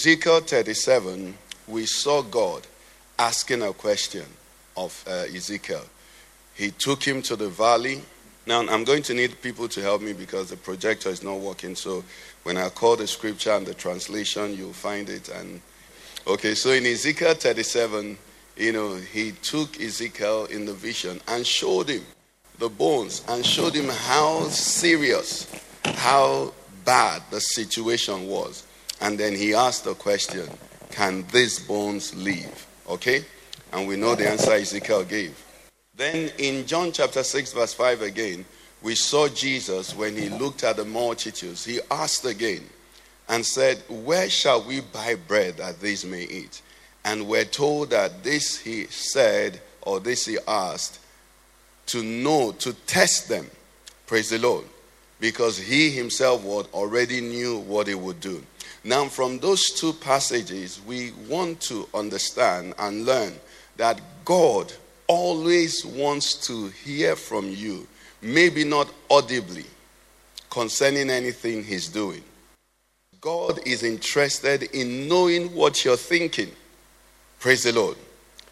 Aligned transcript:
Ezekiel 0.00 0.40
37, 0.40 1.36
we 1.68 1.84
saw 1.84 2.22
God 2.22 2.66
asking 3.18 3.60
a 3.60 3.74
question 3.74 4.24
of 4.74 5.04
uh, 5.06 5.26
Ezekiel. 5.36 5.84
He 6.54 6.70
took 6.70 7.02
him 7.02 7.20
to 7.20 7.36
the 7.36 7.50
valley. 7.50 8.00
Now, 8.46 8.60
I'm 8.66 8.84
going 8.84 9.02
to 9.02 9.12
need 9.12 9.42
people 9.42 9.68
to 9.68 9.82
help 9.82 10.00
me 10.00 10.14
because 10.14 10.48
the 10.48 10.56
projector 10.56 11.10
is 11.10 11.22
not 11.22 11.40
working. 11.40 11.74
So, 11.74 12.02
when 12.44 12.56
I 12.56 12.70
call 12.70 12.96
the 12.96 13.06
scripture 13.06 13.50
and 13.50 13.66
the 13.66 13.74
translation, 13.74 14.56
you'll 14.56 14.72
find 14.72 15.10
it. 15.10 15.28
And 15.28 15.60
okay, 16.26 16.54
so 16.54 16.70
in 16.70 16.86
Ezekiel 16.86 17.34
37, 17.34 18.16
you 18.56 18.72
know, 18.72 18.94
he 18.94 19.32
took 19.32 19.78
Ezekiel 19.78 20.46
in 20.46 20.64
the 20.64 20.72
vision 20.72 21.20
and 21.28 21.46
showed 21.46 21.90
him 21.90 22.06
the 22.58 22.70
bones 22.70 23.22
and 23.28 23.44
showed 23.44 23.74
him 23.74 23.90
how 23.90 24.44
serious, 24.48 25.46
how 25.84 26.54
bad 26.86 27.20
the 27.30 27.40
situation 27.42 28.26
was. 28.26 28.64
And 29.00 29.18
then 29.18 29.34
he 29.34 29.54
asked 29.54 29.84
the 29.84 29.94
question, 29.94 30.48
Can 30.90 31.24
these 31.32 31.58
bones 31.58 32.14
live? 32.14 32.66
Okay? 32.88 33.24
And 33.72 33.86
we 33.86 33.96
know 33.96 34.14
the 34.14 34.28
answer 34.28 34.52
Ezekiel 34.52 35.04
gave. 35.04 35.42
Then 35.94 36.30
in 36.38 36.66
John 36.66 36.92
chapter 36.92 37.22
6, 37.22 37.52
verse 37.52 37.74
5 37.74 38.02
again, 38.02 38.44
we 38.82 38.94
saw 38.94 39.28
Jesus 39.28 39.94
when 39.94 40.16
he 40.16 40.28
looked 40.28 40.64
at 40.64 40.76
the 40.76 40.84
multitudes. 40.84 41.64
He 41.64 41.80
asked 41.90 42.24
again 42.24 42.62
and 43.28 43.44
said, 43.44 43.82
Where 43.88 44.28
shall 44.30 44.62
we 44.62 44.80
buy 44.80 45.14
bread 45.14 45.58
that 45.58 45.80
these 45.80 46.04
may 46.04 46.22
eat? 46.24 46.62
And 47.04 47.26
we're 47.26 47.44
told 47.44 47.90
that 47.90 48.22
this 48.22 48.58
he 48.58 48.86
said, 48.86 49.60
or 49.82 50.00
this 50.00 50.26
he 50.26 50.38
asked, 50.46 51.00
to 51.86 52.02
know, 52.02 52.52
to 52.52 52.72
test 52.86 53.28
them. 53.28 53.50
Praise 54.06 54.30
the 54.30 54.38
Lord. 54.38 54.64
Because 55.18 55.58
he 55.58 55.90
himself 55.90 56.44
already 56.72 57.20
knew 57.20 57.58
what 57.58 57.86
he 57.86 57.94
would 57.94 58.20
do. 58.20 58.42
Now, 58.82 59.06
from 59.06 59.38
those 59.38 59.70
two 59.70 59.92
passages, 59.92 60.80
we 60.86 61.12
want 61.28 61.60
to 61.62 61.88
understand 61.92 62.74
and 62.78 63.04
learn 63.04 63.34
that 63.76 64.00
God 64.24 64.72
always 65.06 65.84
wants 65.84 66.46
to 66.46 66.68
hear 66.68 67.16
from 67.16 67.50
you, 67.50 67.86
maybe 68.22 68.64
not 68.64 68.88
audibly, 69.10 69.66
concerning 70.48 71.10
anything 71.10 71.62
he's 71.62 71.88
doing. 71.88 72.22
God 73.20 73.60
is 73.66 73.82
interested 73.82 74.62
in 74.74 75.08
knowing 75.08 75.54
what 75.54 75.84
you're 75.84 75.96
thinking. 75.96 76.50
Praise 77.38 77.64
the 77.64 77.72
Lord. 77.72 77.98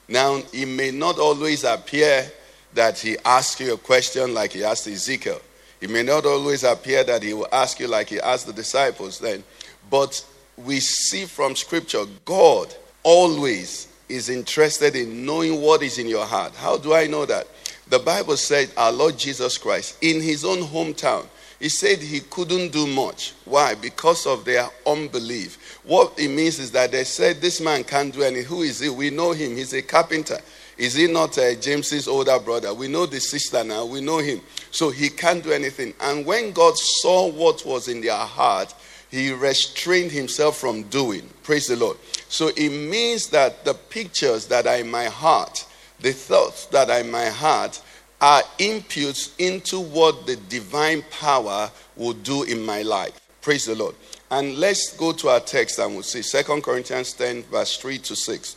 Now, 0.08 0.42
it 0.52 0.66
may 0.66 0.90
not 0.90 1.18
always 1.18 1.64
appear 1.64 2.30
that 2.74 2.98
he 2.98 3.16
asks 3.24 3.60
you 3.60 3.74
a 3.74 3.78
question 3.78 4.34
like 4.34 4.52
he 4.52 4.64
asked 4.64 4.86
Ezekiel. 4.86 5.40
It 5.80 5.90
may 5.90 6.02
not 6.02 6.26
always 6.26 6.64
appear 6.64 7.04
that 7.04 7.22
he 7.22 7.32
will 7.32 7.48
ask 7.52 7.78
you 7.78 7.86
like 7.86 8.08
he 8.08 8.20
asked 8.20 8.46
the 8.46 8.52
disciples 8.52 9.18
then. 9.18 9.44
But 9.90 10.24
we 10.56 10.80
see 10.80 11.24
from 11.24 11.56
scripture, 11.56 12.04
God 12.24 12.74
always 13.02 13.88
is 14.08 14.28
interested 14.28 14.96
in 14.96 15.24
knowing 15.24 15.60
what 15.60 15.82
is 15.82 15.98
in 15.98 16.08
your 16.08 16.26
heart. 16.26 16.54
How 16.54 16.76
do 16.76 16.94
I 16.94 17.06
know 17.06 17.26
that? 17.26 17.46
The 17.88 17.98
Bible 17.98 18.36
said 18.36 18.70
our 18.76 18.92
Lord 18.92 19.18
Jesus 19.18 19.56
Christ, 19.56 19.96
in 20.02 20.20
his 20.20 20.44
own 20.44 20.58
hometown, 20.58 21.26
he 21.58 21.68
said 21.68 21.98
he 21.98 22.20
couldn't 22.20 22.70
do 22.70 22.86
much. 22.86 23.34
Why? 23.44 23.74
Because 23.74 24.26
of 24.26 24.44
their 24.44 24.68
unbelief. 24.86 25.80
What 25.84 26.12
it 26.16 26.28
means 26.28 26.58
is 26.60 26.70
that 26.72 26.92
they 26.92 27.04
said 27.04 27.40
this 27.40 27.60
man 27.60 27.82
can't 27.82 28.14
do 28.14 28.22
anything. 28.22 28.46
Who 28.46 28.62
is 28.62 28.78
he? 28.78 28.88
We 28.90 29.10
know 29.10 29.32
him. 29.32 29.56
He's 29.56 29.72
a 29.72 29.82
carpenter. 29.82 30.38
Is 30.76 30.94
he 30.94 31.10
not 31.10 31.36
uh, 31.36 31.56
James's 31.56 32.06
older 32.06 32.38
brother? 32.38 32.72
We 32.72 32.86
know 32.86 33.06
the 33.06 33.18
sister 33.18 33.64
now. 33.64 33.84
We 33.84 34.00
know 34.00 34.18
him. 34.18 34.40
So 34.70 34.90
he 34.90 35.08
can't 35.08 35.42
do 35.42 35.50
anything. 35.50 35.94
And 36.00 36.24
when 36.24 36.52
God 36.52 36.78
saw 36.78 37.28
what 37.28 37.66
was 37.66 37.88
in 37.88 38.00
their 38.00 38.14
heart, 38.14 38.72
he 39.10 39.32
restrained 39.32 40.12
himself 40.12 40.58
from 40.58 40.82
doing. 40.84 41.28
Praise 41.42 41.66
the 41.66 41.76
Lord. 41.76 41.96
So 42.28 42.48
it 42.48 42.70
means 42.70 43.28
that 43.28 43.64
the 43.64 43.74
pictures 43.74 44.46
that 44.46 44.66
are 44.66 44.76
in 44.76 44.90
my 44.90 45.06
heart, 45.06 45.66
the 46.00 46.12
thoughts 46.12 46.66
that 46.66 46.90
are 46.90 47.00
in 47.00 47.10
my 47.10 47.26
heart, 47.26 47.80
are 48.20 48.42
inputs 48.58 49.32
into 49.38 49.80
what 49.80 50.26
the 50.26 50.36
divine 50.36 51.02
power 51.10 51.70
will 51.96 52.12
do 52.12 52.42
in 52.42 52.64
my 52.64 52.82
life. 52.82 53.18
Praise 53.40 53.64
the 53.64 53.74
Lord. 53.74 53.94
And 54.30 54.58
let's 54.58 54.94
go 54.96 55.12
to 55.12 55.28
our 55.28 55.40
text 55.40 55.78
and 55.78 55.94
we'll 55.94 56.02
see 56.02 56.22
Second 56.22 56.62
Corinthians 56.62 57.12
10, 57.14 57.44
verse 57.44 57.76
3 57.78 57.98
to 57.98 58.16
6. 58.16 58.56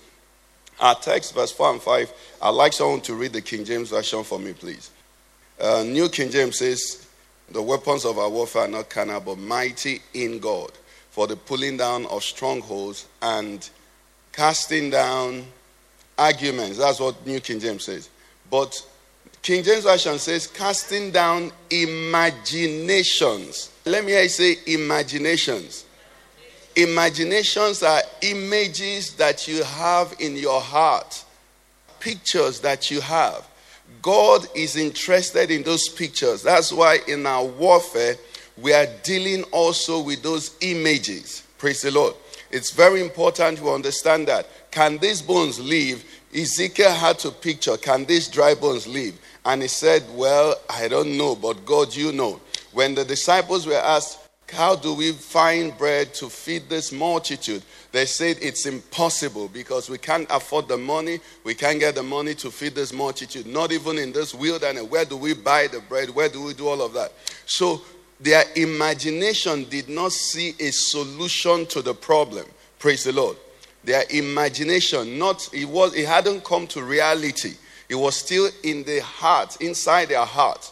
Our 0.82 0.96
text, 0.96 1.34
verse 1.34 1.52
4 1.52 1.74
and 1.74 1.82
5. 1.82 2.14
I'd 2.42 2.50
like 2.50 2.74
someone 2.74 3.02
to 3.02 3.14
read 3.14 3.34
the 3.34 3.42
King 3.42 3.64
James 3.64 3.90
Version 3.90 4.24
for 4.24 4.40
me, 4.40 4.54
please. 4.54 4.90
Uh, 5.62 5.84
New 5.84 6.10
King 6.10 6.30
James 6.32 6.58
says, 6.58 7.08
The 7.52 7.62
weapons 7.62 8.06
of 8.06 8.18
our 8.18 8.30
warfare 8.30 8.64
are 8.64 8.68
not 8.68 8.90
carnal, 8.90 9.20
but 9.20 9.38
mighty 9.38 10.02
in 10.14 10.40
God 10.40 10.72
for 11.10 11.28
the 11.28 11.36
pulling 11.36 11.78
down 11.78 12.06
of 12.06 12.24
strongholds 12.24 13.08
and 13.22 13.70
casting 14.32 14.90
down 14.90 15.46
arguments. 16.18 16.78
That's 16.78 17.00
what 17.00 17.26
New 17.28 17.42
King 17.42 17.60
James 17.60 17.84
says. 17.84 18.10
But 18.50 18.82
King 19.42 19.64
James 19.64 19.84
Version 19.84 20.18
says, 20.20 20.48
casting 20.48 21.12
down 21.12 21.52
imaginations. 21.70 23.72
Let 23.86 24.06
me 24.06 24.12
hear 24.12 24.24
you 24.24 24.30
say 24.30 24.56
imaginations. 24.68 25.86
Imaginations 26.76 27.84
are 27.84 28.02
images 28.22 29.14
that 29.16 29.48
you 29.48 29.64
have 29.64 30.16
in 30.20 30.38
your 30.38 30.62
heart, 30.62 31.26
pictures 32.00 32.62
that 32.62 32.90
you 32.90 33.02
have. 33.02 33.46
God 34.02 34.48
is 34.56 34.76
interested 34.76 35.52
in 35.52 35.64
those 35.64 35.90
pictures. 35.90 36.44
That's 36.44 36.72
why 36.72 37.00
in 37.08 37.26
our 37.26 37.46
warfare, 37.46 38.16
we 38.58 38.74
are 38.74 38.88
dealing 39.04 39.44
also 39.52 40.02
with 40.02 40.24
those 40.24 40.56
images. 40.62 41.44
Praise 41.58 41.82
the 41.82 41.92
Lord. 41.92 42.16
It's 42.52 42.72
very 42.72 43.02
important 43.02 43.60
to 43.60 43.70
understand 43.70 44.28
that. 44.28 44.48
Can 44.72 44.98
these 44.98 45.22
bones 45.22 45.60
live? 45.60 46.04
Ezekiel 46.34 46.94
had 46.94 47.20
to 47.20 47.32
picture, 47.32 47.78
can 47.78 48.06
these 48.06 48.28
dry 48.28 48.56
bones 48.56 48.88
live? 48.88 49.20
And 49.46 49.62
he 49.62 49.68
said, 49.68 50.04
Well, 50.14 50.56
I 50.70 50.88
don't 50.88 51.18
know, 51.18 51.36
but 51.36 51.66
God, 51.66 51.94
you 51.94 52.12
know. 52.12 52.40
When 52.72 52.96
the 52.96 53.04
disciples 53.04 53.68
were 53.68 53.74
asked, 53.74 54.20
How 54.52 54.76
do 54.76 54.94
we 54.94 55.14
find 55.14 55.78
bread 55.78 56.14
to 56.16 56.30
feed 56.30 56.68
this 56.68 56.92
multitude? 56.92 57.64
They 57.92 58.06
said 58.06 58.38
it's 58.42 58.66
impossible 58.66 59.48
because 59.48 59.90
we 59.90 59.98
can't 59.98 60.28
afford 60.30 60.68
the 60.68 60.78
money. 60.78 61.20
We 61.44 61.56
can't 61.56 61.80
get 61.80 61.96
the 61.96 62.04
money 62.04 62.36
to 62.36 62.52
feed 62.52 62.76
this 62.76 62.92
multitude, 62.92 63.46
not 63.46 63.72
even 63.72 63.98
in 63.98 64.12
this 64.12 64.34
wilderness. 64.34 64.84
Where 64.84 65.06
do 65.06 65.16
we 65.16 65.34
buy 65.34 65.68
the 65.68 65.80
bread? 65.80 66.10
Where 66.10 66.30
do 66.30 66.44
we 66.44 66.54
do 66.54 66.68
all 66.68 66.82
of 66.82 66.94
that? 66.94 67.14
So 67.46 67.82
their 68.20 68.44
imagination 68.56 69.66
did 69.70 69.90
not 69.90 70.12
see 70.12 70.54
a 70.60 70.72
solution 70.72 71.66
to 71.68 71.82
the 71.82 71.94
problem. 71.94 72.46
Praise 72.78 73.06
the 73.06 73.14
Lord. 73.14 73.38
Their 73.84 74.04
imagination, 74.10 75.18
not 75.18 75.50
it 75.54 75.66
was 75.66 75.96
it 75.96 76.08
hadn't 76.08 76.44
come 76.44 76.68
to 76.68 76.84
reality. 76.84 77.54
It 77.90 77.96
was 77.96 78.16
still 78.16 78.50
in 78.64 78.84
the 78.84 79.02
heart, 79.02 79.60
inside 79.62 80.10
their 80.10 80.26
heart. 80.26 80.72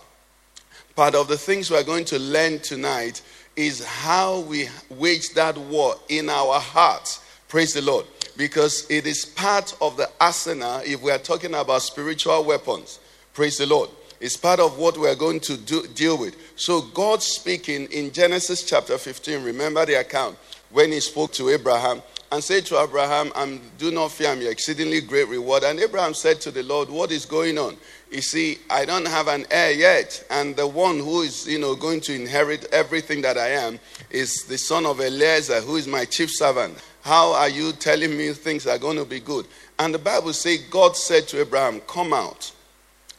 Part 0.96 1.16
of 1.16 1.28
the 1.28 1.38
things 1.38 1.72
we're 1.72 1.84
going 1.84 2.06
to 2.06 2.19
learn 2.19 2.59
tonight 2.59 3.22
is 3.59 3.84
how 3.84 4.40
we 4.40 4.70
wage 4.90 5.34
that 5.34 5.58
war 5.58 5.94
in 6.08 6.30
our 6.30 6.61
hearts. 6.61 7.20
Praise 7.50 7.73
the 7.73 7.82
Lord. 7.82 8.06
Because 8.38 8.90
it 8.90 9.06
is 9.06 9.26
part 9.26 9.76
of 9.82 9.97
the 9.97 10.09
arsenal 10.22 10.79
if 10.85 11.02
we 11.02 11.11
are 11.11 11.17
talking 11.17 11.53
about 11.53 11.82
spiritual 11.82 12.46
weapons. 12.46 13.00
Praise 13.34 13.58
the 13.58 13.66
Lord. 13.66 13.90
It's 14.22 14.38
part 14.38 14.61
of 14.61 14.78
what 14.78 14.97
we're 14.97 15.14
going 15.14 15.41
to 15.41 15.58
do, 15.58 15.85
deal 15.88 16.17
with. 16.17 16.38
So, 16.56 16.82
God 16.82 17.22
speaking 17.22 17.88
in 17.91 18.14
Genesis 18.14 18.64
chapter 18.64 18.97
15, 18.97 19.44
remember 19.44 19.85
the 19.85 19.96
account 19.96 20.38
when 20.70 20.94
he 20.94 21.02
spoke 21.02 21.34
to 21.34 21.50
Abraham 21.50 22.02
and 22.32 22.41
said 22.41 22.66
to 22.67 22.79
Abraham, 22.79 23.32
I'm, 23.35 23.59
Do 23.78 23.91
not 23.91 24.11
fear, 24.11 24.29
I'm 24.29 24.41
your 24.41 24.52
exceedingly 24.52 25.02
great 25.02 25.28
reward. 25.28 25.64
And 25.64 25.79
Abraham 25.79 26.14
said 26.14 26.40
to 26.41 26.52
the 26.52 26.64
Lord, 26.64 26.90
What 26.90 27.11
is 27.11 27.26
going 27.26 27.58
on? 27.58 27.76
You 28.11 28.22
see, 28.22 28.58
I 28.72 28.85
don't 28.85 29.08
have 29.08 29.28
an 29.28 29.46
heir 29.52 29.72
yet, 29.72 30.26
and 30.32 30.56
the 30.56 30.66
one 30.66 30.97
who 30.97 31.22
is, 31.22 31.47
you 31.47 31.59
know, 31.59 31.76
going 31.76 32.02
to 32.02 32.14
inherit 32.16 32.66
everything 32.72 33.22
that 33.22 33.38
I 33.38 33.50
am 33.50 33.79
is 34.09 34.46
the 34.46 34.58
son 34.58 34.88
of 34.88 35.00
Eliezer, 35.00 35.61
who 35.61 35.76
is 35.76 35.88
my 35.88 36.06
chief 36.06 36.32
servant. 36.32 36.76
How 37.02 37.34
are 37.34 37.50
you 37.50 37.72
telling 37.72 38.17
me 38.17 38.34
things 38.34 38.66
are 38.66 38.79
going 38.79 38.97
to 38.97 39.06
be 39.06 39.20
good? 39.20 39.46
And 39.78 39.94
the 39.94 40.00
Bible 40.00 40.34
says, 40.34 40.59
God 40.72 40.97
said 40.97 41.28
to 41.29 41.41
Abraham, 41.41 41.82
Come 41.82 42.14
out. 42.14 42.52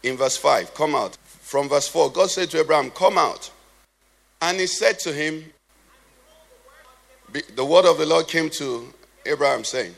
In 0.03 0.17
verse 0.17 0.37
5, 0.37 0.75
come 0.75 0.95
out. 0.95 1.17
From 1.25 1.69
verse 1.69 1.87
4, 1.87 2.11
God 2.11 2.31
said 2.31 2.51
to 2.51 2.61
Abraham, 2.61 2.91
Come 2.91 3.17
out. 3.17 3.51
And 4.43 4.59
he 4.59 4.67
said 4.67 4.99
to 5.01 5.13
him, 5.13 5.45
The 7.55 7.65
word 7.65 7.85
of 7.85 7.99
the 7.99 8.07
Lord 8.07 8.27
came 8.27 8.51
to 8.51 8.93
Abraham 9.25 9.63
saying, 9.63 9.95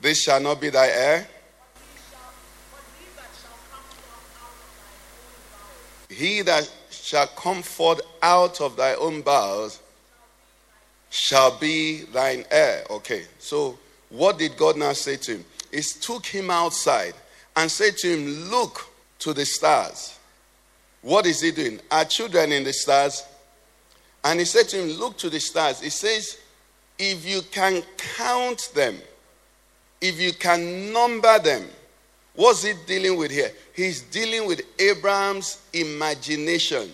This 0.00 0.20
shall 0.22 0.40
not 0.40 0.60
be 0.60 0.70
thy 0.70 0.88
heir. 0.88 1.28
He 6.16 6.40
that 6.42 6.70
shall 6.90 7.26
come 7.26 7.60
forth 7.60 8.00
out 8.22 8.62
of 8.62 8.74
thy 8.74 8.94
own 8.94 9.20
bowels 9.20 9.80
shall 11.10 11.58
be 11.58 12.04
thine 12.04 12.46
heir. 12.50 12.84
Okay, 12.90 13.24
so 13.38 13.78
what 14.08 14.38
did 14.38 14.56
God 14.56 14.78
now 14.78 14.94
say 14.94 15.16
to 15.16 15.32
him? 15.32 15.44
He 15.70 15.82
took 15.82 16.24
him 16.24 16.50
outside 16.50 17.12
and 17.54 17.70
said 17.70 17.98
to 17.98 18.08
him, 18.08 18.50
Look 18.50 18.86
to 19.18 19.34
the 19.34 19.44
stars. 19.44 20.18
What 21.02 21.26
is 21.26 21.42
he 21.42 21.50
doing? 21.50 21.80
Are 21.90 22.06
children 22.06 22.50
in 22.50 22.64
the 22.64 22.72
stars? 22.72 23.22
And 24.24 24.38
he 24.38 24.46
said 24.46 24.68
to 24.70 24.80
him, 24.80 24.98
Look 24.98 25.18
to 25.18 25.28
the 25.28 25.38
stars. 25.38 25.82
He 25.82 25.90
says, 25.90 26.38
If 26.98 27.28
you 27.28 27.42
can 27.50 27.82
count 28.16 28.70
them, 28.74 28.96
if 30.00 30.18
you 30.18 30.32
can 30.32 30.94
number 30.94 31.38
them, 31.40 31.68
what's 32.36 32.62
he 32.62 32.74
dealing 32.86 33.18
with 33.18 33.30
here? 33.30 33.50
He's 33.74 34.02
dealing 34.02 34.46
with 34.46 34.62
Abraham's 34.78 35.62
imagination. 35.72 36.90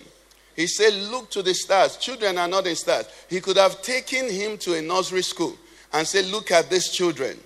He 0.55 0.67
said, 0.67 0.93
Look 0.93 1.29
to 1.31 1.41
the 1.41 1.53
stars. 1.53 1.97
Children 1.97 2.37
are 2.37 2.47
not 2.47 2.67
in 2.67 2.75
stars. 2.75 3.05
He 3.29 3.41
could 3.41 3.57
have 3.57 3.81
taken 3.81 4.29
him 4.29 4.57
to 4.59 4.75
a 4.75 4.81
nursery 4.81 5.23
school 5.23 5.55
and 5.91 6.07
said, 6.07 6.25
Look 6.25 6.51
at 6.51 6.69
these 6.69 6.89
children. 6.89 7.37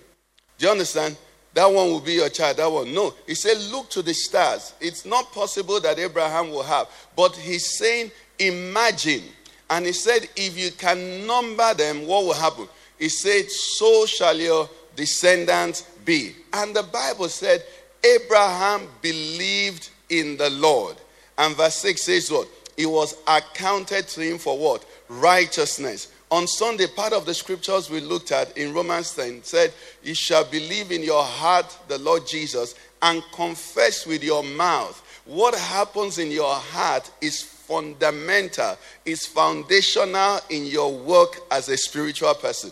Do 0.58 0.66
you 0.66 0.72
understand? 0.72 1.18
That 1.54 1.72
one 1.72 1.88
will 1.88 2.02
be 2.02 2.14
your 2.14 2.30
child. 2.30 2.58
That 2.58 2.72
one. 2.72 2.94
No. 2.94 3.14
He 3.26 3.36
said, 3.36 3.58
Look 3.72 3.90
to 3.92 4.02
the 4.02 4.14
stars. 4.14 4.74
It's 4.80 5.06
not 5.06 5.32
possible 5.32 5.80
that 5.82 6.00
Abraham 6.00 6.52
will 6.52 6.64
have. 6.64 6.88
But 7.16 7.36
he's 7.36 7.78
saying, 7.78 8.12
Imagine. 8.40 9.24
And 9.70 9.86
he 9.86 9.94
said, 9.94 10.28
If 10.36 10.58
you 10.58 10.72
can 10.72 11.26
number 11.26 11.74
them, 11.74 12.06
what 12.06 12.26
will 12.26 12.34
happen? 12.34 12.68
He 13.00 13.10
said, 13.10 13.50
So 13.50 14.06
shall 14.06 14.38
your 14.38 14.70
descendants 14.96 15.84
be. 16.04 16.36
And 16.54 16.76
the 16.76 16.84
Bible 16.84 17.30
said, 17.30 17.64
Abraham 18.04 18.88
believed 19.02 19.90
in 20.10 20.38
the 20.38 20.50
Lord. 20.50 20.98
And 21.38 21.56
verse 21.56 21.76
6 21.76 22.02
says 22.02 22.32
what? 22.32 22.48
It 22.78 22.86
was 22.86 23.16
accounted 23.28 24.08
to 24.10 24.22
him 24.22 24.38
for 24.38 24.58
what? 24.58 24.86
Righteousness. 25.10 26.12
On 26.30 26.46
Sunday, 26.46 26.88
part 26.88 27.14
of 27.14 27.26
the 27.26 27.34
scriptures 27.34 27.90
we 27.90 28.02
looked 28.02 28.32
at 28.32 28.56
in 28.58 28.74
Romans 28.74 29.16
10 29.16 29.44
said, 29.44 29.74
You 30.04 30.14
shall 30.14 30.44
believe 30.44 30.92
in 30.92 31.02
your 31.02 31.24
heart 31.24 31.78
the 31.88 31.98
Lord 32.00 32.28
Jesus 32.28 32.76
and 33.02 33.24
confess 33.34 34.06
with 34.06 34.24
your 34.24 34.44
mouth. 34.44 35.02
What 35.26 35.56
happens 35.56 36.18
in 36.18 36.32
your 36.32 36.54
heart 36.54 37.10
is 37.22 37.42
fundamental, 37.42 38.78
is 39.06 39.26
foundational 39.26 40.40
in 40.50 40.66
your 40.66 40.94
work 40.94 41.40
as 41.52 41.70
a 41.70 41.78
spiritual 41.78 42.34
person. 42.36 42.72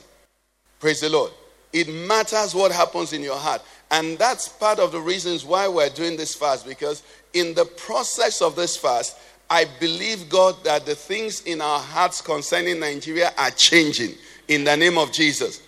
Praise 0.80 1.01
the 1.01 1.10
Lord. 1.10 1.31
It 1.71 1.89
matters 1.89 2.56
what 2.56 2.71
happens 2.71 3.12
in 3.12 3.21
your 3.21 3.38
heart. 3.38 3.62
And 3.92 4.18
that's 4.18 4.48
part 4.48 4.80
of 4.80 4.92
the 4.92 5.00
reasons 5.00 5.46
why 5.46 5.68
we're 5.68 5.90
doing 5.90 6.18
this 6.18 6.34
fast 6.34 6.68
because 6.68 7.04
in 7.34 7.54
the 7.54 7.66
process 7.66 8.42
of 8.42 8.56
this 8.56 8.76
fast, 8.76 9.18
I 9.50 9.66
believe, 9.80 10.28
God, 10.28 10.64
that 10.64 10.86
the 10.86 10.96
things 10.96 11.42
in 11.42 11.62
our 11.62 11.80
hearts 11.80 12.22
concerning 12.22 12.80
Nigeria 12.80 13.32
are 13.38 13.52
changing 13.52 14.16
in 14.48 14.64
the 14.64 14.76
name 14.76 14.98
of 14.98 15.12
Jesus. 15.12 15.62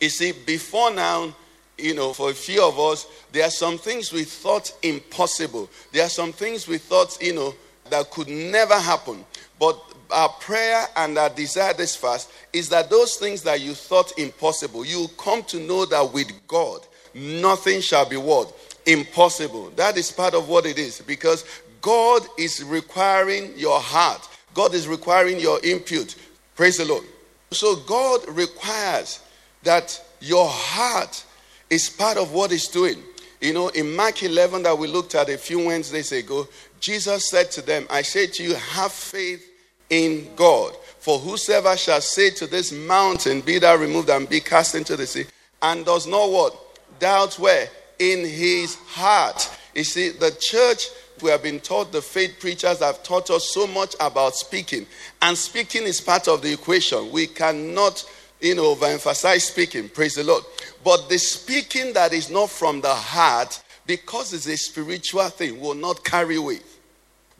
You 0.00 0.10
see, 0.10 0.32
before 0.32 0.90
now, 0.90 1.34
you 1.78 1.94
know, 1.94 2.12
for 2.12 2.30
a 2.30 2.34
few 2.34 2.62
of 2.62 2.78
us, 2.78 3.06
there 3.32 3.44
are 3.46 3.50
some 3.50 3.78
things 3.78 4.12
we 4.12 4.24
thought 4.24 4.72
impossible. 4.82 5.70
There 5.92 6.04
are 6.04 6.10
some 6.10 6.32
things 6.32 6.68
we 6.68 6.78
thought, 6.78 7.16
you 7.22 7.34
know, 7.34 7.54
that 7.90 8.10
could 8.10 8.28
never 8.28 8.74
happen. 8.74 9.24
But 9.58 9.80
our 10.10 10.28
prayer 10.28 10.84
and 10.96 11.16
our 11.18 11.30
desire 11.30 11.72
this 11.74 11.96
fast 11.96 12.30
is 12.52 12.68
that 12.70 12.90
those 12.90 13.16
things 13.16 13.42
that 13.42 13.60
you 13.60 13.74
thought 13.74 14.18
impossible, 14.18 14.84
you 14.84 15.06
come 15.16 15.42
to 15.44 15.60
know 15.60 15.86
that 15.86 16.12
with 16.12 16.30
God, 16.46 16.86
nothing 17.14 17.80
shall 17.80 18.08
be 18.08 18.16
what? 18.16 18.52
Impossible. 18.86 19.70
That 19.70 19.96
is 19.96 20.10
part 20.10 20.34
of 20.34 20.48
what 20.48 20.66
it 20.66 20.78
is 20.78 21.00
because 21.00 21.44
God 21.80 22.22
is 22.38 22.62
requiring 22.64 23.52
your 23.56 23.80
heart, 23.80 24.28
God 24.54 24.74
is 24.74 24.88
requiring 24.88 25.38
your 25.38 25.60
input. 25.64 26.14
Praise 26.56 26.78
the 26.78 26.84
Lord. 26.84 27.04
So 27.50 27.76
God 27.76 28.28
requires 28.28 29.20
that 29.62 30.02
your 30.20 30.48
heart 30.48 31.24
is 31.70 31.88
part 31.88 32.16
of 32.16 32.32
what 32.32 32.50
He's 32.50 32.68
doing. 32.68 33.02
You 33.40 33.54
know, 33.54 33.68
in 33.68 33.94
Mark 33.94 34.22
11 34.22 34.64
that 34.64 34.76
we 34.76 34.88
looked 34.88 35.14
at 35.14 35.30
a 35.30 35.38
few 35.38 35.66
Wednesdays 35.66 36.10
ago, 36.10 36.48
Jesus 36.80 37.30
said 37.30 37.50
to 37.52 37.62
them, 37.62 37.86
I 37.88 38.02
say 38.02 38.26
to 38.26 38.42
you, 38.42 38.54
have 38.54 38.92
faith 38.92 39.48
in 39.90 40.28
God. 40.34 40.74
For 40.98 41.18
whosoever 41.18 41.76
shall 41.76 42.00
say 42.00 42.30
to 42.30 42.46
this 42.46 42.72
mountain, 42.72 43.40
Be 43.40 43.58
thou 43.58 43.76
removed 43.76 44.10
and 44.10 44.28
be 44.28 44.40
cast 44.40 44.74
into 44.74 44.96
the 44.96 45.06
sea, 45.06 45.24
and 45.62 45.84
does 45.84 46.06
not 46.06 46.30
what? 46.30 46.67
Doubt 46.98 47.38
where? 47.38 47.68
In 47.98 48.24
his 48.24 48.76
heart. 48.86 49.50
You 49.74 49.84
see, 49.84 50.10
the 50.10 50.36
church, 50.40 50.88
we 51.22 51.30
have 51.30 51.42
been 51.42 51.60
taught, 51.60 51.92
the 51.92 52.02
faith 52.02 52.36
preachers 52.40 52.80
have 52.80 53.02
taught 53.02 53.30
us 53.30 53.50
so 53.50 53.66
much 53.66 53.94
about 54.00 54.34
speaking. 54.34 54.86
And 55.22 55.36
speaking 55.36 55.82
is 55.82 56.00
part 56.00 56.28
of 56.28 56.42
the 56.42 56.52
equation. 56.52 57.10
We 57.10 57.26
cannot, 57.26 58.04
you 58.40 58.54
know, 58.54 58.74
overemphasize 58.74 59.42
speaking. 59.42 59.88
Praise 59.88 60.14
the 60.14 60.24
Lord. 60.24 60.44
But 60.84 61.08
the 61.08 61.18
speaking 61.18 61.92
that 61.94 62.12
is 62.12 62.30
not 62.30 62.50
from 62.50 62.80
the 62.80 62.94
heart, 62.94 63.62
because 63.86 64.32
it's 64.32 64.46
a 64.46 64.56
spiritual 64.56 65.28
thing, 65.28 65.60
will 65.60 65.74
not 65.74 66.04
carry 66.04 66.38
weight. 66.38 66.64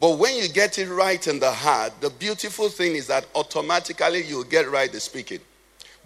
But 0.01 0.19
when 0.19 0.37
you 0.37 0.49
get 0.49 0.79
it 0.79 0.89
right 0.89 1.27
in 1.27 1.41
the 1.41 1.51
heart, 1.51 1.93
the 2.01 2.11
beautiful 2.11 2.69
thing 2.69 2.95
is 2.95 3.09
that 3.09 3.27
automatically 3.35 4.23
you'll 4.25 4.45
get 4.45 4.71
right 4.71 4.91
the 4.91 5.01
speaking. 5.01 5.41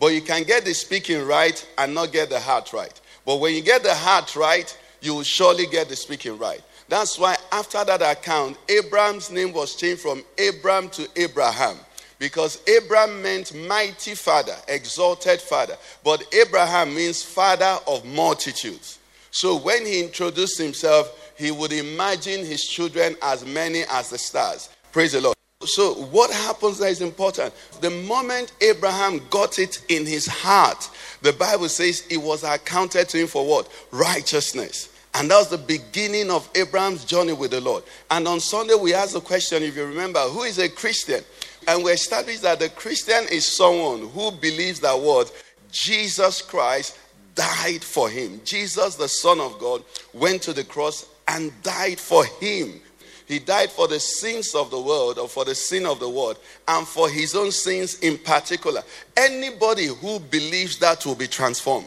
But 0.01 0.15
you 0.15 0.23
can 0.23 0.45
get 0.45 0.65
the 0.65 0.73
speaking 0.73 1.27
right 1.27 1.69
and 1.77 1.95
not 1.95 2.11
get 2.11 2.31
the 2.31 2.41
heart 2.41 2.73
right. 2.73 2.99
But 3.25 3.41
when 3.41 3.55
you 3.55 3.63
get 3.63 3.83
the 3.83 3.95
heart 3.95 4.35
right, 4.37 4.77
you 5.01 5.15
will 5.15 5.23
surely 5.23 5.67
get 5.67 5.89
the 5.89 5.97
speaking 5.97 6.39
right. 6.39 6.61
That's 6.89 7.19
why 7.19 7.37
after 7.53 7.85
that 7.85 8.03
account, 8.03 8.59
Abraham's 8.69 9.31
name 9.31 9.53
was 9.53 9.77
changed 9.77 10.03
from 10.03 10.23
Abram 10.39 10.89
to 10.91 11.09
Abraham. 11.17 11.77
Because 12.19 12.63
Abram 12.69 13.21
meant 13.21 13.53
mighty 13.67 14.15
father, 14.15 14.55
exalted 14.69 15.41
father. 15.41 15.77
But 16.05 16.23
Abraham 16.33 16.95
means 16.95 17.23
father 17.23 17.79
of 17.87 18.05
multitudes. 18.05 18.99
So 19.33 19.57
when 19.57 19.85
he 19.85 20.05
introduced 20.05 20.59
himself, 20.59 21.33
he 21.37 21.51
would 21.51 21.73
imagine 21.73 22.45
his 22.45 22.63
children 22.63 23.17
as 23.23 23.45
many 23.45 23.83
as 23.91 24.11
the 24.11 24.19
stars. 24.19 24.69
Praise 24.93 25.13
the 25.13 25.21
Lord. 25.21 25.37
So, 25.67 25.95
what 25.95 26.31
happens 26.31 26.79
there 26.79 26.91
is 26.91 27.01
important. 27.01 27.55
The 27.81 27.91
moment 27.91 28.53
Abraham 28.61 29.21
got 29.31 29.59
it 29.59 29.85
in 29.89 30.07
his 30.07 30.27
heart, 30.27 30.89
the 31.23 31.33
Bible 31.33 31.69
says 31.69 32.07
it 32.11 32.19
was 32.19 32.45
accounted 32.45 33.09
to 33.11 33.19
him 33.19 33.27
for 33.27 33.47
what? 33.47 33.69
Righteousness. 33.91 34.89
And 35.15 35.31
that 35.31 35.39
was 35.39 35.49
the 35.49 35.59
beginning 35.59 36.31
of 36.31 36.49
Abraham's 36.55 37.05
journey 37.05 37.35
with 37.35 37.51
the 37.51 37.61
Lord. 37.61 37.85
And 38.11 38.27
on 38.27 38.41
Sunday, 38.41 38.75
we 38.75 38.95
asked 38.95 39.13
the 39.13 39.21
question, 39.21 39.63
if 39.63 39.77
you 39.77 39.85
remember, 39.85 40.21
who 40.21 40.43
is 40.43 40.59
a 40.59 40.69
Christian? 40.69 41.23
And 41.69 41.85
we 41.85 41.93
established 41.93 42.43
that 42.43 42.59
the 42.59 42.71
Christian 42.71 43.25
is 43.31 43.47
someone 43.47 44.09
who 44.09 44.31
believes 44.31 44.81
that 44.81 44.99
what? 44.99 45.31
Jesus 45.71 46.43
Christ 46.43 46.99
died 47.35 47.85
for 47.85 48.09
him. 48.09 48.41
Jesus, 48.45 48.97
the 48.97 49.09
Son 49.09 49.41
of 49.41 49.59
God, 49.59 49.85
went 50.13 50.43
to 50.43 50.53
the 50.53 50.65
cross 50.65 51.07
and 51.29 51.53
died 51.63 51.99
for 51.99 52.25
him. 52.25 52.81
He 53.27 53.39
died 53.39 53.71
for 53.71 53.89
the 53.89 54.01
sins 54.01 54.55
of 54.55 54.71
the 54.71 54.81
world 54.81 55.19
or 55.19 55.29
for 55.29 55.45
the 55.45 55.55
sin 55.55 55.87
of 55.87 56.01
the 56.01 56.09
world 56.09 56.39
and 56.69 56.87
for 56.87 57.09
his 57.09 57.35
own 57.35 57.51
sins 57.51 57.99
in 58.01 58.19
particular. 58.19 58.83
Anybody 59.17 59.87
who 59.87 60.19
believes 60.19 60.79
that 60.79 61.05
will 61.07 61.15
be 61.15 61.29
transformed. 61.29 61.87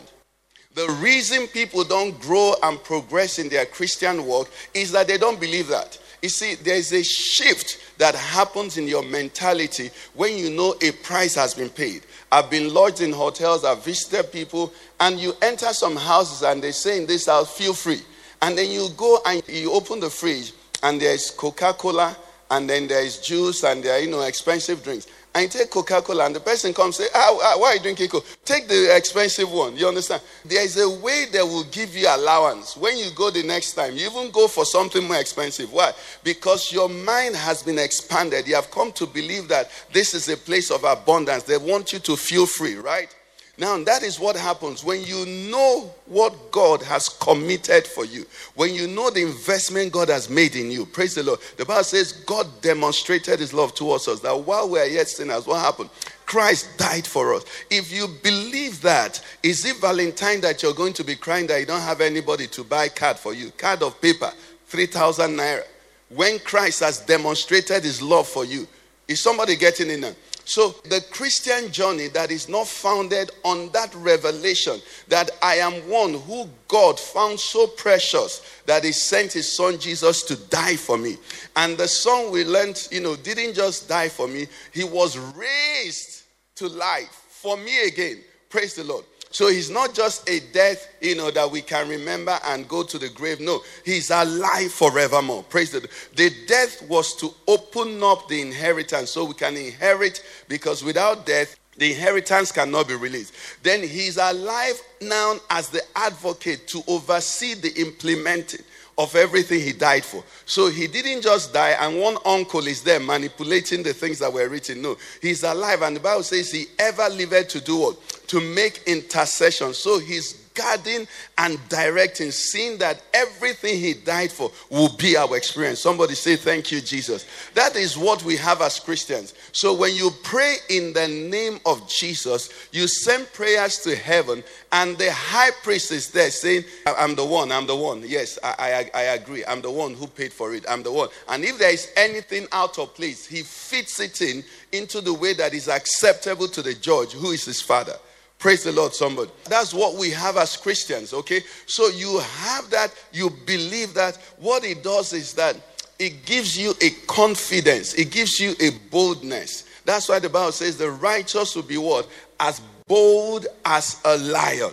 The 0.76 0.90
reason 1.02 1.48
people 1.48 1.86
don't 1.86 2.20
grow 2.20 2.54
and 2.64 2.84
progress 2.84 3.40
in 3.40 3.48
their 3.48 3.66
Christian 3.66 4.26
walk 4.26 4.52
is 4.74 4.92
that 4.92 5.08
they 5.08 5.18
don't 5.18 5.40
believe 5.40 5.70
that. 5.70 5.98
You 6.22 6.30
see, 6.30 6.56
there's 6.56 6.92
a 6.92 7.04
shift 7.04 7.98
that 7.98 8.16
happens 8.16 8.78
in 8.78 8.88
your 8.88 9.04
mentality 9.04 9.92
when 10.16 10.38
you 10.38 10.50
know 10.50 10.76
a 10.82 10.92
price 10.92 11.36
has 11.36 11.54
been 11.54 11.70
paid. 11.70 12.02
I've 12.32 12.50
been 12.50 12.74
lodged 12.74 13.02
in 13.02 13.14
hotels, 13.14 13.64
I've 13.64 13.86
visited 13.86 14.32
people, 14.32 14.74
and 15.00 15.20
you 15.20 15.34
enter 15.42 15.68
some 15.68 15.96
houses 15.96 16.42
and 16.42 16.62
they 16.62 16.72
say 16.72 16.98
in 16.98 17.06
this 17.06 17.28
house, 17.28 17.56
feel 17.56 17.74
free. 17.74 18.02
And 18.42 18.58
then 18.58 18.70
you 18.70 18.90
go 18.98 19.20
and 19.26 19.42
you 19.48 19.72
open 19.72 20.00
the 20.00 20.10
fridge 20.10 20.52
and 20.86 21.02
there's 21.02 21.32
Coca 21.32 21.74
Cola 21.74 22.16
and 22.52 22.70
then 22.70 22.88
there's 22.88 23.18
juice 23.18 23.64
and 23.64 23.84
there 23.84 23.98
are, 23.98 24.00
you 24.00 24.10
know, 24.10 24.22
expensive 24.22 24.84
drinks. 24.84 25.08
And 25.34 25.44
you 25.44 25.50
take 25.50 25.72
Coca 25.72 26.00
Cola 26.00 26.28
and 26.28 26.36
the 26.36 26.40
person 26.40 26.76
comes 26.76 27.00
and 27.00 27.08
say, 27.08 27.12
ah, 27.16 27.38
ah, 27.42 27.56
why 27.58 27.70
are 27.70 27.74
you 27.74 27.82
drinking 27.82 28.08
Coca? 28.08 28.28
Take 28.46 28.68
the 28.68 28.96
expensive 28.96 29.52
one. 29.52 29.76
You 29.76 29.88
understand? 29.88 30.22
There 30.46 30.64
is 30.64 30.80
a 30.80 30.88
way 30.88 31.26
they 31.32 31.42
will 31.42 31.64
give 31.72 31.96
you 31.96 32.08
allowance. 32.08 32.78
When 32.78 33.00
you 33.00 33.10
go 33.16 33.32
the 33.32 33.42
next 33.42 33.74
time, 33.74 33.96
you 33.96 34.06
even 34.06 34.30
go 34.30 34.48
for 34.48 34.64
something 34.64 35.04
more 35.08 35.18
expensive. 35.18 35.74
Why? 35.74 35.92
Because 36.24 36.72
your 36.72 36.88
mind 36.88 37.36
has 37.36 37.64
been 37.64 37.80
expanded. 37.80 38.48
You 38.48 38.54
have 38.54 38.70
come 38.70 38.92
to 38.92 39.08
believe 39.08 39.48
that 39.48 39.72
this 39.92 40.14
is 40.14 40.30
a 40.30 40.38
place 40.38 40.70
of 40.70 40.84
abundance. 40.84 41.44
They 41.44 41.58
want 41.58 41.94
you 41.94 42.00
to 42.00 42.16
feel 42.16 42.46
free, 42.46 42.76
right? 42.76 43.14
Now, 43.58 43.82
that 43.86 44.04
is 44.04 44.20
what 44.20 44.36
happens 44.36 44.84
when 44.84 45.02
you 45.04 45.26
know 45.50 45.90
what 46.08 46.52
God 46.52 46.82
has 46.84 47.08
committed 47.08 47.88
for 47.88 48.04
you, 48.04 48.26
when 48.56 48.74
you 48.74 48.86
know 48.86 49.10
the 49.10 49.22
investment 49.22 49.94
God 49.94 50.10
has 50.10 50.30
made 50.30 50.58
in 50.58 50.70
you. 50.70 50.86
Praise 50.86 51.16
the 51.16 51.24
Lord. 51.24 51.40
The 51.56 51.64
Bible 51.64 51.86
says 51.86 52.12
God 52.12 52.48
demonstrated 52.62 53.40
his 53.40 53.54
love 53.54 53.74
towards 53.74 54.10
us 54.10 54.20
that 54.22 54.38
while 54.38 54.70
we 54.70 54.80
are 54.80 54.86
yet 54.86 55.08
sinners, 55.08 55.48
what 55.48 55.62
happened? 55.62 55.90
Christ 56.26 56.78
died 56.78 57.08
for 57.08 57.34
us. 57.34 57.46
If 57.70 57.94
you 57.94 58.08
believe 58.24 58.82
that, 58.82 59.24
is 59.42 59.64
it 59.64 59.78
Valentine 59.78 60.42
that 60.42 60.62
you're 60.62 60.74
going 60.74 60.94
to 60.94 61.06
be 61.06 61.16
crying 61.16 61.48
that 61.48 61.60
you 61.60 61.66
don't 61.66 61.82
have 61.82 62.02
anybody 62.02 62.48
to 62.48 62.64
buy 62.66 62.90
card 62.90 63.18
for 63.18 63.34
you? 63.34 63.52
Card 63.52 63.84
of 63.84 64.02
paper, 64.02 64.32
3,000 64.68 65.32
naira. 65.32 65.64
When 66.10 66.40
Christ 66.40 66.82
has 66.82 67.00
demonstrated 67.00 67.84
his 67.84 68.02
love 68.02 68.28
for 68.28 68.44
you, 68.44 68.68
is 69.08 69.22
somebody 69.22 69.56
getting 69.56 69.90
in 69.90 70.02
there? 70.02 70.16
So, 70.48 70.76
the 70.84 71.04
Christian 71.10 71.72
journey 71.72 72.08
that 72.10 72.30
is 72.30 72.48
not 72.48 72.68
founded 72.68 73.32
on 73.44 73.70
that 73.72 73.94
revelation 73.96 74.80
that 75.08 75.32
I 75.42 75.56
am 75.56 75.74
one 75.90 76.14
who 76.14 76.48
God 76.68 77.00
found 77.00 77.40
so 77.40 77.66
precious 77.66 78.62
that 78.68 78.84
He 78.84 78.92
sent 78.92 79.34
His 79.34 79.52
Son 79.52 79.80
Jesus 79.80 80.22
to 80.24 80.36
die 80.36 80.76
for 80.76 81.00
me. 81.00 81.18
And 81.56 81.76
the 81.76 81.88
Son 81.88 82.32
we 82.32 82.44
learned, 82.46 82.88
you 82.92 83.02
know, 83.02 83.16
didn't 83.16 83.56
just 83.56 83.90
die 83.90 84.08
for 84.08 84.28
me, 84.28 84.46
He 84.72 84.84
was 84.84 85.18
raised 85.18 86.24
to 86.56 86.68
life 86.68 87.26
for 87.28 87.58
me 87.58 87.88
again. 87.88 88.22
Praise 88.50 88.76
the 88.76 88.84
Lord. 88.84 89.04
So 89.36 89.50
he's 89.50 89.70
not 89.70 89.94
just 89.94 90.30
a 90.30 90.40
death, 90.54 90.88
you 91.02 91.14
know, 91.14 91.30
that 91.30 91.52
we 91.52 91.62
can 91.62 91.90
remember 91.90 92.40
and 92.46 92.66
go 92.70 92.84
to 92.84 92.98
the 92.98 93.10
grave. 93.10 93.42
No, 93.42 93.60
he's 93.84 94.10
alive 94.10 94.72
forevermore. 94.72 95.44
Praise 95.44 95.72
the. 95.72 95.82
The 96.16 96.32
death 96.48 96.82
was 96.88 97.14
to 97.18 97.34
open 97.46 98.02
up 98.02 98.30
the 98.30 98.42
inheritance 98.42 99.12
so 99.12 99.26
we 99.26 99.34
can 99.34 99.58
inherit 99.58 100.24
because 100.48 100.86
without 100.86 101.26
death, 101.26 101.60
the 101.76 101.92
inheritance 101.92 102.54
cannot 102.54 102.88
be 102.88 102.96
released. 102.96 103.34
Then 103.62 103.86
he's 103.86 104.16
alive 104.16 104.82
now 105.02 105.36
as 105.50 105.68
the 105.68 105.82
advocate 105.98 106.70
to 106.70 106.82
oversee 106.88 107.56
the 107.56 107.74
implementing 107.82 108.64
of 108.98 109.14
everything 109.16 109.60
he 109.60 109.74
died 109.74 110.06
for. 110.06 110.24
So 110.46 110.70
he 110.70 110.88
didn't 110.88 111.22
just 111.22 111.54
die 111.54 111.76
and 111.82 112.00
one 112.00 112.18
uncle 112.26 112.66
is 112.68 112.82
there 112.84 113.02
manipulating 113.02 113.84
the 113.84 113.94
things 113.94 114.20
that 114.20 114.32
were 114.32 114.48
written. 114.48 114.82
No, 114.82 114.96
he's 115.22 115.44
alive 115.44 115.82
and 115.82 115.98
the 115.98 116.00
Bible 116.00 116.24
says 116.24 116.54
he 116.54 116.68
ever 116.80 117.10
lived 117.10 117.50
to 117.50 117.60
do 117.60 117.78
what? 117.78 118.15
To 118.28 118.42
make 118.42 118.82
intercession. 118.88 119.74
So 119.74 120.00
he's 120.00 120.46
guarding 120.56 121.08
and 121.38 121.60
directing, 121.70 122.32
seeing 122.32 122.78
that 122.80 123.02
everything 123.14 123.78
he 123.78 123.94
died 123.94 124.32
for 124.32 124.52
will 124.70 124.90
be 124.96 125.16
our 125.16 125.38
experience. 125.38 125.80
Somebody 125.80 126.16
say, 126.16 126.36
Thank 126.36 126.72
you, 126.72 126.82
Jesus. 126.82 127.26
That 127.54 127.76
is 127.76 127.98
what 127.98 128.24
we 128.24 128.38
have 128.38 128.62
as 128.62 128.80
Christians. 128.80 129.34
So 129.52 129.74
when 129.74 129.94
you 129.94 130.10
pray 130.24 130.56
in 130.70 130.94
the 130.94 131.08
name 131.08 131.60
of 131.66 131.88
Jesus, 131.88 132.50
you 132.72 132.88
send 132.88 133.32
prayers 133.34 133.80
to 133.80 133.96
heaven, 133.96 134.44
and 134.72 134.98
the 134.98 135.12
high 135.12 135.52
priest 135.62 135.92
is 135.92 136.10
there 136.10 136.32
saying, 136.32 136.64
I'm 136.86 137.16
the 137.16 137.26
one, 137.26 137.52
I'm 137.52 137.68
the 137.68 137.76
one. 137.76 138.04
Yes, 138.06 138.40
I, 138.44 138.90
I, 138.96 139.00
I 139.00 139.02
agree. 139.14 139.44
I'm 139.46 139.62
the 139.62 139.72
one 139.72 139.94
who 139.94 140.08
paid 140.08 140.34
for 140.34 140.54
it. 140.56 140.66
I'm 140.68 140.84
the 140.84 140.92
one. 140.92 141.10
And 141.30 141.44
if 141.44 141.60
there 141.60 141.72
is 141.72 141.92
anything 141.96 142.48
out 142.52 142.80
of 142.80 142.96
place, 142.96 143.28
he 143.28 143.44
fits 143.44 144.00
it 144.00 144.22
in 144.22 144.44
into 144.72 145.02
the 145.02 145.14
way 145.14 145.34
that 145.34 145.54
is 145.54 145.68
acceptable 145.68 146.48
to 146.48 146.62
the 146.62 146.74
judge, 146.74 147.12
who 147.12 147.32
is 147.32 147.46
his 147.46 147.62
father. 147.62 147.96
Praise 148.40 148.64
the 148.64 148.72
Lord, 148.72 148.94
somebody. 148.94 149.32
That's 149.46 149.74
what 149.74 149.96
we 149.96 150.12
have 150.12 150.38
as 150.38 150.58
Christians, 150.58 151.14
okay? 151.14 151.42
So 151.66 151.88
you 151.88 152.20
have 152.20 152.70
that, 152.70 152.94
you 153.12 153.30
believe 153.46 153.94
that. 153.94 154.18
What 154.38 154.64
it 154.64 154.84
does 154.84 155.14
is 155.14 155.34
that 155.34 155.56
it 155.98 156.26
gives 156.26 156.58
you 156.58 156.74
a 156.82 156.90
confidence, 157.08 157.94
it 157.94 158.12
gives 158.12 158.40
you 158.40 158.54
a 158.60 158.72
boldness. 158.92 159.66
That's 159.86 160.10
why 160.10 160.20
the 160.20 160.30
Bible 160.30 160.52
says 160.52 160.78
the 160.78 160.92
righteous 160.92 161.56
will 161.56 161.64
be 161.64 161.78
what? 161.78 162.08
As 162.40 162.62
bold 162.88 163.48
as 163.64 164.02
a 164.04 164.18
lion. 164.18 164.72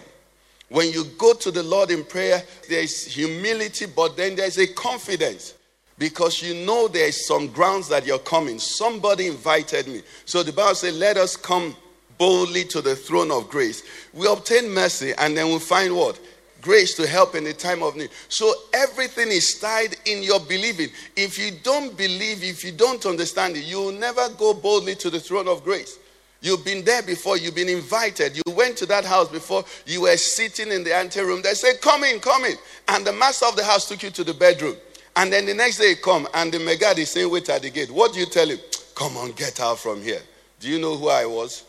When 0.69 0.91
you 0.91 1.05
go 1.19 1.35
to 1.35 1.51
the 1.51 1.63
Lord 1.63 1.91
in 1.91 2.03
prayer, 2.05 2.43
there 2.69 2.83
is 2.83 3.07
humility, 3.07 3.87
but 3.87 4.17
then 4.17 4.37
there's 4.37 4.59
a 4.59 4.67
confidence 4.67 5.55
because 5.99 6.43
you 6.43 6.65
know 6.67 6.89
there's 6.89 7.27
some 7.27 7.49
grounds 7.49 7.89
that 7.89 8.07
you're 8.07 8.19
coming. 8.19 8.59
Somebody 8.59 9.27
invited 9.27 9.87
me. 9.87 10.03
So 10.25 10.43
the 10.43 10.53
Bible 10.53 10.75
says, 10.75 10.97
Let 10.97 11.19
us 11.19 11.37
come 11.37 11.77
boldly 12.19 12.65
to 12.65 12.81
the 12.81 12.97
throne 12.97 13.31
of 13.31 13.49
grace. 13.49 13.83
We 14.13 14.27
obtain 14.27 14.73
mercy 14.73 15.13
and 15.19 15.37
then 15.37 15.49
we 15.49 15.59
find 15.59 15.95
what? 15.95 16.21
Grace 16.61 16.95
to 16.95 17.07
help 17.07 17.35
in 17.35 17.45
the 17.45 17.53
time 17.53 17.83
of 17.83 17.97
need. 17.97 18.11
So 18.29 18.53
everything 18.73 19.29
is 19.29 19.59
tied 19.59 19.97
in 20.07 20.23
your 20.23 20.39
believing. 20.41 20.89
If 21.17 21.39
you 21.39 21.51
don't 21.63 21.97
believe, 21.97 22.45
if 22.45 22.65
you 22.65 22.71
don't 22.71 23.05
understand 23.05 23.57
it, 23.57 23.65
you 23.65 23.79
will 23.79 23.93
never 23.93 24.29
go 24.39 24.55
boldly 24.55 24.95
to 24.97 25.11
the 25.11 25.19
throne 25.19 25.49
of 25.49 25.65
grace. 25.65 25.99
You've 26.41 26.65
been 26.65 26.85
there 26.85 27.03
before, 27.03 27.37
you've 27.37 27.55
been 27.55 27.69
invited. 27.69 28.37
You 28.37 28.43
went 28.55 28.77
to 28.79 28.87
that 28.87 29.05
house 29.05 29.29
before, 29.29 29.65
you 29.87 30.03
were 30.03 30.17
sitting 30.17 30.73
in 30.73 30.83
the 30.83 30.95
anteroom. 30.95 31.41
They 31.41 31.55
said, 31.55 31.81
Come 31.81 32.03
in, 32.03 32.19
come 32.19 32.45
in. 32.45 32.57
And 32.89 33.07
the 33.07 33.13
master 33.13 33.47
of 33.47 33.55
the 33.55 33.65
house 33.65 33.89
took 33.89 34.03
you 34.03 34.11
to 34.11 34.25
the 34.25 34.35
bedroom. 34.35 34.77
And 35.15 35.33
then 35.33 35.47
the 35.47 35.55
next 35.55 35.79
day, 35.79 35.95
come, 35.95 36.27
and 36.35 36.53
the 36.53 36.59
Megad 36.59 36.99
is 36.99 37.11
saying, 37.11 37.31
Wait 37.31 37.49
at 37.49 37.63
the 37.63 37.71
gate. 37.71 37.93
What 37.93 38.13
do 38.13 38.21
you 38.21 38.27
tell 38.27 38.49
him? 38.49 38.59
Come 38.97 39.17
on, 39.17 39.31
get 39.33 39.61
out 39.61 39.79
from 39.79 40.03
here. 40.03 40.21
Do 40.59 40.69
you 40.69 40.81
know 40.81 40.97
who 40.97 41.09
I 41.09 41.27
was? 41.27 41.65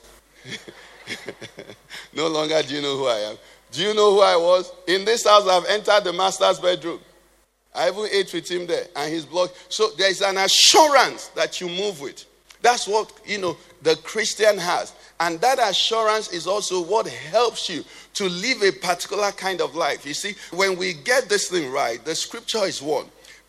no 2.13 2.27
longer 2.27 2.61
do 2.63 2.75
you 2.75 2.81
know 2.81 2.97
who 2.97 3.07
I 3.07 3.19
am. 3.19 3.37
Do 3.71 3.81
you 3.81 3.93
know 3.93 4.13
who 4.13 4.21
I 4.21 4.35
was? 4.35 4.71
In 4.87 5.03
this 5.03 5.25
house, 5.25 5.47
I've 5.47 5.65
entered 5.65 6.03
the 6.03 6.13
master's 6.13 6.59
bedroom. 6.59 6.99
I 7.75 7.89
even 7.89 8.05
ate 8.11 8.31
with 8.33 8.49
him 8.49 8.67
there, 8.67 8.85
and 8.95 9.11
he's 9.11 9.25
blocked. 9.25 9.73
So 9.73 9.89
there 9.97 10.09
is 10.09 10.21
an 10.21 10.37
assurance 10.37 11.29
that 11.29 11.59
you 11.59 11.67
move 11.67 11.99
with. 11.99 12.23
That's 12.61 12.87
what 12.87 13.11
you 13.25 13.39
know 13.39 13.57
the 13.81 13.95
Christian 13.97 14.57
has, 14.57 14.93
and 15.19 15.41
that 15.41 15.59
assurance 15.59 16.31
is 16.31 16.47
also 16.47 16.81
what 16.81 17.07
helps 17.07 17.67
you 17.67 17.83
to 18.13 18.29
live 18.29 18.61
a 18.61 18.71
particular 18.71 19.31
kind 19.31 19.59
of 19.59 19.75
life. 19.75 20.05
You 20.05 20.13
see, 20.13 20.35
when 20.51 20.77
we 20.77 20.93
get 20.93 21.27
this 21.27 21.49
thing 21.49 21.71
right, 21.71 22.03
the 22.05 22.15
scripture 22.15 22.63
is 22.65 22.81
one. 22.81 23.05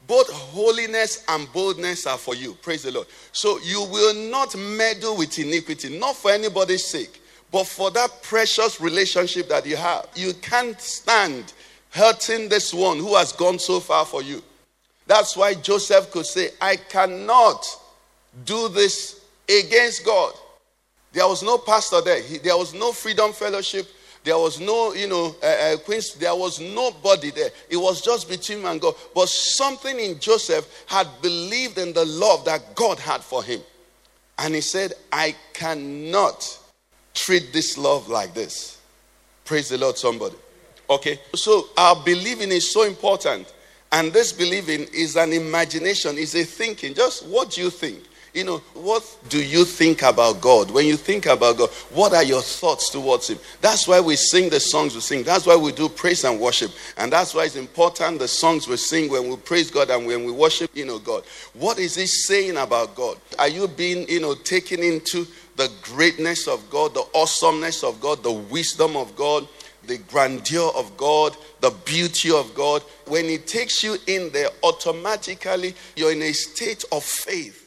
Both 0.06 0.30
holiness 0.30 1.24
and 1.28 1.50
boldness 1.52 2.06
are 2.06 2.18
for 2.18 2.34
you. 2.34 2.54
Praise 2.54 2.82
the 2.82 2.92
Lord. 2.92 3.06
So 3.32 3.58
you 3.60 3.86
will 3.90 4.14
not 4.30 4.54
meddle 4.56 5.16
with 5.16 5.38
iniquity, 5.38 5.98
not 5.98 6.16
for 6.16 6.30
anybody's 6.30 6.84
sake, 6.84 7.22
but 7.50 7.64
for 7.66 7.90
that 7.92 8.22
precious 8.22 8.80
relationship 8.80 9.48
that 9.48 9.64
you 9.64 9.76
have. 9.76 10.08
You 10.14 10.34
can't 10.34 10.78
stand 10.80 11.52
hurting 11.90 12.48
this 12.48 12.74
one 12.74 12.98
who 12.98 13.14
has 13.14 13.32
gone 13.32 13.58
so 13.58 13.80
far 13.80 14.04
for 14.04 14.22
you. 14.22 14.42
That's 15.06 15.36
why 15.36 15.54
Joseph 15.54 16.10
could 16.10 16.26
say, 16.26 16.50
I 16.60 16.76
cannot 16.76 17.64
do 18.44 18.68
this 18.68 19.24
against 19.48 20.04
God. 20.04 20.32
There 21.12 21.26
was 21.28 21.42
no 21.42 21.58
pastor 21.58 22.00
there, 22.00 22.20
he, 22.20 22.38
there 22.38 22.56
was 22.56 22.74
no 22.74 22.92
freedom 22.92 23.32
fellowship. 23.32 23.86
There 24.24 24.38
was 24.38 24.58
no, 24.58 24.94
you 24.94 25.06
know, 25.06 25.36
uh, 25.42 25.46
uh, 25.46 25.76
Queens, 25.76 26.14
there 26.14 26.34
was 26.34 26.58
nobody 26.58 27.30
there. 27.30 27.50
It 27.68 27.76
was 27.76 28.00
just 28.00 28.28
between 28.28 28.60
him 28.60 28.66
and 28.66 28.80
God. 28.80 28.94
But 29.14 29.28
something 29.28 30.00
in 30.00 30.18
Joseph 30.18 30.66
had 30.86 31.06
believed 31.20 31.76
in 31.76 31.92
the 31.92 32.06
love 32.06 32.46
that 32.46 32.74
God 32.74 32.98
had 32.98 33.20
for 33.20 33.44
him. 33.44 33.60
And 34.38 34.54
he 34.54 34.62
said, 34.62 34.94
I 35.12 35.36
cannot 35.52 36.58
treat 37.12 37.52
this 37.52 37.76
love 37.76 38.08
like 38.08 38.32
this. 38.32 38.80
Praise 39.44 39.68
the 39.68 39.76
Lord, 39.76 39.98
somebody. 39.98 40.36
Okay, 40.88 41.20
so 41.34 41.68
our 41.76 42.02
believing 42.02 42.50
is 42.50 42.72
so 42.72 42.84
important. 42.84 43.52
And 43.92 44.10
this 44.10 44.32
believing 44.32 44.86
is 44.92 45.16
an 45.16 45.32
imagination, 45.34 46.16
is 46.16 46.34
a 46.34 46.44
thinking. 46.44 46.94
Just 46.94 47.26
what 47.26 47.50
do 47.50 47.60
you 47.60 47.70
think? 47.70 48.00
You 48.34 48.42
know, 48.42 48.58
what 48.74 49.18
do 49.28 49.40
you 49.40 49.64
think 49.64 50.02
about 50.02 50.40
God? 50.40 50.68
When 50.68 50.86
you 50.86 50.96
think 50.96 51.26
about 51.26 51.56
God, 51.56 51.70
what 51.92 52.12
are 52.12 52.24
your 52.24 52.42
thoughts 52.42 52.90
towards 52.90 53.30
Him? 53.30 53.38
That's 53.60 53.86
why 53.86 54.00
we 54.00 54.16
sing 54.16 54.50
the 54.50 54.58
songs 54.58 54.92
we 54.92 55.02
sing. 55.02 55.22
That's 55.22 55.46
why 55.46 55.54
we 55.54 55.70
do 55.70 55.88
praise 55.88 56.24
and 56.24 56.40
worship. 56.40 56.72
And 56.96 57.12
that's 57.12 57.32
why 57.32 57.44
it's 57.44 57.54
important 57.54 58.18
the 58.18 58.26
songs 58.26 58.66
we 58.66 58.76
sing 58.76 59.08
when 59.08 59.28
we 59.28 59.36
praise 59.36 59.70
God 59.70 59.88
and 59.90 60.04
when 60.04 60.24
we 60.24 60.32
worship, 60.32 60.72
you 60.74 60.84
know, 60.84 60.98
God. 60.98 61.22
What 61.52 61.78
is 61.78 61.94
He 61.94 62.06
saying 62.06 62.56
about 62.56 62.96
God? 62.96 63.18
Are 63.38 63.46
you 63.46 63.68
being, 63.68 64.08
you 64.08 64.20
know, 64.20 64.34
taken 64.34 64.82
into 64.82 65.28
the 65.54 65.70
greatness 65.82 66.48
of 66.48 66.68
God, 66.70 66.92
the 66.92 67.06
awesomeness 67.14 67.84
of 67.84 68.00
God, 68.00 68.24
the 68.24 68.32
wisdom 68.32 68.96
of 68.96 69.14
God? 69.16 69.46
the 69.86 69.98
grandeur 69.98 70.70
of 70.76 70.96
God, 70.96 71.36
the 71.60 71.68
beauty 71.84 72.30
of 72.30 72.54
God. 72.54 72.80
When 73.06 73.26
He 73.26 73.36
takes 73.36 73.82
you 73.82 73.98
in 74.06 74.30
there, 74.32 74.48
automatically 74.62 75.74
you're 75.94 76.12
in 76.12 76.22
a 76.22 76.32
state 76.32 76.86
of 76.90 77.04
faith 77.04 77.63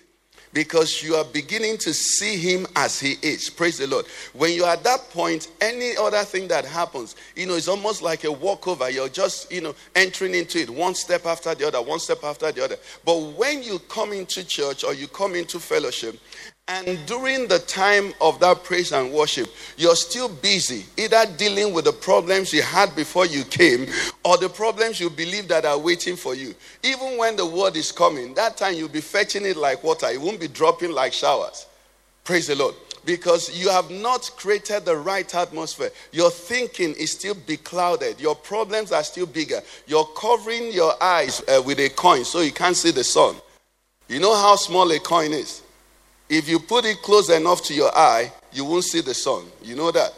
because 0.54 1.04
you 1.04 1.16
are 1.16 1.26
beginning 1.26 1.78
to 1.80 1.94
see 1.94 2.38
him 2.38 2.68
as 2.76 3.00
he 3.00 3.16
is. 3.22 3.50
Praise 3.50 3.78
the 3.78 3.88
Lord. 3.88 4.06
When 4.34 4.54
you're 4.54 4.68
at 4.68 4.84
that 4.84 5.10
point, 5.12 5.50
any 5.62 5.96
other 5.98 6.24
thing 6.24 6.48
that 6.50 6.66
happens, 6.66 7.16
you 7.36 7.46
know, 7.46 7.56
it's 7.56 7.68
almost 7.68 8.02
like 8.02 8.24
a 8.24 8.32
walkover. 8.32 8.90
You're 8.90 9.10
just, 9.10 9.52
you 9.52 9.62
know, 9.62 9.76
entering 9.96 10.36
into 10.36 10.60
it 10.60 10.70
one 10.70 10.96
step 10.96 11.26
after 11.26 11.54
the 11.56 11.68
other, 11.68 11.82
one 11.82 12.00
step 12.00 12.24
after 12.24 12.52
the 12.52 12.64
other. 12.64 12.78
But 13.06 13.18
when 13.38 13.64
you 13.64 13.80
come 13.80 14.14
into 14.14 14.44
church 14.44 14.84
or 14.84 14.94
you 14.94 15.08
come 15.08 15.36
into 15.36 15.60
fellowship, 15.60 16.20
and 16.70 17.00
during 17.06 17.48
the 17.48 17.60
time 17.60 18.14
of 18.20 18.40
that 18.42 18.64
praise 18.66 18.92
and 18.92 19.14
worship, 19.14 19.48
you're 19.78 19.96
still 19.96 20.28
busy, 20.28 20.86
either 20.98 21.24
dealing 21.38 21.74
with 21.74 21.86
the 21.86 21.94
problems 21.94 22.52
you 22.52 22.62
had 22.62 22.94
before 22.94 23.26
you 23.26 23.46
came 23.46 23.88
or 24.26 24.38
the 24.38 24.50
problems 24.50 25.00
you 25.00 25.10
believe 25.10 25.48
that 25.48 25.64
are 25.64 25.78
waiting 25.78 26.18
for 26.18 26.36
you. 26.36 26.54
Even 26.84 27.18
when 27.18 27.38
the 27.38 27.46
word 27.46 27.78
is 27.78 27.94
coming, 27.94 28.34
that 28.34 28.58
time 28.58 28.74
you'll 28.74 28.90
be 28.90 29.00
fetching 29.00 29.46
it 29.46 29.56
like 29.56 29.82
water, 29.82 30.08
it 30.08 30.20
won't 30.20 30.42
be 30.42 30.50
dropping 30.50 30.92
like 30.92 31.14
showers. 31.14 31.68
Praise 32.26 32.48
the 32.48 32.56
Lord. 32.56 32.76
Because 33.06 33.58
you 33.58 33.70
have 33.70 33.90
not 33.90 34.30
created 34.36 34.84
the 34.84 34.98
right 34.98 35.34
atmosphere. 35.34 35.92
Your 36.12 36.30
thinking 36.30 36.94
is 36.96 37.12
still 37.12 37.36
beclouded. 37.36 38.20
Your 38.20 38.36
problems 38.36 38.92
are 38.92 39.04
still 39.04 39.26
bigger. 39.26 39.62
You're 39.86 40.10
covering 40.18 40.74
your 40.74 41.02
eyes 41.02 41.42
uh, 41.48 41.62
with 41.66 41.80
a 41.80 41.88
coin 41.88 42.26
so 42.26 42.42
you 42.42 42.52
can't 42.52 42.76
see 42.76 42.92
the 42.92 43.06
sun. 43.06 43.36
You 44.10 44.20
know 44.20 44.36
how 44.36 44.58
small 44.58 44.92
a 44.92 45.00
coin 45.00 45.32
is? 45.32 45.62
If 46.30 46.50
you 46.50 46.60
put 46.60 46.86
it 46.86 47.02
close 47.02 47.30
enough 47.30 47.64
to 47.64 47.74
your 47.74 47.96
eye, 47.96 48.32
you 48.52 48.66
won't 48.66 48.84
see 48.84 49.02
the 49.02 49.14
sun. 49.14 49.46
You 49.64 49.76
know 49.76 49.92
that? 49.92 50.14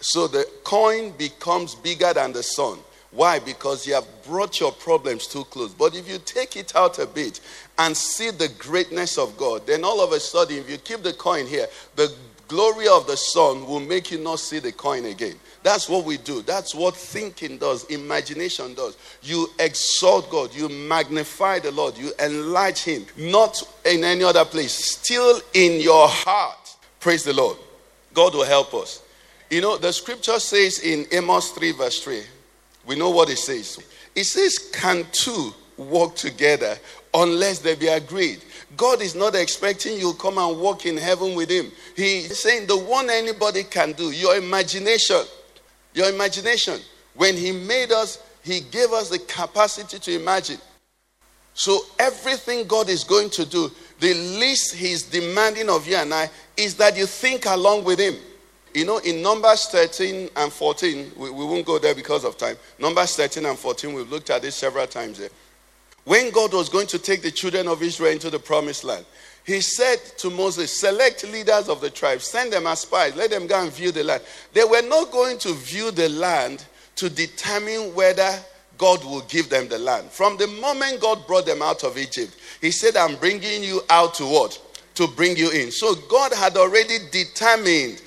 So 0.00 0.26
the 0.26 0.44
coin 0.64 1.12
becomes 1.12 1.74
bigger 1.74 2.12
than 2.12 2.32
the 2.32 2.42
sun. 2.42 2.78
Why? 3.10 3.38
Because 3.38 3.86
you 3.86 3.94
have 3.94 4.06
brought 4.24 4.60
your 4.60 4.72
problems 4.72 5.26
too 5.26 5.44
close. 5.44 5.74
But 5.74 5.96
if 5.96 6.08
you 6.08 6.18
take 6.18 6.56
it 6.56 6.76
out 6.76 6.98
a 6.98 7.06
bit 7.06 7.40
and 7.78 7.96
see 7.96 8.30
the 8.30 8.48
greatness 8.58 9.18
of 9.18 9.36
God, 9.36 9.66
then 9.66 9.84
all 9.84 10.00
of 10.00 10.12
a 10.12 10.20
sudden, 10.20 10.58
if 10.58 10.70
you 10.70 10.78
keep 10.78 11.02
the 11.02 11.12
coin 11.12 11.46
here, 11.46 11.66
the 11.96 12.12
glory 12.46 12.86
of 12.88 13.06
the 13.06 13.16
sun 13.16 13.66
will 13.66 13.80
make 13.80 14.10
you 14.10 14.18
not 14.18 14.38
see 14.38 14.58
the 14.58 14.72
coin 14.72 15.06
again. 15.06 15.36
That's 15.62 15.88
what 15.88 16.04
we 16.04 16.16
do. 16.16 16.42
That's 16.42 16.74
what 16.74 16.96
thinking 16.96 17.58
does, 17.58 17.84
imagination 17.84 18.74
does. 18.74 18.96
You 19.22 19.48
exalt 19.58 20.30
God, 20.30 20.54
you 20.54 20.68
magnify 20.68 21.58
the 21.58 21.70
Lord, 21.70 21.98
you 21.98 22.12
enlarge 22.18 22.78
Him, 22.82 23.04
not 23.16 23.62
in 23.84 24.02
any 24.04 24.24
other 24.24 24.44
place, 24.44 24.72
still 24.72 25.40
in 25.52 25.80
your 25.80 26.08
heart. 26.08 26.76
Praise 26.98 27.24
the 27.24 27.34
Lord. 27.34 27.58
God 28.14 28.34
will 28.34 28.44
help 28.44 28.72
us. 28.74 29.02
You 29.50 29.60
know, 29.60 29.76
the 29.76 29.92
scripture 29.92 30.38
says 30.38 30.78
in 30.78 31.06
Amos 31.12 31.50
3, 31.50 31.72
verse 31.72 32.02
3, 32.02 32.22
we 32.86 32.96
know 32.96 33.10
what 33.10 33.28
it 33.28 33.38
says. 33.38 33.78
It 34.14 34.24
says, 34.24 34.70
Can 34.72 35.06
two 35.12 35.52
walk 35.76 36.16
together 36.16 36.78
unless 37.12 37.58
they 37.58 37.74
be 37.74 37.88
agreed? 37.88 38.42
God 38.76 39.02
is 39.02 39.14
not 39.14 39.34
expecting 39.34 39.98
you 39.98 40.12
to 40.12 40.18
come 40.18 40.38
and 40.38 40.58
walk 40.58 40.86
in 40.86 40.96
heaven 40.96 41.34
with 41.34 41.50
Him. 41.50 41.70
He's 41.96 42.38
saying 42.38 42.66
the 42.66 42.78
one 42.78 43.10
anybody 43.10 43.64
can 43.64 43.92
do, 43.92 44.10
your 44.10 44.36
imagination. 44.36 45.22
Your 45.94 46.08
imagination. 46.08 46.80
When 47.14 47.36
He 47.36 47.52
made 47.52 47.92
us, 47.92 48.22
He 48.42 48.60
gave 48.60 48.92
us 48.92 49.08
the 49.08 49.18
capacity 49.18 49.98
to 49.98 50.20
imagine. 50.20 50.58
So 51.54 51.80
everything 51.98 52.66
God 52.66 52.88
is 52.88 53.04
going 53.04 53.30
to 53.30 53.44
do, 53.44 53.70
the 53.98 54.14
least 54.14 54.74
He's 54.74 55.02
demanding 55.02 55.68
of 55.68 55.86
you 55.86 55.96
and 55.96 56.12
I 56.14 56.30
is 56.56 56.74
that 56.76 56.96
you 56.96 57.06
think 57.06 57.46
along 57.46 57.84
with 57.84 57.98
Him. 57.98 58.16
You 58.72 58.84
know, 58.84 58.98
in 58.98 59.20
Numbers 59.20 59.66
13 59.66 60.30
and 60.36 60.52
14, 60.52 61.12
we, 61.16 61.30
we 61.30 61.44
won't 61.44 61.66
go 61.66 61.78
there 61.78 61.94
because 61.94 62.24
of 62.24 62.38
time. 62.38 62.56
Numbers 62.78 63.16
13 63.16 63.44
and 63.46 63.58
14, 63.58 63.92
we've 63.92 64.10
looked 64.10 64.30
at 64.30 64.42
this 64.42 64.54
several 64.54 64.86
times 64.86 65.18
here. 65.18 65.28
When 66.04 66.30
God 66.30 66.54
was 66.54 66.68
going 66.68 66.86
to 66.88 66.98
take 66.98 67.22
the 67.22 67.30
children 67.30 67.68
of 67.68 67.82
Israel 67.82 68.12
into 68.12 68.30
the 68.30 68.38
promised 68.38 68.84
land, 68.84 69.04
he 69.50 69.60
said 69.60 69.98
to 70.18 70.30
Moses, 70.30 70.70
Select 70.70 71.24
leaders 71.24 71.68
of 71.68 71.80
the 71.80 71.90
tribes, 71.90 72.24
send 72.24 72.52
them 72.52 72.68
as 72.68 72.80
spies, 72.80 73.16
let 73.16 73.30
them 73.30 73.48
go 73.48 73.60
and 73.60 73.72
view 73.72 73.90
the 73.90 74.04
land. 74.04 74.22
They 74.52 74.62
were 74.62 74.82
not 74.82 75.10
going 75.10 75.38
to 75.38 75.52
view 75.54 75.90
the 75.90 76.08
land 76.08 76.64
to 76.94 77.10
determine 77.10 77.92
whether 77.92 78.30
God 78.78 79.04
will 79.04 79.22
give 79.22 79.50
them 79.50 79.66
the 79.68 79.78
land. 79.78 80.08
From 80.10 80.36
the 80.36 80.46
moment 80.46 81.00
God 81.00 81.26
brought 81.26 81.46
them 81.46 81.62
out 81.62 81.82
of 81.82 81.98
Egypt, 81.98 82.36
He 82.60 82.70
said, 82.70 82.96
I'm 82.96 83.16
bringing 83.16 83.64
you 83.64 83.80
out 83.90 84.14
to 84.14 84.24
what? 84.24 84.60
To 84.94 85.08
bring 85.08 85.36
you 85.36 85.50
in. 85.50 85.72
So 85.72 85.96
God 86.08 86.32
had 86.32 86.56
already 86.56 86.98
determined 87.10 88.02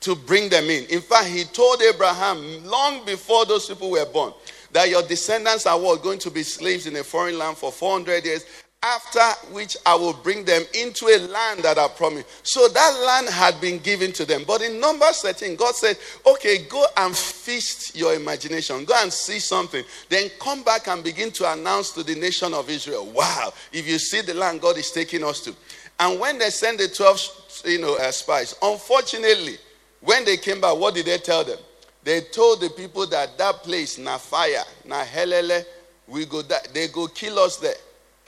to 0.00 0.16
bring 0.16 0.48
them 0.48 0.64
in. 0.64 0.86
In 0.86 1.02
fact, 1.02 1.28
He 1.28 1.44
told 1.44 1.80
Abraham 1.82 2.66
long 2.66 3.04
before 3.06 3.46
those 3.46 3.66
people 3.66 3.92
were 3.92 4.06
born 4.06 4.32
that 4.72 4.88
your 4.88 5.02
descendants 5.02 5.66
are 5.66 5.78
what? 5.78 6.02
Going 6.02 6.18
to 6.18 6.30
be 6.32 6.42
slaves 6.42 6.88
in 6.88 6.96
a 6.96 7.04
foreign 7.04 7.38
land 7.38 7.56
for 7.56 7.70
400 7.70 8.24
years 8.24 8.44
after 8.82 9.20
which 9.52 9.76
I 9.84 9.94
will 9.94 10.14
bring 10.14 10.44
them 10.44 10.62
into 10.72 11.06
a 11.06 11.18
land 11.28 11.62
that 11.64 11.76
I 11.76 11.86
promised. 11.88 12.46
So 12.46 12.66
that 12.66 13.02
land 13.06 13.28
had 13.28 13.60
been 13.60 13.78
given 13.78 14.10
to 14.12 14.24
them. 14.24 14.44
But 14.46 14.62
in 14.62 14.80
Numbers 14.80 15.20
13, 15.20 15.56
God 15.56 15.74
said, 15.74 15.98
okay, 16.26 16.64
go 16.66 16.86
and 16.96 17.14
feast 17.14 17.94
your 17.94 18.14
imagination. 18.14 18.86
Go 18.86 18.94
and 19.02 19.12
see 19.12 19.38
something. 19.38 19.84
Then 20.08 20.30
come 20.40 20.62
back 20.62 20.88
and 20.88 21.04
begin 21.04 21.30
to 21.32 21.52
announce 21.52 21.90
to 21.90 22.02
the 22.02 22.14
nation 22.14 22.54
of 22.54 22.70
Israel, 22.70 23.04
wow, 23.06 23.52
if 23.70 23.86
you 23.86 23.98
see 23.98 24.22
the 24.22 24.32
land 24.32 24.62
God 24.62 24.78
is 24.78 24.90
taking 24.90 25.24
us 25.24 25.40
to. 25.40 25.54
And 25.98 26.18
when 26.18 26.38
they 26.38 26.48
sent 26.48 26.78
the 26.78 26.88
12 26.88 27.62
you 27.66 27.80
know, 27.80 27.98
uh, 27.98 28.10
spies, 28.10 28.56
unfortunately, 28.62 29.58
when 30.00 30.24
they 30.24 30.38
came 30.38 30.62
back, 30.62 30.78
what 30.78 30.94
did 30.94 31.04
they 31.04 31.18
tell 31.18 31.44
them? 31.44 31.58
They 32.02 32.22
told 32.22 32.62
the 32.62 32.70
people 32.70 33.06
that 33.08 33.36
that 33.36 33.56
place, 33.56 33.98
na 33.98 34.16
fire, 34.16 34.64
na 34.86 35.04
helele, 35.04 35.66
we 36.06 36.24
go, 36.24 36.40
they 36.72 36.88
go 36.88 37.06
kill 37.08 37.38
us 37.38 37.58
there. 37.58 37.74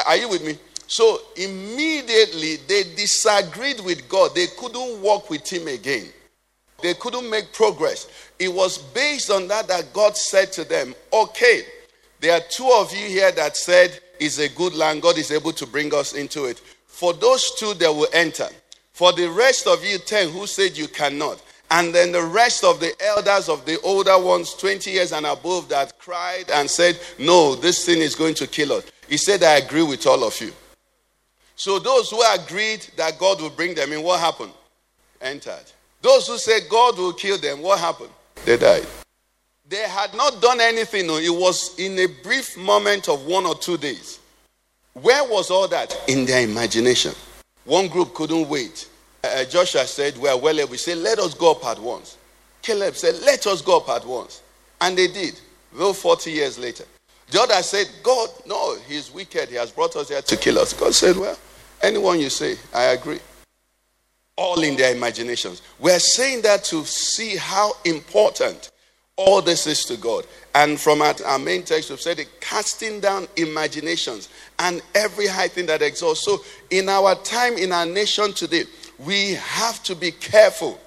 Are 0.06 0.16
you 0.16 0.28
with 0.28 0.44
me? 0.44 0.58
So 0.86 1.20
immediately 1.36 2.56
they 2.68 2.82
disagreed 2.94 3.80
with 3.80 4.08
God. 4.08 4.34
They 4.34 4.46
couldn't 4.58 5.00
walk 5.00 5.30
with 5.30 5.48
Him 5.48 5.68
again. 5.68 6.06
They 6.82 6.94
couldn't 6.94 7.30
make 7.30 7.52
progress. 7.52 8.08
It 8.38 8.52
was 8.52 8.78
based 8.78 9.30
on 9.30 9.48
that 9.48 9.68
that 9.68 9.92
God 9.92 10.16
said 10.16 10.52
to 10.52 10.64
them, 10.64 10.94
Okay, 11.12 11.62
there 12.20 12.34
are 12.36 12.42
two 12.50 12.70
of 12.74 12.94
you 12.94 13.06
here 13.06 13.32
that 13.32 13.56
said 13.56 13.98
it's 14.20 14.38
a 14.38 14.48
good 14.48 14.74
land. 14.74 15.02
God 15.02 15.18
is 15.18 15.30
able 15.30 15.52
to 15.52 15.66
bring 15.66 15.94
us 15.94 16.12
into 16.12 16.44
it. 16.44 16.60
For 16.86 17.12
those 17.12 17.52
two, 17.58 17.74
they 17.74 17.86
will 17.86 18.08
enter. 18.12 18.48
For 18.92 19.12
the 19.12 19.28
rest 19.30 19.66
of 19.66 19.84
you, 19.84 19.98
10 19.98 20.30
who 20.30 20.46
said 20.46 20.76
you 20.76 20.88
cannot. 20.88 21.42
And 21.70 21.94
then 21.94 22.12
the 22.12 22.22
rest 22.22 22.64
of 22.64 22.80
the 22.80 22.92
elders 23.00 23.48
of 23.48 23.64
the 23.64 23.80
older 23.80 24.18
ones, 24.18 24.54
20 24.54 24.90
years 24.90 25.12
and 25.12 25.24
above, 25.24 25.70
that 25.70 25.98
cried 25.98 26.50
and 26.52 26.68
said, 26.68 27.00
No, 27.18 27.54
this 27.54 27.86
thing 27.86 28.00
is 28.00 28.14
going 28.14 28.34
to 28.34 28.46
kill 28.46 28.72
us. 28.72 28.84
He 29.08 29.16
said, 29.16 29.42
I 29.42 29.56
agree 29.56 29.82
with 29.82 30.06
all 30.06 30.24
of 30.24 30.40
you. 30.40 30.52
So 31.54 31.78
those 31.78 32.10
who 32.10 32.22
agreed 32.34 32.86
that 32.96 33.18
God 33.18 33.40
will 33.40 33.50
bring 33.50 33.74
them 33.74 33.92
in, 33.92 34.02
what 34.02 34.20
happened? 34.20 34.52
Entered. 35.20 35.64
Those 36.00 36.26
who 36.26 36.38
said 36.38 36.62
God 36.68 36.98
will 36.98 37.12
kill 37.12 37.38
them, 37.38 37.62
what 37.62 37.78
happened? 37.78 38.10
They 38.44 38.56
died. 38.56 38.86
They 39.68 39.88
had 39.88 40.14
not 40.14 40.42
done 40.42 40.60
anything. 40.60 41.06
No, 41.06 41.16
it 41.16 41.30
was 41.30 41.78
in 41.78 41.98
a 41.98 42.06
brief 42.22 42.56
moment 42.58 43.08
of 43.08 43.24
one 43.26 43.46
or 43.46 43.54
two 43.54 43.76
days. 43.76 44.18
Where 44.94 45.24
was 45.24 45.50
all 45.50 45.68
that? 45.68 45.96
In 46.08 46.26
their 46.26 46.42
imagination. 46.42 47.12
One 47.64 47.88
group 47.88 48.12
couldn't 48.12 48.48
wait. 48.48 48.88
Uh, 49.22 49.44
Joshua 49.44 49.86
said, 49.86 50.18
We 50.18 50.28
are 50.28 50.36
well 50.38 50.58
able. 50.58 50.72
He 50.72 50.78
said, 50.78 50.98
Let 50.98 51.18
us 51.18 51.32
go 51.32 51.52
up 51.52 51.64
at 51.64 51.78
once. 51.78 52.18
Caleb 52.60 52.96
said, 52.96 53.14
Let 53.24 53.46
us 53.46 53.62
go 53.62 53.78
up 53.78 53.88
at 53.88 54.04
once. 54.04 54.42
And 54.80 54.98
they 54.98 55.06
did, 55.06 55.40
though 55.72 55.92
40 55.92 56.30
years 56.30 56.58
later. 56.58 56.84
The 57.32 57.40
other 57.40 57.62
said, 57.62 57.86
God, 58.02 58.28
no, 58.46 58.76
he's 58.86 59.10
wicked. 59.10 59.48
He 59.48 59.54
has 59.54 59.70
brought 59.70 59.96
us 59.96 60.10
here 60.10 60.20
to 60.20 60.36
kill 60.36 60.58
us. 60.58 60.74
God 60.74 60.94
said, 60.94 61.16
Well, 61.16 61.38
anyone 61.80 62.20
you 62.20 62.28
say, 62.28 62.56
I 62.74 62.92
agree. 62.92 63.20
All 64.36 64.62
in 64.62 64.76
their 64.76 64.94
imaginations. 64.94 65.62
We're 65.78 65.98
saying 65.98 66.42
that 66.42 66.62
to 66.64 66.84
see 66.84 67.36
how 67.36 67.72
important 67.86 68.70
all 69.16 69.40
this 69.40 69.66
is 69.66 69.82
to 69.86 69.96
God. 69.96 70.26
And 70.54 70.78
from 70.78 71.00
our, 71.00 71.14
our 71.24 71.38
main 71.38 71.62
text, 71.62 71.88
we've 71.88 72.00
said 72.00 72.18
it 72.18 72.40
casting 72.42 73.00
down 73.00 73.26
imaginations 73.36 74.28
and 74.58 74.82
every 74.94 75.26
high 75.26 75.48
thing 75.48 75.64
that 75.66 75.80
exalts. 75.80 76.24
So, 76.26 76.44
in 76.68 76.90
our 76.90 77.14
time, 77.14 77.56
in 77.56 77.72
our 77.72 77.86
nation 77.86 78.34
today, 78.34 78.64
we 78.98 79.32
have 79.34 79.82
to 79.84 79.96
be 79.96 80.10
careful. 80.10 80.78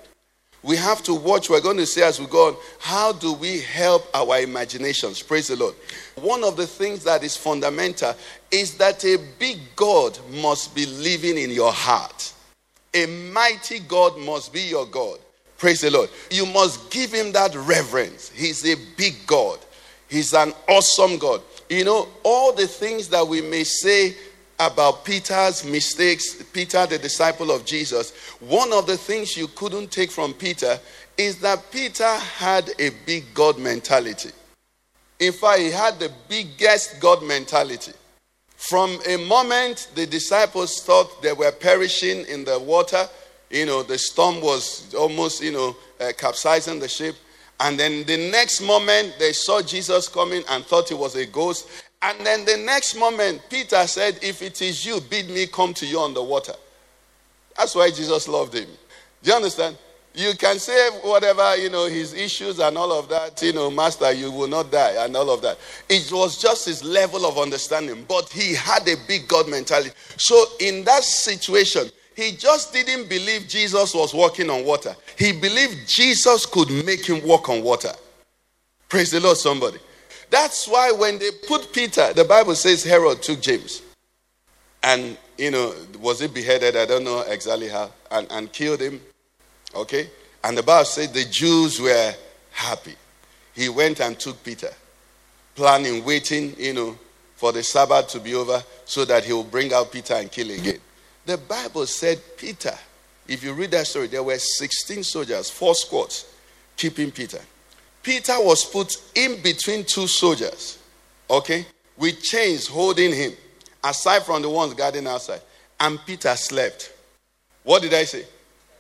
We 0.66 0.78
have 0.78 1.04
to 1.04 1.14
watch. 1.14 1.50
We're 1.50 1.62
going 1.62 1.78
to 1.78 1.86
see 1.86 2.02
as 2.02 2.20
we 2.20 2.26
go 2.26 2.48
on, 2.48 2.56
how 2.80 3.12
do 3.12 3.34
we 3.34 3.62
help 3.62 4.10
our 4.16 4.40
imaginations? 4.40 5.22
Praise 5.22 5.50
the 5.50 5.56
Lord. 5.56 5.76
One 6.16 6.44
of 6.44 6.58
the 6.58 6.66
things 6.66 7.04
that 7.04 7.24
is 7.24 7.38
fundamental 7.38 8.16
is 8.50 8.76
that 8.78 9.06
a 9.06 9.18
big 9.38 9.60
God 9.76 10.18
must 10.42 10.74
be 10.74 10.88
living 10.88 11.38
in 11.38 11.52
your 11.52 11.72
heart. 11.72 12.34
A 12.96 13.06
mighty 13.32 13.80
God 13.80 14.18
must 14.18 14.52
be 14.52 14.62
your 14.62 14.88
God. 14.88 15.20
Praise 15.60 15.82
the 15.82 15.92
Lord. 15.92 16.10
You 16.32 16.48
must 16.48 16.90
give 16.90 17.14
him 17.14 17.32
that 17.34 17.54
reverence. 17.54 18.30
He's 18.30 18.66
a 18.66 18.76
big 18.98 19.16
God, 19.28 19.60
he's 20.10 20.34
an 20.34 20.52
awesome 20.68 21.20
God. 21.20 21.42
You 21.70 21.84
know, 21.84 22.08
all 22.24 22.54
the 22.54 22.68
things 22.68 23.08
that 23.10 23.28
we 23.28 23.42
may 23.42 23.64
say 23.64 24.16
about 24.60 25.04
Peter's 25.04 25.66
mistakes, 25.66 26.42
Peter, 26.54 26.86
the 26.86 26.98
disciple 26.98 27.52
of 27.52 27.66
Jesus, 27.66 28.12
one 28.40 28.72
of 28.72 28.88
the 28.88 28.98
things 28.98 29.36
you 29.36 29.48
couldn't 29.50 29.92
take 29.92 30.12
from 30.12 30.34
Peter 30.34 30.80
is 31.18 31.40
that 31.40 31.72
Peter 31.72 32.08
had 32.08 32.72
a 32.80 32.92
big 33.06 33.26
God 33.34 33.58
mentality. 33.58 34.30
In 35.20 35.34
fact, 35.34 35.60
he 35.60 35.72
had 35.72 36.00
the 36.00 36.12
biggest 36.28 37.00
God 37.00 37.24
mentality. 37.24 37.94
From 38.58 39.00
a 39.08 39.18
moment 39.18 39.90
the 39.96 40.06
disciples 40.06 40.82
thought 40.82 41.22
they 41.22 41.34
were 41.34 41.52
perishing 41.52 42.26
in 42.26 42.44
the 42.44 42.60
water, 42.60 43.08
you 43.50 43.66
know, 43.66 43.84
the 43.84 43.98
storm 43.98 44.42
was 44.42 44.94
almost, 44.96 45.44
you 45.44 45.52
know, 45.52 45.76
uh, 46.02 46.12
capsizing 46.18 46.80
the 46.80 46.88
ship. 46.88 47.16
And 47.60 47.80
then 47.80 48.04
the 48.06 48.30
next 48.32 48.62
moment 48.62 49.16
they 49.20 49.32
saw 49.32 49.62
Jesus 49.62 50.10
coming 50.10 50.44
and 50.50 50.66
thought 50.66 50.92
it 50.92 50.98
was 50.98 51.16
a 51.16 51.26
ghost. 51.26 51.70
And 52.06 52.24
then 52.24 52.46
the 52.46 52.58
next 52.58 52.96
moment, 52.96 53.42
Peter 53.50 53.88
said, 53.88 54.20
If 54.22 54.44
it 54.44 54.62
is 54.62 54.86
you, 54.86 55.02
bid 55.02 55.28
me 55.28 55.48
come 55.48 55.74
to 55.74 55.88
you 55.88 56.00
on 56.00 56.14
the 56.14 56.22
water. 56.22 56.54
That's 57.58 57.74
why 57.74 57.90
Jesus 57.90 58.28
loved 58.28 58.54
him. 58.54 58.70
Do 59.24 59.32
you 59.32 59.36
understand? 59.36 59.76
You 60.14 60.36
can 60.36 60.60
say 60.60 60.92
whatever, 61.02 61.58
you 61.58 61.72
know, 61.72 61.88
his 61.88 62.14
issues 62.14 62.60
and 62.60 62.78
all 62.78 62.94
of 62.94 63.10
that, 63.10 63.42
you 63.42 63.54
know, 63.54 63.72
Master, 63.72 64.12
you 64.14 64.32
will 64.32 64.48
not 64.48 64.72
die 64.72 65.04
and 65.04 65.18
all 65.18 65.32
of 65.32 65.42
that. 65.42 65.58
It 65.90 66.12
was 66.12 66.40
just 66.40 66.68
his 66.68 66.84
level 66.84 67.26
of 67.26 67.40
understanding, 67.40 68.06
but 68.08 68.30
he 68.30 68.54
had 68.54 68.88
a 68.88 68.96
big 69.08 69.28
God 69.28 69.50
mentality. 69.50 69.92
So, 70.16 70.46
in 70.60 70.84
that 70.86 71.04
situation, 71.04 71.90
He 72.16 72.32
just 72.32 72.72
didn't 72.72 73.10
believe 73.10 73.48
Jesus 73.48 73.94
was 73.94 74.14
walking 74.14 74.50
on 74.50 74.64
water. 74.64 74.96
He 75.18 75.34
believed 75.34 75.88
Jesus 75.88 76.46
could 76.46 76.70
make 76.86 77.06
him 77.06 77.28
walk 77.28 77.50
on 77.50 77.62
water. 77.62 77.92
Praise 78.88 79.12
the 79.12 79.20
Lord, 79.20 79.36
somebody. 79.38 79.80
That's 80.30 80.68
why 80.68 80.92
when 80.92 81.20
they 81.20 81.30
put 81.48 81.72
Peter, 81.74 82.14
the 82.14 82.24
Bible 82.24 82.56
says 82.56 82.84
Herod 82.84 83.22
took 83.22 83.42
James. 83.42 83.82
And, 84.84 85.18
you 85.38 85.52
know, 85.52 85.74
was 86.00 86.20
he 86.20 86.28
beheaded? 86.28 86.76
I 86.76 86.86
don't 86.86 87.04
know 87.04 87.22
exactly 87.22 87.70
how. 87.70 87.92
And, 88.12 88.28
and 88.32 88.52
killed 88.52 88.82
him. 88.82 89.02
Okay? 89.74 90.10
And 90.44 90.58
the 90.58 90.64
Bible 90.64 90.86
said 90.86 91.14
the 91.14 91.26
Jews 91.26 91.82
were 91.82 92.14
happy. 92.52 92.96
He 93.54 93.70
went 93.70 94.02
and 94.02 94.20
took 94.20 94.44
Peter, 94.44 94.72
planning, 95.56 96.04
waiting, 96.04 96.56
you 96.58 96.74
know, 96.74 97.00
for 97.36 97.52
the 97.52 97.64
Sabbath 97.64 98.10
to 98.10 98.20
be 98.20 98.36
over 98.36 98.64
so 98.86 99.06
that 99.06 99.24
he 99.24 99.34
will 99.34 99.44
bring 99.44 99.74
out 99.74 99.92
Peter 99.92 100.14
and 100.14 100.32
kill 100.32 100.52
again. 100.52 100.80
The 101.26 101.38
Bible 101.38 101.86
said 101.86 102.22
Peter, 102.38 102.74
if 103.28 103.44
you 103.44 103.54
read 103.54 103.72
that 103.72 103.88
story, 103.88 104.08
there 104.08 104.24
were 104.24 104.38
16 104.38 105.04
soldiers, 105.04 105.50
four 105.50 105.74
squads, 105.74 106.26
keeping 106.78 107.12
Peter. 107.12 107.40
Peter 108.06 108.36
was 108.38 108.64
put 108.64 108.96
in 109.16 109.42
between 109.42 109.84
two 109.84 110.06
soldiers, 110.06 110.78
okay, 111.28 111.66
with 111.98 112.22
chains 112.22 112.68
holding 112.68 113.12
him, 113.12 113.34
aside 113.84 114.22
from 114.22 114.44
the 114.44 114.50
ones 114.50 114.76
guarding 114.76 115.08
outside. 115.08 115.42
And 115.80 116.00
Peter 116.06 116.36
slept. 116.36 116.94
What 117.64 117.82
did 117.82 117.96
I 117.96 118.04
say? 118.04 118.26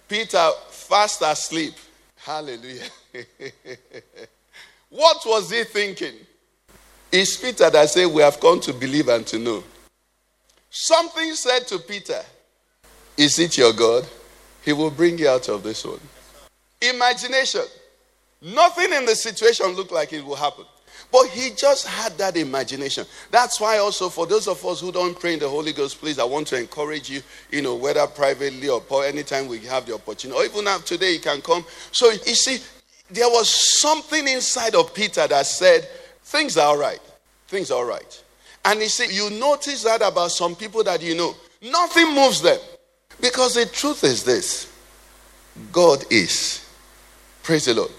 Peter 0.07 0.47
fast 0.69 1.23
asleep. 1.23 1.73
Hallelujah. 2.17 2.83
what 4.89 5.17
was 5.25 5.49
he 5.49 5.63
thinking? 5.63 6.13
It's 7.11 7.35
Peter 7.35 7.71
that 7.71 7.89
said, 7.89 8.05
We 8.05 8.21
have 8.21 8.39
come 8.39 8.59
to 8.59 8.73
believe 8.73 9.07
and 9.07 9.25
to 9.25 9.39
know. 9.39 9.63
Something 10.69 11.33
said 11.33 11.61
to 11.69 11.79
Peter, 11.79 12.21
Is 13.17 13.39
it 13.39 13.57
your 13.57 13.73
God? 13.73 14.07
He 14.61 14.71
will 14.71 14.91
bring 14.91 15.17
you 15.17 15.29
out 15.29 15.49
of 15.49 15.63
this 15.63 15.83
one. 15.83 15.99
Imagination. 16.79 17.63
Nothing 18.41 18.93
in 18.93 19.05
the 19.05 19.15
situation 19.15 19.67
looked 19.67 19.91
like 19.91 20.13
it 20.13 20.23
will 20.23 20.35
happen. 20.35 20.65
But 21.11 21.27
he 21.27 21.51
just 21.55 21.87
had 21.87 22.17
that 22.17 22.35
imagination. 22.35 23.05
That's 23.31 23.59
why, 23.59 23.77
also, 23.77 24.09
for 24.09 24.25
those 24.25 24.47
of 24.47 24.65
us 24.65 24.81
who 24.81 24.91
don't 24.91 25.17
pray 25.17 25.33
in 25.33 25.39
the 25.39 25.47
Holy 25.47 25.71
Ghost, 25.71 25.99
please, 25.99 26.19
I 26.19 26.23
want 26.23 26.47
to 26.47 26.59
encourage 26.59 27.09
you, 27.09 27.21
you 27.51 27.61
know, 27.61 27.75
whether 27.75 28.05
privately 28.07 28.69
or 28.69 28.83
anytime 29.05 29.47
we 29.47 29.59
have 29.59 29.85
the 29.85 29.93
opportunity, 29.93 30.37
or 30.37 30.45
even 30.45 30.65
now 30.65 30.77
today, 30.79 31.13
you 31.13 31.19
can 31.19 31.41
come. 31.41 31.65
So, 31.91 32.11
you 32.11 32.35
see, 32.35 32.57
there 33.09 33.29
was 33.29 33.49
something 33.79 34.27
inside 34.27 34.75
of 34.75 34.93
Peter 34.93 35.27
that 35.27 35.45
said, 35.45 35.87
Things 36.23 36.57
are 36.57 36.67
all 36.67 36.77
right. 36.77 36.99
Things 37.47 37.69
are 37.69 37.75
all 37.75 37.85
right. 37.85 38.23
And 38.65 38.81
you 38.81 38.89
see, 38.89 39.15
you 39.15 39.29
notice 39.29 39.83
that 39.83 40.01
about 40.01 40.31
some 40.31 40.55
people 40.55 40.83
that 40.83 41.01
you 41.03 41.15
know. 41.15 41.35
Nothing 41.61 42.15
moves 42.15 42.41
them. 42.41 42.59
Because 43.21 43.53
the 43.53 43.67
truth 43.67 44.03
is 44.03 44.23
this 44.23 44.71
God 45.71 46.03
is. 46.09 46.67
Praise 47.43 47.65
the 47.65 47.75
Lord. 47.75 47.91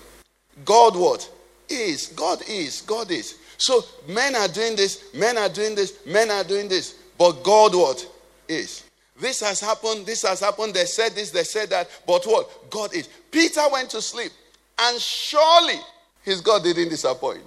God 0.64 0.96
what? 0.96 1.30
Is. 1.68 2.08
God 2.08 2.42
is. 2.48 2.82
God 2.82 3.10
is. 3.10 3.38
So 3.58 3.82
men 4.08 4.34
are 4.34 4.48
doing 4.48 4.76
this, 4.76 5.14
men 5.14 5.38
are 5.38 5.48
doing 5.48 5.74
this, 5.74 6.04
men 6.06 6.30
are 6.30 6.44
doing 6.44 6.68
this. 6.68 6.94
But 7.18 7.42
God 7.42 7.74
what? 7.74 8.06
Is. 8.48 8.84
This 9.18 9.40
has 9.40 9.60
happened, 9.60 10.04
this 10.04 10.22
has 10.22 10.40
happened, 10.40 10.74
they 10.74 10.84
said 10.84 11.12
this, 11.12 11.30
they 11.30 11.42
said 11.42 11.70
that. 11.70 11.88
But 12.06 12.24
what? 12.26 12.70
God 12.70 12.94
is. 12.94 13.08
Peter 13.30 13.62
went 13.72 13.90
to 13.90 14.02
sleep. 14.02 14.30
And 14.78 15.00
surely 15.00 15.80
his 16.22 16.42
God 16.42 16.62
didn't 16.62 16.90
disappoint. 16.90 17.40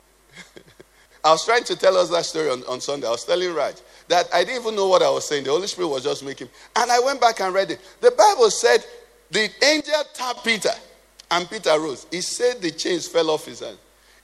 I 1.23 1.31
was 1.31 1.45
trying 1.45 1.63
to 1.65 1.75
tell 1.75 1.95
us 1.97 2.09
that 2.09 2.25
story 2.25 2.49
on, 2.49 2.63
on 2.63 2.81
Sunday. 2.81 3.05
I 3.05 3.11
was 3.11 3.23
telling 3.23 3.53
Raj 3.53 3.75
that 4.07 4.27
I 4.33 4.43
didn't 4.43 4.61
even 4.61 4.75
know 4.75 4.87
what 4.87 5.03
I 5.03 5.09
was 5.11 5.27
saying. 5.27 5.43
The 5.43 5.51
Holy 5.51 5.67
Spirit 5.67 5.89
was 5.89 6.03
just 6.03 6.25
making. 6.25 6.49
And 6.75 6.91
I 6.91 6.99
went 6.99 7.21
back 7.21 7.39
and 7.39 7.53
read 7.53 7.69
it. 7.69 7.79
The 8.01 8.11
Bible 8.11 8.49
said 8.49 8.83
the 9.29 9.47
angel 9.63 10.01
tapped 10.13 10.43
Peter 10.43 10.71
and 11.31 11.49
Peter 11.49 11.79
rose. 11.79 12.05
He 12.11 12.21
said 12.21 12.61
the 12.61 12.71
chains 12.71 13.07
fell 13.07 13.29
off 13.29 13.45
his 13.45 13.59
hand. 13.59 13.77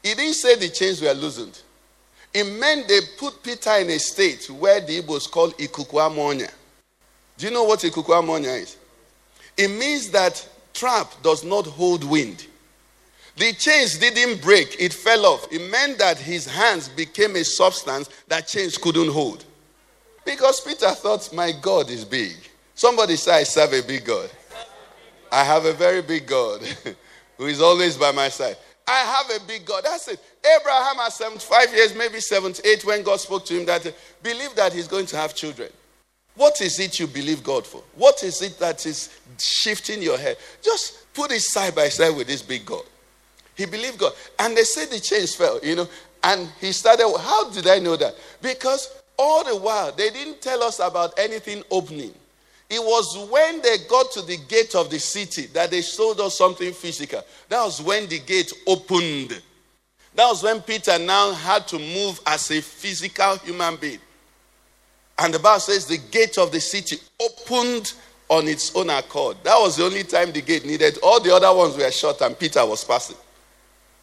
He 0.04 0.14
didn't 0.14 0.34
say 0.36 0.56
the 0.56 0.70
chains 0.70 1.02
were 1.02 1.14
loosened. 1.14 1.62
It 2.34 2.44
meant 2.60 2.88
they 2.88 3.00
put 3.18 3.42
Peter 3.42 3.72
in 3.78 3.90
a 3.90 3.98
state 4.00 4.50
where 4.50 4.82
the 4.82 5.02
Igbos 5.02 5.30
call 5.32 5.52
ikukuamonia. 5.52 6.52
Do 7.38 7.48
you 7.48 7.52
know 7.54 7.64
what 7.64 7.80
ikukuamonia 7.80 8.62
is? 8.62 8.78
It 9.58 9.70
means 9.70 10.10
that 10.10 10.48
trap 10.74 11.12
does 11.24 11.44
not 11.44 11.66
hold 11.66 12.04
wind. 12.04 12.46
The 13.38 13.52
chains 13.54 13.98
didn't 13.98 14.42
break, 14.42 14.76
it 14.80 14.94
fell 14.94 15.26
off. 15.26 15.48
It 15.52 15.70
meant 15.70 15.98
that 16.00 16.18
his 16.18 16.46
hands 16.46 16.88
became 16.88 17.36
a 17.36 17.44
substance 17.44 18.10
that 18.28 18.48
chains 18.48 18.78
couldn't 18.78 19.10
hold. 19.10 19.44
Because 20.26 20.62
Peter 20.62 20.90
thought, 20.92 21.34
my 21.34 21.52
God 21.62 21.90
is 21.90 22.06
big. 22.06 22.34
Somebody 22.74 23.16
say, 23.16 23.40
I 23.40 23.44
serve 23.44 23.74
a 23.74 23.82
big 23.82 24.06
God. 24.06 24.30
I 25.36 25.44
have 25.44 25.66
a 25.66 25.74
very 25.74 26.02
big 26.02 26.28
God 26.28 26.62
who 27.38 27.48
is 27.48 27.60
always 27.60 27.98
by 27.98 28.14
my 28.14 28.30
side. 28.30 28.56
I 28.88 29.00
have 29.00 29.42
a 29.42 29.46
big 29.46 29.66
God. 29.66 29.84
That's 29.84 30.08
it. 30.08 30.18
Abraham 30.62 30.98
at 31.02 31.12
75 31.12 31.74
years, 31.74 31.94
maybe 31.94 32.22
78, 32.22 32.86
when 32.86 33.04
God 33.04 33.20
spoke 33.20 33.46
to 33.48 33.60
him, 33.60 33.66
that 33.66 33.94
believe 34.24 34.56
that 34.56 34.72
he's 34.72 34.88
going 34.88 35.06
to 35.08 35.18
have 35.18 35.36
children. 35.36 35.70
What 36.36 36.62
is 36.62 36.80
it 36.80 37.02
you 37.02 37.08
believe 37.08 37.44
God 37.44 37.68
for? 37.68 37.84
What 37.96 38.24
is 38.24 38.42
it 38.42 38.58
that 38.60 38.86
is 38.86 39.20
shifting 39.38 40.02
your 40.02 40.18
head? 40.18 40.38
Just 40.62 41.14
put 41.14 41.32
it 41.32 41.42
side 41.42 41.76
by 41.76 41.90
side 41.90 42.16
with 42.16 42.28
this 42.28 42.42
big 42.42 42.66
God. 42.66 42.84
He 43.56 43.66
believed 43.66 43.98
God. 43.98 44.14
And 44.40 44.56
they 44.56 44.64
said 44.64 44.90
the 44.90 45.02
chains 45.02 45.36
fell, 45.36 45.60
you 45.62 45.76
know. 45.76 45.88
And 46.24 46.50
he 46.62 46.72
started, 46.72 47.14
how 47.20 47.50
did 47.50 47.68
I 47.68 47.80
know 47.80 47.98
that? 47.98 48.16
Because 48.42 49.02
all 49.20 49.44
the 49.44 49.58
while, 49.58 49.92
they 49.92 50.12
didn't 50.12 50.42
tell 50.42 50.64
us 50.64 50.80
about 50.80 51.20
anything 51.20 51.62
opening. 51.72 52.14
It 52.70 52.80
was 52.80 53.30
when 53.30 53.62
they 53.62 53.78
got 53.88 54.12
to 54.12 54.22
the 54.22 54.38
gate 54.38 54.74
of 54.76 54.90
the 54.90 55.00
city 55.00 55.46
that 55.48 55.70
they 55.70 55.82
showed 55.82 56.20
us 56.20 56.38
something 56.38 56.74
physical. 56.74 57.24
That 57.50 57.64
was 57.64 57.82
when 57.82 58.08
the 58.08 58.20
gate 58.20 58.52
opened. 58.66 59.40
That 60.16 60.28
was 60.28 60.42
when 60.42 60.62
Peter 60.62 60.98
now 60.98 61.34
had 61.34 61.68
to 61.68 61.78
move 61.78 62.20
as 62.26 62.50
a 62.50 62.62
physical 62.62 63.38
human 63.38 63.76
being. 63.76 64.00
And 65.18 65.34
the 65.34 65.40
Bible 65.40 65.60
says 65.60 65.86
the 65.86 65.98
gate 65.98 66.38
of 66.38 66.52
the 66.52 66.60
city 66.60 66.98
opened 67.22 67.94
on 68.30 68.48
its 68.48 68.76
own 68.76 68.90
accord. 68.90 69.38
That 69.44 69.58
was 69.60 69.78
the 69.78 69.86
only 69.86 70.04
time 70.04 70.32
the 70.32 70.42
gate 70.42 70.66
needed. 70.66 70.98
All 71.04 71.20
the 71.20 71.34
other 71.34 71.54
ones 71.54 71.78
were 71.78 71.92
shut 71.92 72.20
and 72.22 72.38
Peter 72.38 72.66
was 72.66 72.84
passing. 72.84 73.18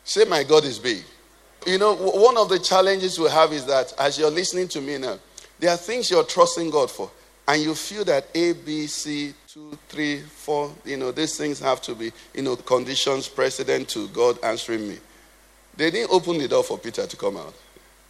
Say, 0.04 0.24
My 0.24 0.44
God 0.44 0.64
is 0.64 0.78
big. 0.78 1.02
You 1.66 1.78
know, 1.78 1.94
one 1.94 2.36
of 2.36 2.48
the 2.48 2.58
challenges 2.58 3.18
we 3.18 3.28
have 3.28 3.52
is 3.52 3.66
that 3.66 3.92
as 3.98 4.18
you're 4.18 4.30
listening 4.30 4.68
to 4.68 4.80
me 4.80 4.98
now, 4.98 5.18
there 5.58 5.70
are 5.70 5.76
things 5.76 6.10
you're 6.10 6.24
trusting 6.24 6.70
God 6.70 6.90
for 6.90 7.10
and 7.48 7.62
you 7.62 7.74
feel 7.74 8.04
that 8.04 8.26
A, 8.34 8.52
B, 8.52 8.86
C, 8.86 9.34
two, 9.48 9.76
three, 9.88 10.20
four, 10.20 10.72
you 10.84 10.96
know, 10.96 11.10
these 11.10 11.36
things 11.36 11.58
have 11.60 11.82
to 11.82 11.94
be, 11.94 12.12
you 12.34 12.42
know, 12.42 12.56
conditions 12.56 13.28
precedent 13.28 13.88
to 13.90 14.08
God 14.08 14.38
answering 14.44 14.88
me. 14.88 14.98
They 15.76 15.90
didn't 15.90 16.12
open 16.12 16.38
the 16.38 16.48
door 16.48 16.62
for 16.62 16.78
Peter 16.78 17.06
to 17.06 17.16
come 17.16 17.36
out, 17.36 17.54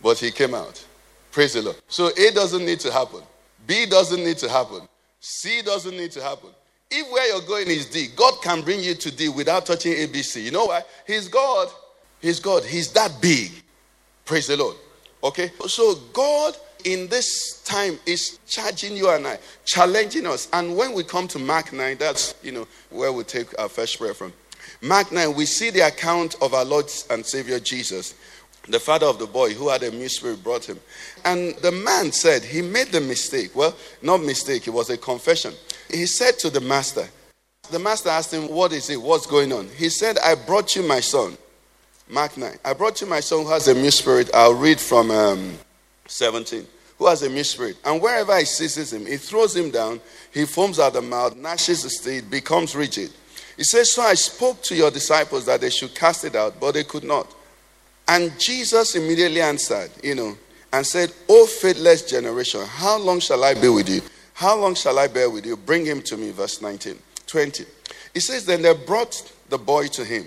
but 0.02 0.18
he 0.18 0.30
came 0.30 0.54
out. 0.54 0.84
Praise 1.30 1.54
the 1.54 1.62
Lord. 1.62 1.76
So 1.88 2.08
A 2.08 2.30
doesn't 2.32 2.64
need 2.64 2.80
to 2.80 2.92
happen, 2.92 3.22
B 3.66 3.86
doesn't 3.86 4.22
need 4.22 4.38
to 4.38 4.48
happen, 4.48 4.82
C 5.20 5.62
doesn't 5.62 5.96
need 5.96 6.12
to 6.12 6.22
happen. 6.22 6.50
If 6.90 7.10
where 7.10 7.26
you're 7.32 7.46
going 7.48 7.68
is 7.68 7.86
D, 7.86 8.08
God 8.14 8.34
can 8.42 8.60
bring 8.60 8.80
you 8.80 8.94
to 8.94 9.16
D 9.16 9.30
without 9.30 9.64
touching 9.64 9.94
ABC. 9.94 10.42
You 10.42 10.50
know 10.50 10.66
why? 10.66 10.82
He's 11.06 11.26
God. 11.26 11.68
He's 12.20 12.38
God. 12.38 12.64
He's 12.64 12.92
that 12.92 13.16
big. 13.20 13.50
Praise 14.26 14.46
the 14.46 14.58
Lord. 14.58 14.76
Okay? 15.22 15.50
So 15.66 15.94
God 16.12 16.56
in 16.84 17.08
this 17.08 17.62
time 17.62 17.98
is 18.06 18.38
charging 18.46 18.96
you 18.96 19.08
and 19.10 19.26
I, 19.26 19.38
challenging 19.64 20.26
us. 20.26 20.48
And 20.52 20.76
when 20.76 20.92
we 20.92 21.04
come 21.04 21.28
to 21.28 21.38
Mark 21.38 21.72
9, 21.72 21.96
that's, 21.98 22.34
you 22.42 22.52
know, 22.52 22.66
where 22.90 23.12
we 23.12 23.24
take 23.24 23.58
our 23.58 23.68
first 23.68 23.98
prayer 23.98 24.14
from. 24.14 24.32
Mark 24.80 25.12
9, 25.12 25.34
we 25.34 25.46
see 25.46 25.70
the 25.70 25.80
account 25.80 26.34
of 26.42 26.54
our 26.54 26.64
Lord 26.64 26.90
and 27.10 27.24
Savior 27.24 27.60
Jesus. 27.60 28.14
The 28.68 28.80
father 28.80 29.06
of 29.06 29.18
the 29.18 29.26
boy 29.26 29.54
who 29.54 29.68
had 29.68 29.82
a 29.82 30.08
spirit 30.08 30.42
brought 30.42 30.64
him. 30.64 30.78
And 31.24 31.54
the 31.56 31.72
man 31.72 32.12
said 32.12 32.42
he 32.42 32.62
made 32.62 32.88
the 32.88 33.00
mistake. 33.00 33.54
Well, 33.56 33.76
not 34.02 34.22
mistake, 34.22 34.66
it 34.66 34.70
was 34.70 34.90
a 34.90 34.96
confession. 34.96 35.54
He 35.90 36.06
said 36.06 36.38
to 36.40 36.50
the 36.50 36.60
master, 36.60 37.08
the 37.70 37.78
master 37.78 38.10
asked 38.10 38.32
him, 38.32 38.48
What 38.48 38.72
is 38.72 38.90
it? 38.90 39.00
What's 39.00 39.26
going 39.26 39.52
on? 39.52 39.68
He 39.76 39.88
said, 39.88 40.18
I 40.18 40.34
brought 40.34 40.76
you 40.76 40.82
my 40.82 41.00
son. 41.00 41.36
Mark 42.12 42.36
9. 42.36 42.58
I 42.62 42.74
brought 42.74 43.00
you 43.00 43.06
my 43.06 43.20
son 43.20 43.44
who 43.44 43.50
has 43.50 43.68
a 43.68 43.74
new 43.74 43.90
spirit. 43.90 44.28
I'll 44.34 44.54
read 44.54 44.78
from 44.78 45.10
um, 45.10 45.58
17. 46.06 46.66
Who 46.98 47.06
has 47.06 47.22
a 47.22 47.28
new 47.30 47.42
spirit. 47.42 47.78
And 47.86 48.02
wherever 48.02 48.38
he 48.38 48.44
seizes 48.44 48.92
him, 48.92 49.06
he 49.06 49.16
throws 49.16 49.56
him 49.56 49.70
down, 49.70 49.98
he 50.30 50.44
foams 50.44 50.78
at 50.78 50.92
the 50.92 51.00
mouth, 51.00 51.34
gnashes 51.36 51.84
his 51.84 51.98
teeth, 51.98 52.30
becomes 52.30 52.76
rigid. 52.76 53.10
He 53.56 53.64
says, 53.64 53.90
So 53.90 54.02
I 54.02 54.12
spoke 54.12 54.62
to 54.64 54.74
your 54.74 54.90
disciples 54.90 55.46
that 55.46 55.62
they 55.62 55.70
should 55.70 55.94
cast 55.94 56.24
it 56.26 56.36
out, 56.36 56.60
but 56.60 56.72
they 56.72 56.84
could 56.84 57.02
not. 57.02 57.34
And 58.06 58.30
Jesus 58.38 58.94
immediately 58.94 59.40
answered, 59.40 59.90
you 60.02 60.14
know, 60.14 60.36
and 60.70 60.86
said, 60.86 61.14
O 61.30 61.46
faithless 61.46 62.02
generation, 62.02 62.60
how 62.66 62.98
long 62.98 63.20
shall 63.20 63.42
I 63.42 63.54
be 63.54 63.70
with 63.70 63.88
you? 63.88 64.02
How 64.34 64.58
long 64.58 64.74
shall 64.74 64.98
I 64.98 65.08
bear 65.08 65.30
with 65.30 65.46
you? 65.46 65.56
Bring 65.56 65.86
him 65.86 66.02
to 66.02 66.18
me. 66.18 66.30
Verse 66.30 66.60
19. 66.60 66.98
20. 67.26 67.64
He 68.12 68.20
says, 68.20 68.44
Then 68.44 68.60
they 68.60 68.74
brought 68.74 69.32
the 69.48 69.56
boy 69.56 69.86
to 69.88 70.04
him. 70.04 70.26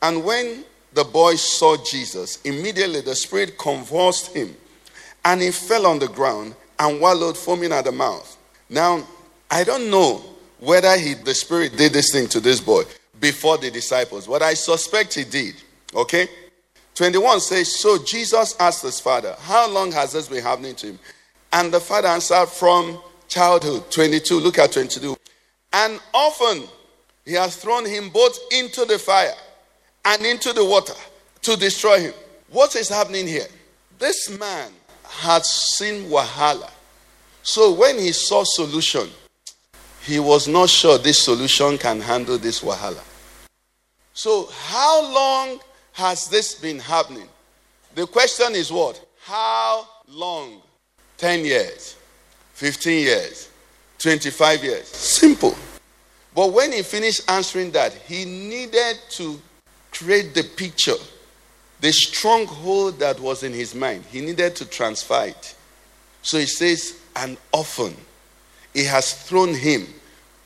And 0.00 0.24
when 0.24 0.64
the 0.96 1.04
boy 1.04 1.36
saw 1.36 1.76
Jesus, 1.76 2.40
immediately 2.42 3.02
the 3.02 3.14
spirit 3.14 3.58
convulsed 3.58 4.34
him 4.34 4.56
and 5.26 5.42
he 5.42 5.50
fell 5.50 5.86
on 5.86 5.98
the 5.98 6.08
ground 6.08 6.54
and 6.78 7.00
wallowed, 7.00 7.36
foaming 7.36 7.72
at 7.72 7.84
the 7.84 7.92
mouth. 7.92 8.36
Now, 8.70 9.06
I 9.50 9.62
don't 9.62 9.90
know 9.90 10.24
whether 10.58 10.96
he, 10.98 11.14
the 11.14 11.34
Spirit 11.34 11.76
did 11.76 11.92
this 11.92 12.12
thing 12.12 12.28
to 12.28 12.40
this 12.40 12.60
boy 12.60 12.84
before 13.20 13.58
the 13.58 13.70
disciples, 13.70 14.26
but 14.26 14.42
I 14.42 14.54
suspect 14.54 15.14
he 15.14 15.24
did. 15.24 15.54
Okay? 15.94 16.28
21 16.94 17.40
says, 17.40 17.78
So 17.78 18.02
Jesus 18.02 18.56
asked 18.58 18.82
his 18.82 19.00
father, 19.00 19.36
How 19.40 19.70
long 19.70 19.92
has 19.92 20.12
this 20.12 20.28
been 20.28 20.42
happening 20.42 20.74
to 20.76 20.88
him? 20.88 20.98
And 21.52 21.72
the 21.72 21.80
father 21.80 22.08
answered, 22.08 22.46
From 22.46 22.98
childhood. 23.28 23.90
22, 23.90 24.40
look 24.40 24.58
at 24.58 24.72
22. 24.72 25.16
And 25.72 26.00
often 26.14 26.64
he 27.24 27.32
has 27.34 27.56
thrown 27.56 27.84
him 27.84 28.10
both 28.10 28.38
into 28.50 28.84
the 28.84 28.98
fire 28.98 29.34
and 30.06 30.24
into 30.24 30.52
the 30.52 30.64
water 30.64 30.94
to 31.42 31.56
destroy 31.56 32.00
him. 32.00 32.14
What 32.50 32.76
is 32.76 32.88
happening 32.88 33.26
here? 33.26 33.48
This 33.98 34.30
man 34.38 34.70
had 35.04 35.44
seen 35.44 36.08
Wahala. 36.08 36.70
So 37.42 37.72
when 37.72 37.98
he 37.98 38.12
saw 38.12 38.44
solution, 38.44 39.08
he 40.02 40.20
was 40.20 40.46
not 40.46 40.70
sure 40.70 40.96
this 40.98 41.18
solution 41.18 41.76
can 41.76 42.00
handle 42.00 42.38
this 42.38 42.60
Wahala. 42.62 43.02
So, 44.14 44.48
how 44.50 45.12
long 45.12 45.60
has 45.92 46.28
this 46.28 46.54
been 46.54 46.78
happening? 46.78 47.28
The 47.94 48.06
question 48.06 48.54
is 48.54 48.72
what? 48.72 49.04
How 49.20 49.86
long? 50.08 50.62
10 51.18 51.44
years, 51.44 51.96
15 52.54 53.02
years, 53.04 53.50
25 53.98 54.64
years. 54.64 54.86
Simple. 54.86 55.54
But 56.34 56.52
when 56.52 56.72
he 56.72 56.82
finished 56.82 57.28
answering 57.28 57.72
that, 57.72 57.92
he 57.92 58.24
needed 58.24 58.98
to 59.10 59.40
create 59.96 60.34
the 60.34 60.42
picture, 60.42 60.96
the 61.80 61.92
stronghold 61.92 62.98
that 62.98 63.18
was 63.20 63.42
in 63.42 63.52
his 63.52 63.74
mind. 63.74 64.04
He 64.10 64.20
needed 64.20 64.56
to 64.56 64.66
transfer 64.66 65.26
it. 65.26 65.54
So 66.22 66.38
he 66.38 66.46
says, 66.46 67.00
and 67.14 67.36
often 67.52 67.96
he 68.74 68.84
has 68.84 69.12
thrown 69.12 69.54
him 69.54 69.86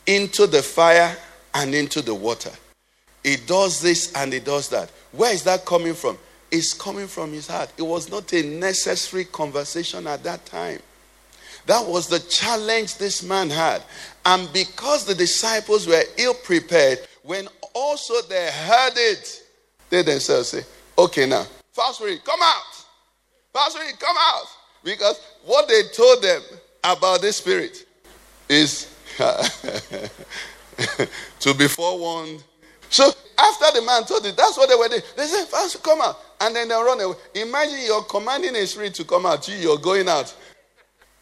into 0.07 0.47
the 0.47 0.63
fire 0.63 1.17
and 1.55 1.75
into 1.75 2.03
the 2.03 2.15
water. 2.15 2.53
He 3.25 3.37
does 3.37 3.81
this 3.81 4.13
and 4.15 4.33
he 4.33 4.41
does 4.41 4.69
that. 4.69 4.91
Where 5.13 5.33
is 5.33 5.43
that 5.45 5.67
coming 5.67 5.95
from? 5.95 6.17
It's 6.51 6.73
coming 6.73 7.07
from 7.07 7.33
his 7.33 7.47
heart. 7.47 7.73
It 7.77 7.83
was 7.83 8.11
not 8.11 8.33
a 8.33 8.43
necessary 8.43 9.25
conversation 9.25 10.07
at 10.07 10.23
that 10.25 10.47
time. 10.47 10.81
That 11.67 11.87
was 11.87 12.09
the 12.09 12.21
challenge 12.21 12.97
this 12.97 13.23
man 13.23 13.51
had. 13.51 13.83
And 14.25 14.53
because 14.53 15.05
the 15.05 15.15
disciples 15.15 15.87
were 15.87 16.03
ill 16.19 16.35
prepared, 16.35 17.01
when 17.23 17.49
also 17.75 18.21
they 18.23 18.51
heard 18.51 18.93
it, 18.97 19.43
they 19.89 20.03
themselves 20.03 20.49
say, 20.49 20.63
Okay, 20.97 21.27
now, 21.27 21.47
fast 21.73 21.97
spirit, 21.97 22.25
come 22.25 22.41
out. 22.43 22.85
Fast 23.53 23.77
spirit, 23.77 23.99
come 23.99 24.17
out. 24.19 24.47
Because 24.83 25.21
what 25.45 25.69
they 25.69 25.83
told 25.95 26.23
them 26.23 26.43
about 26.85 27.21
this 27.21 27.37
spirit 27.37 27.87
is 28.49 28.95
to 31.41 31.55
be 31.55 31.69
forewarned. 31.69 32.43
So 32.89 33.05
after 33.39 33.81
the 33.81 33.83
man 33.87 34.05
told 34.05 34.27
it, 34.27 34.37
that's 34.37 34.57
what 34.57 34.69
they 34.69 34.75
were 34.75 34.89
doing. 34.89 35.03
They 35.17 35.27
said, 35.27 35.47
Fast, 35.47 35.83
come 35.83 36.01
out. 36.01 36.17
And 36.41 36.57
then 36.57 36.69
they 36.69 36.75
run 36.75 37.01
away. 37.01 37.15
Imagine 37.35 37.81
you're 37.85 38.03
commanding 38.05 38.57
a 38.57 38.67
spirit 38.67 38.95
to 38.95 39.05
come 39.05 39.27
out, 39.27 39.47
you, 39.49 39.55
you're 39.57 39.79
going 39.79 40.09
out. 40.09 40.35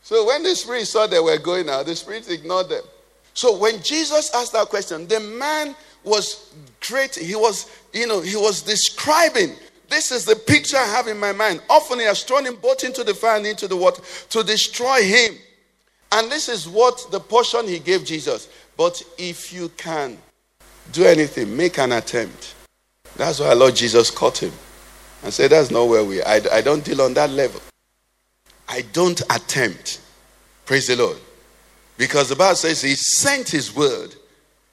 So 0.02 0.26
when 0.26 0.42
the 0.42 0.54
spirit 0.54 0.86
saw 0.86 1.06
they 1.06 1.20
were 1.20 1.38
going 1.38 1.68
out, 1.68 1.86
the 1.86 1.96
spirit 1.96 2.30
ignored 2.30 2.68
them. 2.68 2.82
So 3.34 3.56
when 3.58 3.82
Jesus 3.82 4.34
asked 4.34 4.52
that 4.52 4.68
question, 4.68 5.06
the 5.06 5.20
man 5.20 5.76
was 6.08 6.52
great. 6.86 7.14
He 7.14 7.34
was, 7.34 7.70
you 7.92 8.06
know, 8.06 8.20
he 8.20 8.36
was 8.36 8.62
describing. 8.62 9.52
This 9.88 10.12
is 10.12 10.24
the 10.24 10.36
picture 10.36 10.76
I 10.76 10.84
have 10.84 11.08
in 11.08 11.18
my 11.18 11.32
mind. 11.32 11.62
Often 11.70 12.00
he 12.00 12.04
has 12.04 12.22
thrown 12.22 12.44
him 12.44 12.56
both 12.56 12.84
into 12.84 13.04
the 13.04 13.14
fire 13.14 13.36
and 13.36 13.46
into 13.46 13.68
the 13.68 13.76
water 13.76 14.02
to 14.30 14.42
destroy 14.42 15.02
him. 15.02 15.34
And 16.12 16.30
this 16.30 16.48
is 16.48 16.68
what 16.68 17.06
the 17.10 17.20
portion 17.20 17.66
he 17.66 17.78
gave 17.78 18.04
Jesus. 18.04 18.48
But 18.76 19.02
if 19.18 19.52
you 19.52 19.70
can 19.76 20.18
do 20.92 21.04
anything, 21.04 21.56
make 21.56 21.78
an 21.78 21.92
attempt. 21.92 22.54
That's 23.16 23.40
why 23.40 23.52
Lord 23.52 23.76
Jesus 23.76 24.10
caught 24.10 24.38
him 24.38 24.52
and 25.22 25.32
said, 25.32 25.50
That's 25.50 25.70
not 25.70 25.88
where 25.88 26.04
we 26.04 26.22
are. 26.22 26.28
I, 26.28 26.40
I 26.52 26.60
don't 26.60 26.84
deal 26.84 27.02
on 27.02 27.14
that 27.14 27.30
level. 27.30 27.60
I 28.68 28.82
don't 28.92 29.20
attempt. 29.30 30.00
Praise 30.66 30.86
the 30.86 30.96
Lord. 30.96 31.16
Because 31.96 32.28
the 32.28 32.36
Bible 32.36 32.54
says 32.56 32.80
he 32.80 32.94
sent 32.94 33.48
his 33.48 33.74
word 33.74 34.14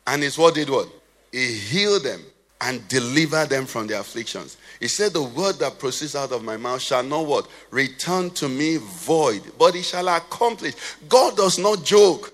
and 0.06 0.21
his 0.21 0.38
word 0.38 0.54
did 0.54 0.69
what? 0.69 0.88
He 1.36 1.54
healed 1.54 2.04
them 2.04 2.21
and 2.62 2.88
delivered 2.88 3.50
them 3.50 3.65
from 3.65 3.88
their 3.88 4.00
afflictions. 4.00 4.56
He 4.80 4.88
said, 4.88 5.12
The 5.12 5.21
word 5.21 5.60
that 5.60 5.80
proceeds 5.80 6.15
out 6.15 6.32
of 6.32 6.45
my 6.45 6.56
mouth 6.56 6.82
shall 6.82 7.04
not 7.04 7.26
what? 7.26 7.50
Return 7.71 8.30
to 8.36 8.48
me 8.48 8.78
void, 8.78 9.41
but 9.60 9.76
it 9.76 9.84
shall 9.84 10.08
accomplish. 10.08 10.76
God 11.10 11.36
does 11.36 11.60
not 11.60 11.84
joke. 11.84 12.34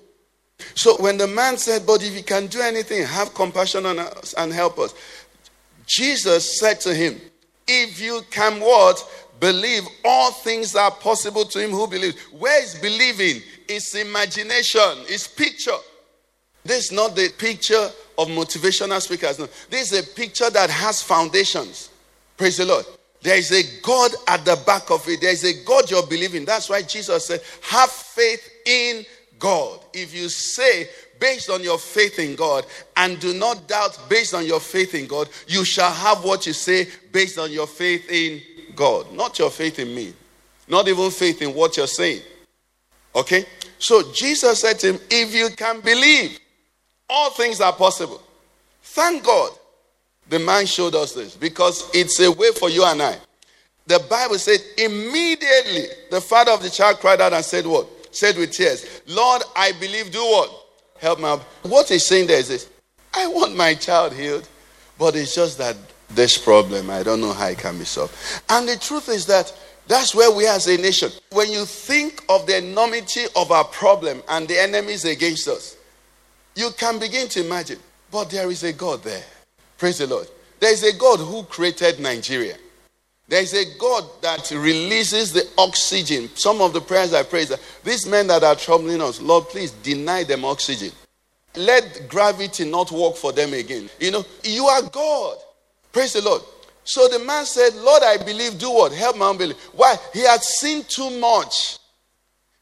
So 0.75 1.01
when 1.01 1.17
the 1.17 1.25
man 1.25 1.57
said, 1.57 1.87
But 1.87 2.03
if 2.03 2.15
you 2.15 2.21
can 2.21 2.45
do 2.45 2.61
anything, 2.61 3.03
have 3.03 3.33
compassion 3.33 3.87
on 3.87 3.97
us 3.97 4.35
and 4.37 4.53
help 4.53 4.77
us. 4.77 4.93
Jesus 5.87 6.59
said 6.59 6.79
to 6.81 6.93
him, 6.93 7.19
If 7.67 7.99
you 7.99 8.21
can 8.29 8.59
what? 8.59 9.03
Believe 9.39 9.81
all 10.05 10.31
things 10.31 10.75
are 10.75 10.91
possible 10.91 11.45
to 11.45 11.59
him 11.59 11.71
who 11.71 11.87
believes. 11.87 12.21
Where 12.25 12.63
is 12.63 12.75
believing? 12.75 13.41
It's 13.67 13.95
imagination, 13.95 15.05
it's 15.07 15.25
picture. 15.25 15.71
This 16.63 16.85
is 16.85 16.91
not 16.91 17.15
the 17.15 17.29
picture 17.39 17.89
of 18.21 18.27
motivational 18.29 19.01
speakers. 19.01 19.39
No. 19.39 19.47
This 19.69 19.91
is 19.91 19.99
a 19.99 20.15
picture 20.15 20.49
that 20.49 20.69
has 20.69 21.01
foundations. 21.01 21.89
Praise 22.37 22.57
the 22.57 22.65
Lord. 22.65 22.85
There 23.21 23.37
is 23.37 23.51
a 23.51 23.81
God 23.81 24.11
at 24.27 24.45
the 24.45 24.61
back 24.65 24.89
of 24.89 25.07
it. 25.07 25.21
There 25.21 25.31
is 25.31 25.43
a 25.43 25.63
God 25.63 25.89
you're 25.89 26.05
believing. 26.07 26.45
That's 26.45 26.69
why 26.69 26.81
Jesus 26.81 27.25
said, 27.25 27.41
Have 27.61 27.89
faith 27.89 28.49
in 28.65 29.05
God. 29.37 29.79
If 29.93 30.15
you 30.15 30.29
say, 30.29 30.87
based 31.19 31.49
on 31.49 31.63
your 31.63 31.77
faith 31.77 32.17
in 32.19 32.35
God, 32.35 32.65
and 32.97 33.19
do 33.19 33.33
not 33.33 33.67
doubt 33.67 33.99
based 34.09 34.33
on 34.33 34.45
your 34.45 34.59
faith 34.59 34.95
in 34.95 35.07
God, 35.07 35.29
you 35.47 35.63
shall 35.63 35.91
have 35.91 36.23
what 36.23 36.47
you 36.47 36.53
say 36.53 36.87
based 37.11 37.37
on 37.37 37.51
your 37.51 37.67
faith 37.67 38.09
in 38.09 38.41
God. 38.75 39.11
Not 39.13 39.37
your 39.37 39.51
faith 39.51 39.79
in 39.79 39.93
me. 39.93 40.13
Not 40.67 40.87
even 40.87 41.11
faith 41.11 41.41
in 41.41 41.53
what 41.53 41.77
you're 41.77 41.87
saying. 41.87 42.21
Okay? 43.15 43.45
So 43.77 44.11
Jesus 44.13 44.61
said 44.61 44.79
to 44.79 44.93
him, 44.93 44.99
If 45.09 45.33
you 45.35 45.49
can 45.55 45.81
believe, 45.81 46.39
all 47.11 47.29
things 47.29 47.59
are 47.59 47.73
possible. 47.73 48.21
Thank 48.81 49.23
God 49.23 49.51
the 50.29 50.39
man 50.39 50.65
showed 50.65 50.95
us 50.95 51.13
this 51.13 51.35
because 51.35 51.91
it's 51.93 52.19
a 52.21 52.31
way 52.31 52.51
for 52.57 52.69
you 52.69 52.85
and 52.85 53.01
I. 53.01 53.17
The 53.85 53.99
Bible 54.09 54.39
said, 54.39 54.59
immediately 54.77 55.87
the 56.09 56.21
father 56.21 56.51
of 56.51 56.63
the 56.63 56.69
child 56.69 56.99
cried 56.99 57.19
out 57.19 57.33
and 57.33 57.43
said, 57.43 57.67
What? 57.67 57.87
Said 58.15 58.37
with 58.37 58.51
tears, 58.51 59.01
Lord, 59.07 59.41
I 59.55 59.73
believe, 59.73 60.11
do 60.11 60.19
what? 60.19 60.51
Help 60.99 61.19
me 61.19 61.25
out. 61.25 61.41
What 61.63 61.89
he's 61.89 62.05
saying 62.05 62.27
there 62.27 62.39
is 62.39 62.47
this 62.47 62.69
I 63.13 63.27
want 63.27 63.55
my 63.55 63.73
child 63.73 64.13
healed, 64.13 64.47
but 64.97 65.15
it's 65.15 65.35
just 65.35 65.57
that 65.57 65.75
this 66.09 66.37
problem, 66.37 66.89
I 66.89 67.03
don't 67.03 67.21
know 67.21 67.33
how 67.33 67.47
it 67.47 67.57
can 67.57 67.77
be 67.77 67.85
solved. 67.85 68.15
And 68.49 68.67
the 68.67 68.77
truth 68.77 69.09
is 69.09 69.25
that 69.27 69.53
that's 69.87 70.15
where 70.15 70.31
we 70.31 70.47
as 70.47 70.67
a 70.67 70.77
nation. 70.77 71.09
When 71.31 71.51
you 71.51 71.65
think 71.65 72.23
of 72.29 72.45
the 72.47 72.57
enormity 72.57 73.25
of 73.35 73.51
our 73.51 73.65
problem 73.65 74.21
and 74.29 74.47
the 74.47 74.57
enemies 74.61 75.03
against 75.03 75.47
us, 75.47 75.75
you 76.55 76.69
can 76.77 76.99
begin 76.99 77.27
to 77.29 77.45
imagine. 77.45 77.79
But 78.11 78.29
there 78.29 78.49
is 78.49 78.63
a 78.63 78.73
God 78.73 79.03
there. 79.03 79.23
Praise 79.77 79.99
the 79.99 80.07
Lord. 80.07 80.27
There 80.59 80.71
is 80.71 80.83
a 80.83 80.97
God 80.97 81.19
who 81.19 81.43
created 81.43 81.99
Nigeria. 81.99 82.55
There 83.27 83.41
is 83.41 83.53
a 83.53 83.77
God 83.79 84.03
that 84.21 84.51
releases 84.51 85.31
the 85.31 85.47
oxygen. 85.57 86.29
Some 86.35 86.59
of 86.59 86.73
the 86.73 86.81
prayers 86.81 87.13
I 87.13 87.23
pray 87.23 87.45
these 87.83 88.05
men 88.05 88.27
that 88.27 88.43
are 88.43 88.55
troubling 88.55 89.01
us, 89.01 89.21
Lord, 89.21 89.45
please 89.45 89.71
deny 89.71 90.25
them 90.25 90.43
oxygen. 90.43 90.91
Let 91.55 92.07
gravity 92.09 92.69
not 92.69 92.91
work 92.91 93.15
for 93.15 93.31
them 93.31 93.53
again. 93.53 93.89
You 93.99 94.11
know, 94.11 94.25
you 94.43 94.65
are 94.65 94.81
God. 94.81 95.37
Praise 95.93 96.13
the 96.13 96.21
Lord. 96.21 96.41
So 96.83 97.07
the 97.07 97.19
man 97.19 97.45
said, 97.45 97.73
Lord, 97.75 98.03
I 98.03 98.17
believe, 98.17 98.59
do 98.59 98.71
what? 98.71 98.91
Help 98.91 99.17
my 99.17 99.29
unbelief. 99.29 99.57
Why? 99.73 99.95
He 100.13 100.21
had 100.21 100.41
seen 100.43 100.83
too 100.87 101.09
much. 101.19 101.79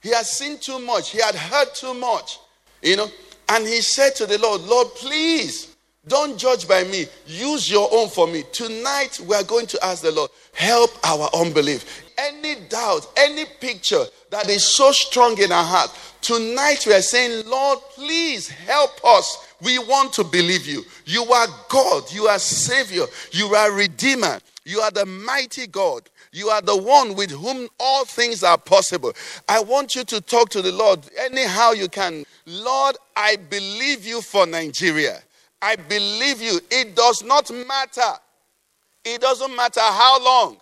He 0.01 0.09
had 0.09 0.25
seen 0.25 0.57
too 0.59 0.79
much. 0.79 1.09
He 1.09 1.19
had 1.19 1.35
heard 1.35 1.73
too 1.73 1.93
much. 1.93 2.39
You 2.81 2.97
know, 2.97 3.07
and 3.49 3.65
he 3.65 3.81
said 3.81 4.15
to 4.15 4.25
the 4.25 4.37
Lord, 4.37 4.61
Lord, 4.61 4.87
please 4.95 5.75
don't 6.07 6.37
judge 6.37 6.67
by 6.67 6.83
me. 6.85 7.05
Use 7.27 7.69
your 7.69 7.89
own 7.91 8.09
for 8.09 8.27
me. 8.27 8.43
Tonight, 8.51 9.19
we 9.27 9.35
are 9.35 9.43
going 9.43 9.67
to 9.67 9.85
ask 9.85 10.01
the 10.01 10.11
Lord, 10.11 10.31
help 10.53 10.91
our 11.03 11.29
unbelief. 11.35 12.03
Any 12.17 12.55
doubt, 12.67 13.07
any 13.17 13.45
picture 13.59 14.03
that 14.31 14.49
is 14.49 14.63
so 14.63 14.91
strong 14.91 15.39
in 15.39 15.51
our 15.51 15.63
heart, 15.63 15.91
tonight 16.21 16.85
we 16.85 16.93
are 16.93 17.01
saying, 17.01 17.47
Lord, 17.47 17.79
please 17.95 18.49
help 18.49 19.03
us. 19.03 19.47
We 19.61 19.77
want 19.79 20.13
to 20.13 20.23
believe 20.23 20.65
you. 20.65 20.83
You 21.05 21.23
are 21.25 21.47
God. 21.69 22.11
You 22.11 22.27
are 22.27 22.39
Savior. 22.39 23.05
You 23.31 23.53
are 23.55 23.71
Redeemer. 23.71 24.39
You 24.65 24.79
are 24.79 24.91
the 24.91 25.05
mighty 25.05 25.67
God. 25.67 26.09
You 26.31 26.49
are 26.49 26.61
the 26.61 26.77
one 26.77 27.15
with 27.15 27.31
whom 27.31 27.67
all 27.79 28.05
things 28.05 28.43
are 28.43 28.57
possible. 28.57 29.13
I 29.47 29.61
want 29.61 29.95
you 29.95 30.03
to 30.05 30.21
talk 30.21 30.49
to 30.49 30.61
the 30.61 30.71
Lord 30.71 30.99
anyhow 31.19 31.71
you 31.71 31.87
can. 31.89 32.23
Lord, 32.45 32.97
I 33.15 33.35
believe 33.35 34.05
you 34.05 34.21
for 34.21 34.45
Nigeria. 34.45 35.21
I 35.61 35.75
believe 35.75 36.41
you. 36.41 36.59
It 36.69 36.95
does 36.95 37.23
not 37.23 37.49
matter. 37.51 38.13
It 39.03 39.21
doesn't 39.21 39.55
matter 39.55 39.81
how 39.81 40.23
long. 40.23 40.57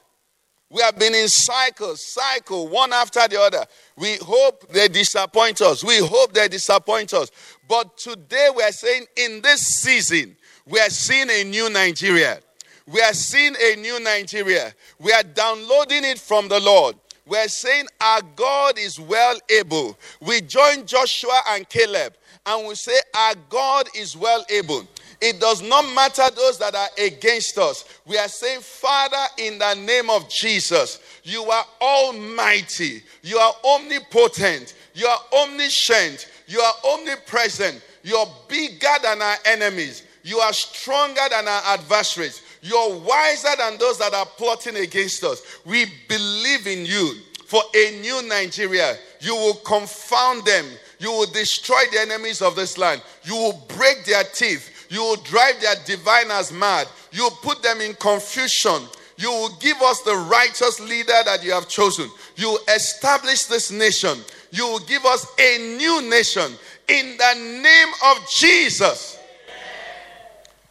We 0.69 0.81
have 0.81 0.99
been 0.99 1.15
in 1.15 1.29
cycles, 1.29 2.05
cycle, 2.13 2.67
one 2.67 2.91
after 2.91 3.25
the 3.27 3.39
other. 3.39 3.65
We 3.95 4.17
hope 4.17 4.67
they 4.69 4.89
disappoint 4.89 5.61
us. 5.61 5.83
We 5.83 5.99
hope 5.99 6.33
they 6.33 6.47
disappoint 6.49 7.13
us. 7.13 7.31
But 7.69 7.97
today 7.97 8.49
we 8.55 8.63
are 8.63 8.71
saying 8.71 9.05
in 9.15 9.41
this 9.41 9.61
season, 9.61 10.35
we 10.65 10.79
are 10.79 10.89
seeing 10.89 11.29
a 11.29 11.43
new 11.45 11.69
Nigeria. 11.69 12.39
We 12.87 13.01
are 13.01 13.13
seeing 13.13 13.53
a 13.61 13.75
new 13.75 13.99
Nigeria. 13.99 14.73
We 14.99 15.11
are 15.11 15.23
downloading 15.23 16.05
it 16.05 16.19
from 16.19 16.47
the 16.47 16.59
Lord. 16.59 16.95
We 17.25 17.37
are 17.37 17.49
saying 17.49 17.87
our 17.99 18.21
God 18.35 18.79
is 18.79 18.99
well 18.99 19.37
able. 19.49 19.97
We 20.21 20.39
join 20.41 20.85
Joshua 20.85 21.41
and 21.49 21.67
Caleb 21.67 22.13
and 22.45 22.67
we 22.67 22.75
say 22.75 22.93
our 23.13 23.35
God 23.49 23.89
is 23.93 24.15
well 24.15 24.45
able. 24.49 24.87
It 25.19 25.39
does 25.41 25.61
not 25.61 25.81
matter 25.93 26.23
those 26.33 26.57
that 26.59 26.75
are 26.75 26.87
against 26.97 27.57
us. 27.57 27.83
We 28.05 28.17
are 28.17 28.27
saying, 28.29 28.61
Father, 28.61 29.25
in 29.37 29.59
the 29.59 29.73
name 29.73 30.09
of 30.09 30.29
Jesus, 30.29 30.99
you 31.23 31.43
are 31.43 31.65
almighty, 31.81 33.03
you 33.23 33.37
are 33.37 33.53
omnipotent, 33.65 34.75
you 34.93 35.07
are 35.07 35.19
omniscient, 35.43 36.29
you 36.47 36.61
are 36.61 36.73
omnipresent, 36.93 37.81
you 38.03 38.15
are 38.15 38.27
bigger 38.47 38.93
than 39.03 39.21
our 39.21 39.35
enemies, 39.45 40.03
you 40.23 40.37
are 40.39 40.53
stronger 40.53 41.21
than 41.29 41.47
our 41.47 41.61
adversaries, 41.65 42.43
you're 42.61 42.97
wiser 42.99 43.55
than 43.57 43.77
those 43.77 43.97
that 43.99 44.13
are 44.13 44.25
plotting 44.25 44.77
against 44.77 45.23
us. 45.23 45.41
We 45.65 45.85
believe 46.07 46.67
in 46.67 46.85
you 46.85 47.13
for 47.45 47.61
a 47.75 47.99
new 48.01 48.27
Nigeria. 48.27 48.95
You 49.21 49.35
will 49.35 49.55
confound 49.55 50.45
them. 50.45 50.65
You 50.99 51.11
will 51.11 51.27
destroy 51.27 51.83
the 51.91 52.01
enemies 52.01 52.41
of 52.41 52.55
this 52.55 52.77
land. 52.77 53.01
You 53.23 53.35
will 53.35 53.65
break 53.75 54.05
their 54.05 54.23
teeth. 54.23 54.87
You 54.89 55.01
will 55.01 55.15
drive 55.17 55.59
their 55.61 55.75
diviners 55.85 56.51
mad. 56.51 56.87
You 57.11 57.23
will 57.23 57.37
put 57.41 57.61
them 57.61 57.81
in 57.81 57.93
confusion. 57.95 58.81
You 59.17 59.29
will 59.29 59.55
give 59.59 59.81
us 59.81 60.01
the 60.01 60.15
righteous 60.15 60.79
leader 60.79 61.13
that 61.25 61.43
you 61.43 61.51
have 61.51 61.67
chosen. 61.67 62.09
You 62.35 62.49
will 62.49 62.59
establish 62.75 63.43
this 63.43 63.71
nation. 63.71 64.17
You 64.51 64.67
will 64.67 64.79
give 64.79 65.05
us 65.05 65.25
a 65.39 65.77
new 65.77 66.09
nation 66.09 66.51
in 66.87 67.17
the 67.17 67.33
name 67.61 67.93
of 68.05 68.29
Jesus. 68.29 69.19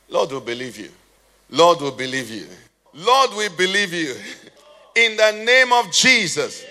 Lord 0.09 0.31
will 0.31 0.40
believe 0.40 0.79
you. 0.79 0.90
Lord 1.51 1.81
will 1.81 1.93
believe 1.93 2.31
you. 2.31 2.47
Lord 2.95 3.31
will 3.31 3.55
believe 3.57 3.93
you. 3.93 4.15
In 4.95 5.17
the 5.17 5.43
name 5.45 5.73
of 5.73 5.93
Jesus. 5.93 6.65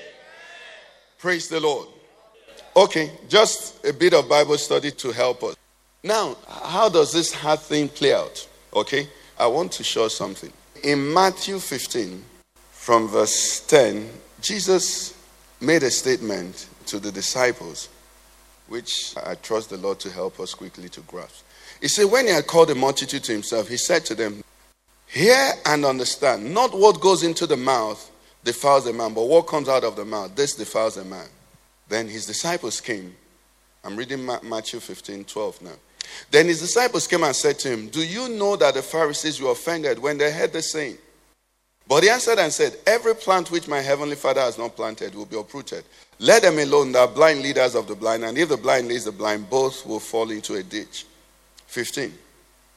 Praise 1.18 1.48
the 1.48 1.60
Lord. 1.60 1.88
Okay, 2.76 3.12
just 3.30 3.86
a 3.86 3.94
bit 3.94 4.14
of 4.14 4.28
Bible 4.28 4.58
study 4.58 4.92
to 4.92 5.12
help 5.12 5.44
us. 5.44 5.56
Now, 6.04 6.36
how 6.48 6.90
does 6.90 7.14
this 7.14 7.34
hard 7.34 7.62
thing 7.62 7.88
play 7.88 8.14
out? 8.14 8.48
Okay, 8.76 9.08
I 9.40 9.48
want 9.48 9.72
to 9.74 9.84
show 9.84 10.08
something. 10.08 10.52
In 10.84 11.14
Matthew 11.14 11.60
15, 11.60 12.24
from 12.72 13.08
verse 13.08 13.62
10, 13.62 14.10
Jesus 14.42 15.18
made 15.62 15.84
a 15.84 15.90
statement 15.90 16.68
to 16.86 17.00
the 17.00 17.12
disciples, 17.12 17.90
which 18.68 19.16
I 19.26 19.36
trust 19.36 19.70
the 19.70 19.78
Lord 19.78 20.00
to 20.02 20.12
help 20.12 20.40
us 20.40 20.54
quickly 20.54 20.90
to 20.90 21.02
grasp. 21.02 21.44
He 21.82 21.88
said, 21.88 22.06
When 22.06 22.28
he 22.28 22.34
had 22.34 22.46
called 22.46 22.70
the 22.70 22.76
multitude 22.76 23.24
to 23.24 23.32
himself, 23.32 23.68
he 23.68 23.78
said 23.78 24.06
to 24.06 24.16
them, 24.16 24.44
Hear 25.08 25.54
and 25.65 25.86
understand, 25.86 26.54
not 26.54 26.78
what 26.78 27.00
goes 27.00 27.24
into 27.24 27.48
the 27.48 27.58
mouth 27.58 28.12
defiles 28.44 28.86
a 28.88 28.94
man, 28.94 29.13
but 29.13 29.28
what 29.28 29.48
comes 29.48 29.68
out 29.68 29.84
of 29.84 29.96
the 29.96 30.06
mouth, 30.06 30.36
this 30.36 30.56
defiles 30.56 30.98
a 30.98 31.06
man. 31.06 31.28
Then 31.88 32.08
his 32.08 32.26
disciples 32.26 32.82
came. 32.82 33.15
I'm 33.84 33.96
reading 33.96 34.26
Matthew 34.26 34.80
15, 34.80 35.26
12 35.26 35.62
now. 35.62 35.72
Then 36.32 36.48
his 36.48 36.60
disciples 36.60 37.08
came 37.08 37.24
and 37.24 37.36
said 37.36 37.60
to 37.60 37.70
him, 37.70 37.88
Do 37.88 38.06
you 38.06 38.30
know 38.30 38.56
that 38.56 38.76
the 38.76 38.82
Pharisees 38.82 39.41
were 39.41 39.52
offended 39.52 40.00
when 40.00 40.18
they 40.18 40.32
heard 40.32 40.54
the 40.54 40.62
saying? 40.62 40.98
But 41.88 42.04
he 42.04 42.10
answered 42.10 42.39
and 42.39 42.52
said, 42.52 42.78
Every 42.88 43.13
plant 43.15 43.52
which 43.52 43.68
my 43.68 43.82
heavenly 43.82 44.15
Father 44.15 44.41
has 44.41 44.58
not 44.58 44.76
planted 44.76 45.13
will 45.13 45.26
be 45.26 45.38
uprooted. 45.38 45.84
Let 46.20 46.41
them 46.41 46.58
alone, 46.58 46.91
they 46.91 47.00
are 47.00 47.08
blind 47.08 47.41
leaders 47.41 47.76
of 47.76 47.88
the 47.88 47.96
blind, 47.96 48.24
and 48.24 48.38
if 48.38 48.50
the 48.50 48.58
blind 48.58 48.88
leads 48.88 49.06
the 49.06 49.12
blind, 49.12 49.50
both 49.50 49.86
will 49.86 50.00
fall 50.00 50.32
into 50.32 50.56
a 50.56 50.63
ditch. 50.63 51.06
15. 51.68 52.13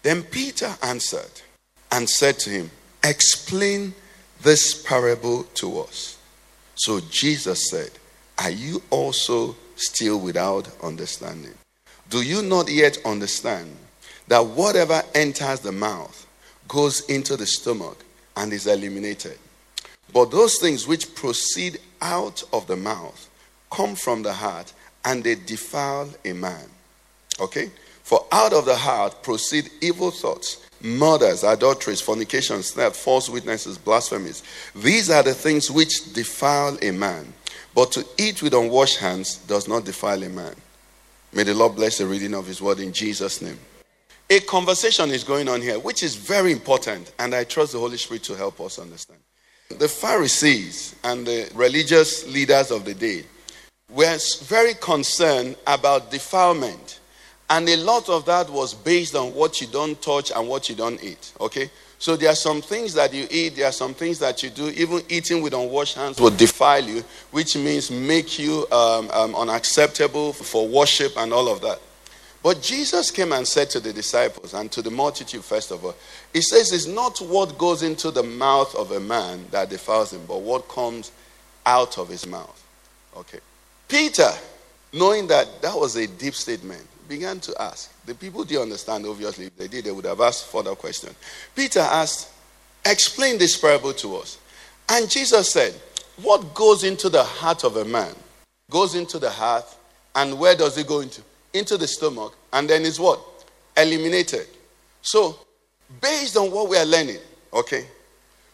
Then 0.02 0.22
Peter 0.24 0.74
answered 0.82 1.42
and 1.90 2.08
said 2.08 2.38
to 2.40 2.50
him, 2.50 2.70
Explain 3.04 3.94
this 4.42 4.82
parable 4.82 5.44
to 5.54 5.80
us. 5.80 6.18
So 6.74 7.00
Jesus 7.10 7.70
said, 7.70 7.90
Are 8.38 8.50
you 8.50 8.82
also 8.90 9.56
still 9.76 10.20
without 10.20 10.68
understanding? 10.82 11.54
Do 12.10 12.22
you 12.22 12.42
not 12.42 12.70
yet 12.70 12.98
understand 13.04 13.74
that 14.28 14.44
whatever 14.44 15.02
enters 15.14 15.60
the 15.60 15.72
mouth 15.72 16.26
goes 16.66 17.00
into 17.08 17.36
the 17.36 17.46
stomach 17.46 18.04
and 18.36 18.52
is 18.52 18.66
eliminated? 18.66 19.38
But 20.12 20.30
those 20.30 20.58
things 20.58 20.86
which 20.86 21.14
proceed 21.14 21.78
out 22.00 22.42
of 22.52 22.66
the 22.66 22.76
mouth 22.76 23.28
come 23.70 23.94
from 23.94 24.22
the 24.22 24.32
heart 24.32 24.72
and 25.04 25.22
they 25.22 25.34
defile 25.34 26.08
a 26.24 26.32
man. 26.32 26.64
Okay? 27.40 27.70
For 28.02 28.24
out 28.32 28.52
of 28.52 28.64
the 28.64 28.76
heart 28.76 29.22
proceed 29.22 29.68
evil 29.82 30.10
thoughts, 30.10 30.64
murders, 30.82 31.44
adulteries, 31.44 32.00
fornications, 32.00 32.72
theft, 32.72 32.96
false 32.96 33.28
witnesses, 33.28 33.78
blasphemies. 33.78 34.42
These 34.74 35.10
are 35.10 35.22
the 35.22 35.34
things 35.34 35.70
which 35.70 36.12
defile 36.12 36.78
a 36.82 36.90
man. 36.90 37.32
But 37.74 37.92
to 37.92 38.06
eat 38.16 38.42
with 38.42 38.54
unwashed 38.54 38.98
hands 38.98 39.36
does 39.36 39.68
not 39.68 39.84
defile 39.84 40.22
a 40.22 40.28
man. 40.28 40.54
May 41.32 41.42
the 41.42 41.54
Lord 41.54 41.76
bless 41.76 41.98
the 41.98 42.06
reading 42.06 42.34
of 42.34 42.46
His 42.46 42.62
word 42.62 42.80
in 42.80 42.92
Jesus' 42.92 43.42
name. 43.42 43.58
A 44.30 44.40
conversation 44.40 45.10
is 45.10 45.24
going 45.24 45.48
on 45.48 45.62
here, 45.62 45.78
which 45.78 46.02
is 46.02 46.14
very 46.14 46.52
important, 46.52 47.12
and 47.18 47.34
I 47.34 47.44
trust 47.44 47.72
the 47.72 47.78
Holy 47.78 47.96
Spirit 47.96 48.24
to 48.24 48.34
help 48.34 48.60
us 48.60 48.78
understand. 48.78 49.20
The 49.70 49.88
Pharisees 49.88 50.94
and 51.04 51.26
the 51.26 51.50
religious 51.54 52.26
leaders 52.26 52.70
of 52.70 52.84
the 52.84 52.94
day 52.94 53.24
were 53.90 54.18
very 54.42 54.74
concerned 54.74 55.56
about 55.66 56.10
defilement, 56.10 56.87
and 57.50 57.68
a 57.68 57.76
lot 57.76 58.08
of 58.08 58.24
that 58.26 58.50
was 58.50 58.74
based 58.74 59.14
on 59.14 59.34
what 59.34 59.60
you 59.60 59.66
don't 59.66 60.00
touch 60.02 60.30
and 60.30 60.46
what 60.48 60.68
you 60.68 60.74
don't 60.74 61.02
eat. 61.02 61.32
Okay? 61.40 61.70
So 61.98 62.14
there 62.14 62.30
are 62.30 62.36
some 62.36 62.62
things 62.62 62.94
that 62.94 63.12
you 63.12 63.26
eat, 63.30 63.56
there 63.56 63.66
are 63.66 63.72
some 63.72 63.92
things 63.92 64.18
that 64.20 64.42
you 64.42 64.50
do. 64.50 64.68
Even 64.68 65.02
eating 65.08 65.42
with 65.42 65.52
unwashed 65.52 65.96
hands 65.96 66.20
will 66.20 66.30
defile 66.30 66.84
you, 66.84 67.02
which 67.32 67.56
means 67.56 67.90
make 67.90 68.38
you 68.38 68.66
um, 68.70 69.10
um, 69.10 69.34
unacceptable 69.34 70.32
for 70.32 70.68
worship 70.68 71.12
and 71.16 71.32
all 71.32 71.48
of 71.48 71.60
that. 71.62 71.80
But 72.40 72.62
Jesus 72.62 73.10
came 73.10 73.32
and 73.32 73.46
said 73.46 73.68
to 73.70 73.80
the 73.80 73.92
disciples 73.92 74.54
and 74.54 74.70
to 74.70 74.80
the 74.80 74.92
multitude, 74.92 75.42
first 75.42 75.72
of 75.72 75.84
all, 75.84 75.94
He 76.32 76.40
says, 76.40 76.72
It's 76.72 76.86
not 76.86 77.18
what 77.18 77.58
goes 77.58 77.82
into 77.82 78.12
the 78.12 78.22
mouth 78.22 78.74
of 78.76 78.92
a 78.92 79.00
man 79.00 79.46
that 79.50 79.70
defiles 79.70 80.12
him, 80.12 80.22
but 80.28 80.40
what 80.42 80.68
comes 80.68 81.10
out 81.66 81.98
of 81.98 82.08
his 82.08 82.26
mouth. 82.26 82.64
Okay. 83.16 83.40
Peter, 83.88 84.30
knowing 84.92 85.26
that 85.26 85.60
that 85.62 85.74
was 85.74 85.96
a 85.96 86.06
deep 86.06 86.34
statement, 86.34 86.86
began 87.08 87.40
to 87.40 87.62
ask. 87.62 87.90
The 88.06 88.14
people 88.14 88.44
did 88.44 88.58
understand, 88.58 89.06
obviously. 89.06 89.46
If 89.46 89.56
they 89.56 89.68
did, 89.68 89.84
they 89.84 89.90
would 89.90 90.04
have 90.04 90.20
asked 90.20 90.46
further 90.46 90.74
questions. 90.74 91.14
Peter 91.54 91.80
asked, 91.80 92.30
Explain 92.84 93.38
this 93.38 93.56
parable 93.56 93.92
to 93.94 94.16
us. 94.16 94.38
And 94.88 95.10
Jesus 95.10 95.50
said, 95.50 95.74
What 96.22 96.54
goes 96.54 96.84
into 96.84 97.08
the 97.08 97.24
heart 97.24 97.64
of 97.64 97.76
a 97.76 97.84
man 97.84 98.14
goes 98.70 98.94
into 98.94 99.18
the 99.18 99.30
heart, 99.30 99.64
and 100.14 100.38
where 100.38 100.54
does 100.54 100.76
it 100.76 100.86
go 100.86 101.00
into? 101.00 101.22
Into 101.54 101.76
the 101.76 101.86
stomach, 101.86 102.36
and 102.52 102.68
then 102.68 102.82
is 102.82 103.00
what? 103.00 103.20
Eliminated. 103.76 104.46
So, 105.00 105.38
based 106.00 106.36
on 106.36 106.50
what 106.50 106.68
we 106.68 106.76
are 106.76 106.84
learning, 106.84 107.18
okay, 107.52 107.86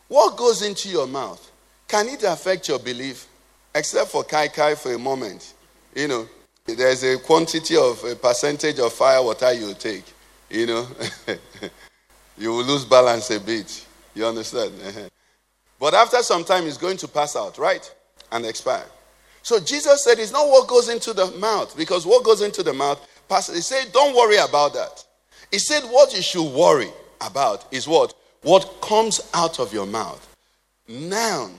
what 0.08 0.36
goes 0.36 0.62
into 0.62 0.88
your 0.88 1.06
mouth, 1.06 1.50
can 1.88 2.08
it 2.08 2.22
affect 2.22 2.68
your 2.68 2.78
belief? 2.78 3.26
Except 3.74 4.10
for 4.10 4.22
Kai 4.22 4.48
Kai 4.48 4.76
for 4.76 4.92
a 4.92 4.98
moment. 4.98 5.54
You 5.96 6.06
know, 6.06 6.28
there's 6.66 7.02
a 7.02 7.18
quantity 7.18 7.76
of 7.76 8.02
a 8.04 8.14
percentage 8.14 8.78
of 8.78 8.92
fire 8.92 9.22
water 9.22 9.52
you 9.52 9.74
take, 9.74 10.04
you 10.50 10.66
know, 10.66 10.86
you 12.38 12.50
will 12.50 12.64
lose 12.64 12.84
balance 12.84 13.30
a 13.30 13.40
bit. 13.40 13.86
You 14.14 14.26
understand? 14.26 14.72
but 15.78 15.94
after 15.94 16.22
some 16.22 16.44
time, 16.44 16.66
it's 16.66 16.78
going 16.78 16.96
to 16.98 17.08
pass 17.08 17.36
out, 17.36 17.58
right? 17.58 17.92
And 18.32 18.46
expire. 18.46 18.86
So 19.42 19.60
Jesus 19.60 20.02
said 20.02 20.18
it's 20.18 20.32
not 20.32 20.48
what 20.48 20.66
goes 20.66 20.88
into 20.88 21.12
the 21.12 21.26
mouth, 21.32 21.76
because 21.76 22.06
what 22.06 22.24
goes 22.24 22.40
into 22.40 22.62
the 22.62 22.72
mouth, 22.72 23.06
Pastor, 23.28 23.54
he 23.54 23.60
said, 23.60 23.92
don't 23.92 24.16
worry 24.16 24.36
about 24.36 24.72
that. 24.72 25.04
He 25.50 25.58
said, 25.58 25.82
what 25.82 26.14
you 26.14 26.22
should 26.22 26.50
worry 26.50 26.88
about 27.20 27.66
is 27.72 27.86
what? 27.86 28.14
What 28.42 28.80
comes 28.80 29.20
out 29.34 29.60
of 29.60 29.72
your 29.72 29.86
mouth. 29.86 30.34
Now, 30.88 31.50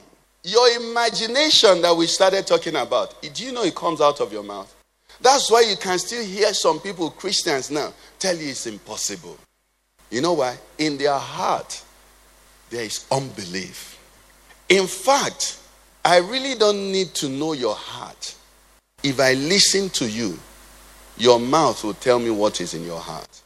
your 0.43 0.67
imagination 0.77 1.81
that 1.81 1.95
we 1.95 2.07
started 2.07 2.45
talking 2.45 2.75
about, 2.75 3.21
do 3.21 3.45
you 3.45 3.51
know 3.51 3.63
it 3.63 3.75
comes 3.75 4.01
out 4.01 4.19
of 4.19 4.31
your 4.31 4.43
mouth? 4.43 4.74
That's 5.21 5.49
why 5.49 5.61
you 5.61 5.75
can 5.77 5.97
still 5.99 6.23
hear 6.23 6.53
some 6.53 6.79
people, 6.79 7.09
Christians 7.09 7.71
now, 7.71 7.93
tell 8.19 8.35
you 8.35 8.49
it's 8.49 8.67
impossible. 8.67 9.37
You 10.09 10.21
know 10.21 10.33
why? 10.33 10.57
In 10.77 10.97
their 10.97 11.17
heart, 11.17 11.83
there 12.69 12.83
is 12.83 13.05
unbelief. 13.11 13.99
In 14.69 14.87
fact, 14.87 15.59
I 16.03 16.17
really 16.17 16.55
don't 16.55 16.91
need 16.91 17.13
to 17.15 17.29
know 17.29 17.53
your 17.53 17.75
heart. 17.75 18.35
If 19.03 19.19
I 19.19 19.33
listen 19.33 19.89
to 19.89 20.09
you, 20.09 20.37
your 21.17 21.39
mouth 21.39 21.83
will 21.83 21.93
tell 21.93 22.19
me 22.19 22.29
what 22.29 22.59
is 22.61 22.73
in 22.73 22.83
your 22.83 22.99
heart. 22.99 23.41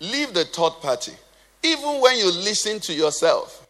Leave 0.00 0.32
the 0.32 0.44
third 0.44 0.72
party. 0.80 1.12
Even 1.62 2.00
when 2.00 2.16
you 2.16 2.30
listen 2.30 2.80
to 2.80 2.94
yourself, 2.94 3.66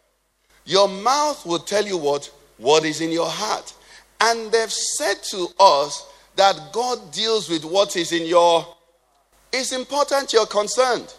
your 0.65 0.87
mouth 0.87 1.45
will 1.45 1.59
tell 1.59 1.85
you 1.85 1.97
what 1.97 2.31
what 2.57 2.85
is 2.85 3.01
in 3.01 3.11
your 3.11 3.27
heart. 3.27 3.73
And 4.21 4.51
they've 4.51 4.71
said 4.71 5.15
to 5.31 5.47
us 5.59 6.07
that 6.35 6.71
God 6.71 7.11
deals 7.11 7.49
with 7.49 7.65
what 7.65 7.95
is 7.95 8.11
in 8.11 8.25
your. 8.25 8.65
It's 9.53 9.71
important 9.71 10.33
you're 10.33 10.45
concerned. 10.45 11.13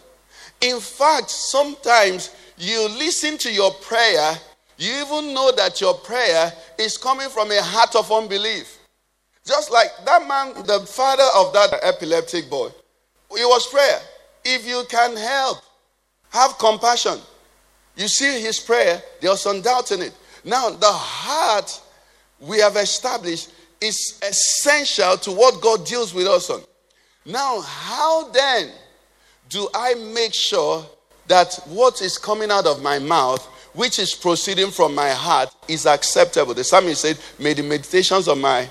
In 0.61 0.79
fact, 0.79 1.29
sometimes 1.29 2.35
you 2.57 2.87
listen 2.89 3.37
to 3.39 3.51
your 3.51 3.71
prayer, 3.71 4.33
you 4.77 4.91
even 5.05 5.33
know 5.33 5.51
that 5.51 5.81
your 5.81 5.93
prayer 5.93 6.51
is 6.79 6.97
coming 6.97 7.29
from 7.29 7.51
a 7.51 7.61
heart 7.61 7.95
of 7.95 8.11
unbelief. 8.11 8.79
Just 9.45 9.71
like 9.71 9.89
that 10.05 10.27
man, 10.27 10.53
the 10.65 10.79
father 10.87 11.27
of 11.35 11.53
that 11.53 11.73
epileptic 11.83 12.49
boy, 12.49 12.67
it 13.31 13.45
was 13.45 13.67
prayer. 13.67 13.99
If 14.45 14.67
you 14.67 14.83
can 14.89 15.15
help, 15.15 15.57
have 16.29 16.57
compassion. 16.57 17.19
You 17.95 18.07
see 18.07 18.41
his 18.41 18.59
prayer, 18.59 19.01
there 19.21 19.31
was 19.31 19.41
some 19.41 19.61
doubt 19.61 19.91
in 19.91 20.01
it. 20.01 20.13
Now, 20.43 20.69
the 20.69 20.91
heart 20.91 21.81
we 22.39 22.59
have 22.59 22.75
established 22.75 23.51
is 23.83 24.19
essential 24.23 25.17
to 25.17 25.31
what 25.31 25.61
God 25.61 25.85
deals 25.85 26.13
with 26.13 26.25
us 26.25 26.49
on. 26.49 26.61
Now, 27.25 27.61
how 27.61 28.29
then 28.31 28.71
do 29.49 29.67
I 29.73 29.93
make 30.13 30.33
sure 30.33 30.85
that 31.27 31.53
what 31.67 32.01
is 32.01 32.17
coming 32.17 32.49
out 32.49 32.65
of 32.65 32.81
my 32.81 32.99
mouth, 32.99 33.45
which 33.73 33.99
is 33.99 34.15
proceeding 34.15 34.71
from 34.71 34.95
my 34.95 35.09
heart, 35.09 35.49
is 35.67 35.85
acceptable? 35.85 36.53
The 36.53 36.63
psalmist 36.63 37.01
said, 37.01 37.19
May 37.39 37.53
the 37.53 37.63
meditations 37.63 38.27
of 38.27 38.37
my 38.37 38.69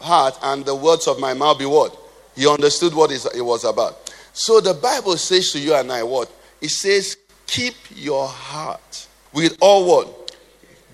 heart 0.00 0.38
and 0.42 0.64
the 0.64 0.74
words 0.74 1.06
of 1.06 1.18
my 1.18 1.34
mouth 1.34 1.58
be 1.58 1.66
what? 1.66 1.96
He 2.34 2.46
understood 2.48 2.94
what 2.94 3.10
it 3.10 3.44
was 3.44 3.64
about. 3.64 4.12
So 4.32 4.60
the 4.60 4.74
Bible 4.74 5.16
says 5.16 5.52
to 5.52 5.58
you 5.58 5.74
and 5.74 5.90
I 5.90 6.02
what? 6.04 6.30
It 6.60 6.70
says, 6.70 7.16
keep 7.46 7.74
your 7.94 8.28
heart 8.28 9.06
with 9.32 9.56
all 9.60 9.86
what? 9.86 10.17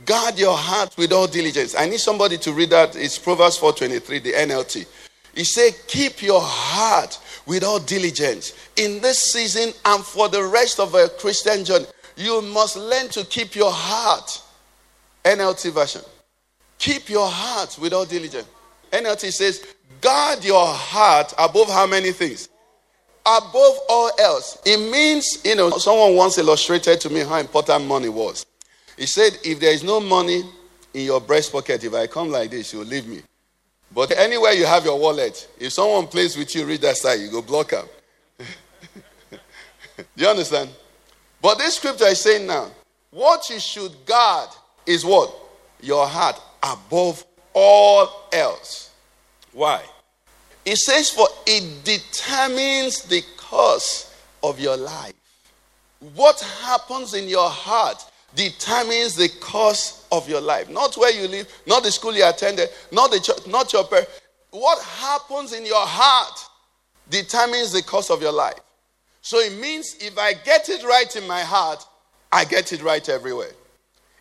Guard 0.04 0.38
your 0.38 0.56
heart 0.56 0.96
with 0.96 1.12
all 1.12 1.26
diligence. 1.26 1.74
I 1.76 1.86
need 1.86 2.00
somebody 2.00 2.36
to 2.38 2.52
read 2.52 2.70
that. 2.70 2.96
It's 2.96 3.18
Proverbs 3.18 3.58
4:23, 3.58 4.22
the 4.22 4.32
NLT. 4.32 4.86
He 5.34 5.44
said, 5.44 5.72
keep 5.88 6.22
your 6.22 6.40
heart 6.42 7.18
with 7.46 7.64
all 7.64 7.80
diligence. 7.80 8.52
In 8.76 9.00
this 9.00 9.18
season 9.18 9.72
and 9.84 10.04
for 10.04 10.28
the 10.28 10.44
rest 10.44 10.78
of 10.78 10.94
a 10.94 11.08
Christian 11.08 11.64
journey, 11.64 11.86
you 12.16 12.40
must 12.42 12.76
learn 12.76 13.08
to 13.08 13.24
keep 13.24 13.56
your 13.56 13.72
heart. 13.72 14.42
NLT 15.24 15.72
version. 15.72 16.02
Keep 16.78 17.08
your 17.08 17.28
heart 17.28 17.76
with 17.80 17.92
all 17.92 18.04
diligence. 18.04 18.46
NLT 18.92 19.32
says, 19.32 19.64
guard 20.00 20.44
your 20.44 20.66
heart 20.66 21.32
above 21.38 21.68
how 21.68 21.86
many 21.86 22.12
things? 22.12 22.48
Above 23.26 23.78
all 23.88 24.10
else. 24.20 24.58
It 24.66 24.78
means, 24.92 25.40
you 25.44 25.56
know, 25.56 25.70
someone 25.70 26.14
once 26.14 26.36
illustrated 26.38 27.00
to 27.00 27.10
me 27.10 27.20
how 27.20 27.38
important 27.38 27.86
money 27.86 28.10
was. 28.10 28.44
He 28.96 29.06
said, 29.06 29.38
if 29.44 29.60
there 29.60 29.72
is 29.72 29.82
no 29.82 30.00
money 30.00 30.42
in 30.92 31.04
your 31.04 31.20
breast 31.20 31.52
pocket, 31.52 31.82
if 31.82 31.92
I 31.94 32.06
come 32.06 32.30
like 32.30 32.50
this, 32.50 32.72
you'll 32.72 32.84
leave 32.84 33.06
me. 33.06 33.22
But 33.92 34.16
anywhere 34.16 34.52
you 34.52 34.66
have 34.66 34.84
your 34.84 34.98
wallet, 34.98 35.48
if 35.58 35.72
someone 35.72 36.06
plays 36.06 36.36
with 36.36 36.54
you, 36.54 36.64
read 36.64 36.80
that 36.80 36.96
side, 36.96 37.20
you 37.20 37.30
go 37.30 37.42
block 37.42 37.72
up. 37.72 37.88
Do 39.96 40.04
you 40.16 40.28
understand? 40.28 40.70
But 41.40 41.58
this 41.58 41.76
scripture 41.76 42.06
is 42.06 42.20
saying 42.20 42.46
now, 42.46 42.70
what 43.10 43.48
you 43.50 43.60
should 43.60 43.92
guard 44.06 44.48
is 44.86 45.04
what? 45.04 45.32
Your 45.80 46.06
heart 46.06 46.40
above 46.62 47.24
all 47.52 48.08
else. 48.32 48.90
Why? 49.52 49.82
It 50.64 50.78
says, 50.78 51.10
for 51.10 51.28
it 51.46 51.84
determines 51.84 53.02
the 53.02 53.22
course 53.36 54.12
of 54.42 54.58
your 54.58 54.76
life. 54.76 55.12
What 56.14 56.40
happens 56.62 57.14
in 57.14 57.28
your 57.28 57.48
heart 57.48 58.04
determines 58.34 59.14
the 59.16 59.28
course 59.40 60.06
of 60.10 60.28
your 60.28 60.40
life. 60.40 60.68
Not 60.68 60.96
where 60.96 61.12
you 61.12 61.28
live, 61.28 61.48
not 61.66 61.82
the 61.82 61.90
school 61.90 62.14
you 62.14 62.26
attended, 62.26 62.68
not 62.90 63.10
the 63.10 63.20
church, 63.20 63.46
not 63.46 63.72
your 63.72 63.84
parents. 63.84 64.10
What 64.50 64.82
happens 64.82 65.52
in 65.52 65.66
your 65.66 65.86
heart 65.86 66.38
determines 67.10 67.72
the 67.72 67.82
course 67.82 68.10
of 68.10 68.22
your 68.22 68.32
life. 68.32 68.60
So 69.20 69.38
it 69.38 69.58
means 69.58 69.96
if 70.00 70.18
I 70.18 70.34
get 70.34 70.68
it 70.68 70.84
right 70.84 71.14
in 71.16 71.26
my 71.26 71.40
heart, 71.40 71.84
I 72.30 72.44
get 72.44 72.72
it 72.72 72.82
right 72.82 73.06
everywhere. 73.08 73.52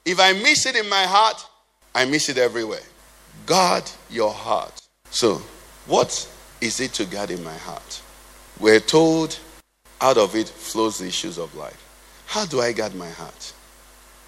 If 0.05 0.19
I 0.19 0.33
miss 0.33 0.65
it 0.65 0.75
in 0.75 0.87
my 0.89 1.03
heart, 1.03 1.45
I 1.95 2.05
miss 2.05 2.29
it 2.29 2.37
everywhere. 2.37 2.81
Guard 3.45 3.83
your 4.09 4.31
heart. 4.31 4.81
So, 5.11 5.41
what 5.85 6.29
is 6.61 6.79
it 6.79 6.93
to 6.93 7.05
guard 7.05 7.31
in 7.31 7.43
my 7.43 7.55
heart? 7.55 8.01
We're 8.59 8.79
told 8.79 9.37
out 10.01 10.17
of 10.17 10.35
it 10.35 10.47
flows 10.49 10.99
the 10.99 11.07
issues 11.07 11.37
of 11.37 11.53
life. 11.55 11.79
How 12.25 12.45
do 12.45 12.61
I 12.61 12.71
guard 12.71 12.95
my 12.95 13.09
heart? 13.09 13.52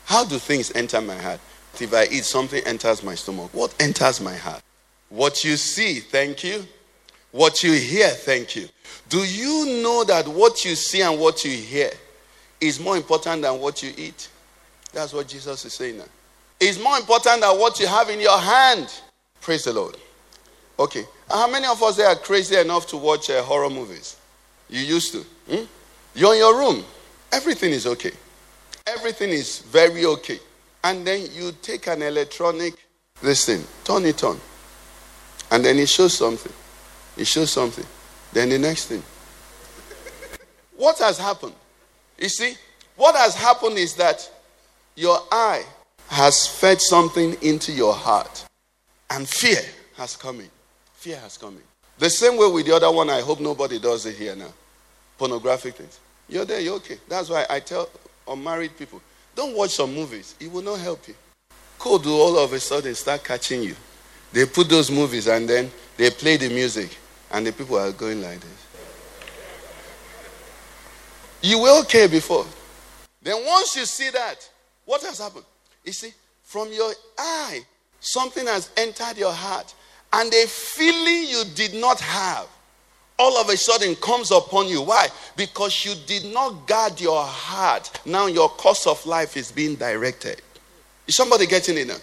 How 0.05 0.23
do 0.23 0.37
things 0.37 0.71
enter 0.75 1.01
my 1.01 1.15
heart? 1.15 1.39
If 1.79 1.93
I 1.93 2.05
eat, 2.05 2.23
something 2.23 2.63
enters 2.65 3.03
my 3.03 3.15
stomach. 3.15 3.49
What 3.53 3.75
enters 3.79 4.21
my 4.21 4.35
heart? 4.35 4.61
What 5.09 5.43
you 5.43 5.57
see, 5.57 5.99
thank 5.99 6.43
you. 6.43 6.65
What 7.31 7.63
you 7.63 7.73
hear, 7.73 8.09
thank 8.09 8.55
you. 8.55 8.67
Do 9.09 9.17
you 9.17 9.81
know 9.83 10.03
that 10.05 10.27
what 10.27 10.63
you 10.63 10.75
see 10.75 11.01
and 11.01 11.19
what 11.19 11.43
you 11.43 11.51
hear 11.51 11.91
is 12.61 12.79
more 12.79 12.95
important 12.95 13.41
than 13.41 13.59
what 13.59 13.83
you 13.83 13.91
eat? 13.97 14.29
That's 14.93 15.11
what 15.11 15.27
Jesus 15.27 15.65
is 15.65 15.73
saying 15.73 15.97
now. 15.97 16.05
It's 16.59 16.81
more 16.81 16.97
important 16.97 17.41
than 17.41 17.59
what 17.59 17.79
you 17.79 17.87
have 17.87 18.09
in 18.09 18.21
your 18.21 18.39
hand. 18.39 18.87
Praise 19.41 19.65
the 19.65 19.73
Lord. 19.73 19.97
Okay. 20.79 21.03
How 21.29 21.49
many 21.49 21.65
of 21.67 21.81
us 21.83 21.99
are 21.99 22.15
crazy 22.15 22.55
enough 22.55 22.87
to 22.87 22.97
watch 22.97 23.29
uh, 23.29 23.41
horror 23.43 23.69
movies? 23.69 24.15
You 24.69 24.79
used 24.79 25.11
to. 25.13 25.25
Hmm? 25.49 25.65
You're 26.13 26.33
in 26.33 26.39
your 26.39 26.57
room. 26.57 26.85
Everything 27.31 27.71
is 27.71 27.85
okay. 27.85 28.11
Everything 28.87 29.29
is 29.29 29.59
very 29.59 30.05
okay. 30.05 30.39
And 30.83 31.05
then 31.05 31.27
you 31.33 31.51
take 31.61 31.87
an 31.87 32.01
electronic, 32.01 32.73
this 33.21 33.45
thing, 33.45 33.63
turn 33.83 34.05
it 34.05 34.23
on. 34.23 34.39
And 35.51 35.65
then 35.65 35.77
it 35.77 35.89
shows 35.89 36.13
something. 36.13 36.53
It 37.17 37.25
shows 37.25 37.51
something. 37.51 37.85
Then 38.33 38.49
the 38.49 38.59
next 38.59 38.85
thing. 38.85 39.01
What 40.77 40.99
has 40.99 41.17
happened? 41.17 41.53
You 42.19 42.29
see, 42.29 42.55
what 42.95 43.15
has 43.15 43.35
happened 43.35 43.77
is 43.77 43.95
that 43.95 44.29
your 44.95 45.17
eye 45.31 45.63
has 46.07 46.47
fed 46.47 46.79
something 46.79 47.35
into 47.41 47.71
your 47.71 47.93
heart, 47.93 48.45
and 49.09 49.27
fear 49.27 49.61
has 49.97 50.15
come 50.15 50.39
in. 50.39 50.49
Fear 50.93 51.17
has 51.17 51.37
come 51.37 51.55
in. 51.55 51.63
The 51.97 52.09
same 52.09 52.37
way 52.37 52.49
with 52.49 52.65
the 52.65 52.75
other 52.75 52.91
one, 52.91 53.09
I 53.09 53.21
hope 53.21 53.39
nobody 53.39 53.79
does 53.79 54.05
it 54.05 54.15
here 54.15 54.35
now. 54.35 54.53
Pornographic 55.17 55.75
things. 55.75 55.99
You're 56.27 56.45
there, 56.45 56.59
you're 56.59 56.75
okay. 56.75 56.97
That's 57.07 57.29
why 57.29 57.45
I 57.49 57.59
tell 57.59 57.89
unmarried 58.27 58.77
people 58.77 59.01
don't 59.35 59.55
watch 59.55 59.71
some 59.71 59.93
movies, 59.93 60.35
it 60.39 60.49
will 60.51 60.61
not 60.61 60.79
help 60.79 61.07
you. 61.07 61.15
Cold 61.77 62.05
will 62.05 62.21
all 62.21 62.39
of 62.39 62.53
a 62.53 62.59
sudden 62.59 62.95
start 62.95 63.23
catching 63.23 63.61
you. 63.61 63.75
They 64.31 64.45
put 64.45 64.69
those 64.69 64.89
movies 64.89 65.27
and 65.27 65.47
then 65.47 65.69
they 65.97 66.09
play 66.09 66.37
the 66.37 66.49
music, 66.49 66.97
and 67.31 67.45
the 67.45 67.51
people 67.51 67.77
are 67.77 67.91
going 67.91 68.21
like 68.21 68.39
this. 68.39 68.67
You 71.41 71.59
were 71.59 71.79
okay 71.81 72.07
before. 72.07 72.45
Then 73.21 73.45
once 73.45 73.75
you 73.75 73.85
see 73.85 74.09
that, 74.11 74.49
what 74.85 75.01
has 75.03 75.19
happened? 75.19 75.45
You 75.83 75.91
see, 75.91 76.13
from 76.43 76.71
your 76.71 76.91
eye, 77.17 77.61
something 77.99 78.45
has 78.47 78.71
entered 78.77 79.17
your 79.17 79.33
heart, 79.33 79.73
and 80.13 80.33
a 80.33 80.47
feeling 80.47 81.27
you 81.27 81.43
did 81.55 81.73
not 81.73 81.99
have 81.99 82.47
all 83.17 83.37
of 83.37 83.49
a 83.49 83.57
sudden 83.57 83.95
comes 83.95 84.31
upon 84.31 84.67
you. 84.67 84.81
Why? 84.81 85.07
Because 85.35 85.85
you 85.85 85.93
did 86.05 86.33
not 86.33 86.67
guard 86.67 86.99
your 86.99 87.23
heart. 87.23 88.01
Now 88.05 88.27
your 88.27 88.49
course 88.49 88.87
of 88.87 89.05
life 89.05 89.37
is 89.37 89.51
being 89.51 89.75
directed. 89.75 90.41
Is 91.07 91.15
somebody 91.15 91.45
getting 91.45 91.77
it 91.77 91.87
now? 91.87 91.97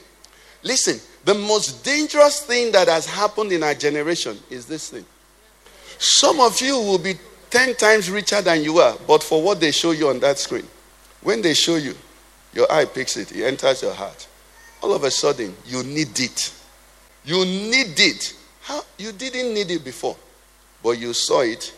Listen, 0.63 1.01
the 1.25 1.35
most 1.35 1.85
dangerous 1.85 2.43
thing 2.45 2.73
that 2.73 2.89
has 2.89 3.07
happened 3.07 3.53
in 3.53 3.63
our 3.63 3.75
generation 3.75 4.39
is 4.49 4.67
this 4.67 4.91
thing. 4.91 5.05
Some 5.99 6.41
of 6.41 6.61
you 6.61 6.75
will 6.79 6.99
be 6.99 7.15
10 7.51 7.75
times 7.77 8.11
richer 8.11 8.41
than 8.41 8.63
you 8.63 8.79
are, 8.79 8.97
but 9.07 9.23
for 9.23 9.43
what 9.43 9.61
they 9.61 9.71
show 9.71 9.91
you 9.91 10.09
on 10.09 10.19
that 10.21 10.39
screen. 10.39 10.67
When 11.21 11.43
they 11.43 11.55
show 11.55 11.77
you, 11.77 11.95
your 12.55 12.71
eye 12.73 12.87
picks 12.87 13.17
it, 13.17 13.33
it 13.33 13.45
enters 13.45 13.83
your 13.83 13.95
heart. 13.95 14.27
All 14.83 14.93
of 14.95 15.05
a 15.05 15.11
sudden, 15.11 15.55
you 15.67 15.83
need 15.85 16.19
it. 16.19 16.53
You 17.25 17.45
need 17.45 17.99
it. 17.99 18.35
How? 18.63 18.83
You 18.99 19.13
didn't 19.13 19.55
need 19.55 19.71
it 19.71 19.85
before, 19.85 20.17
but 20.83 20.99
you 20.99 21.13
saw 21.13 21.41
it, 21.41 21.75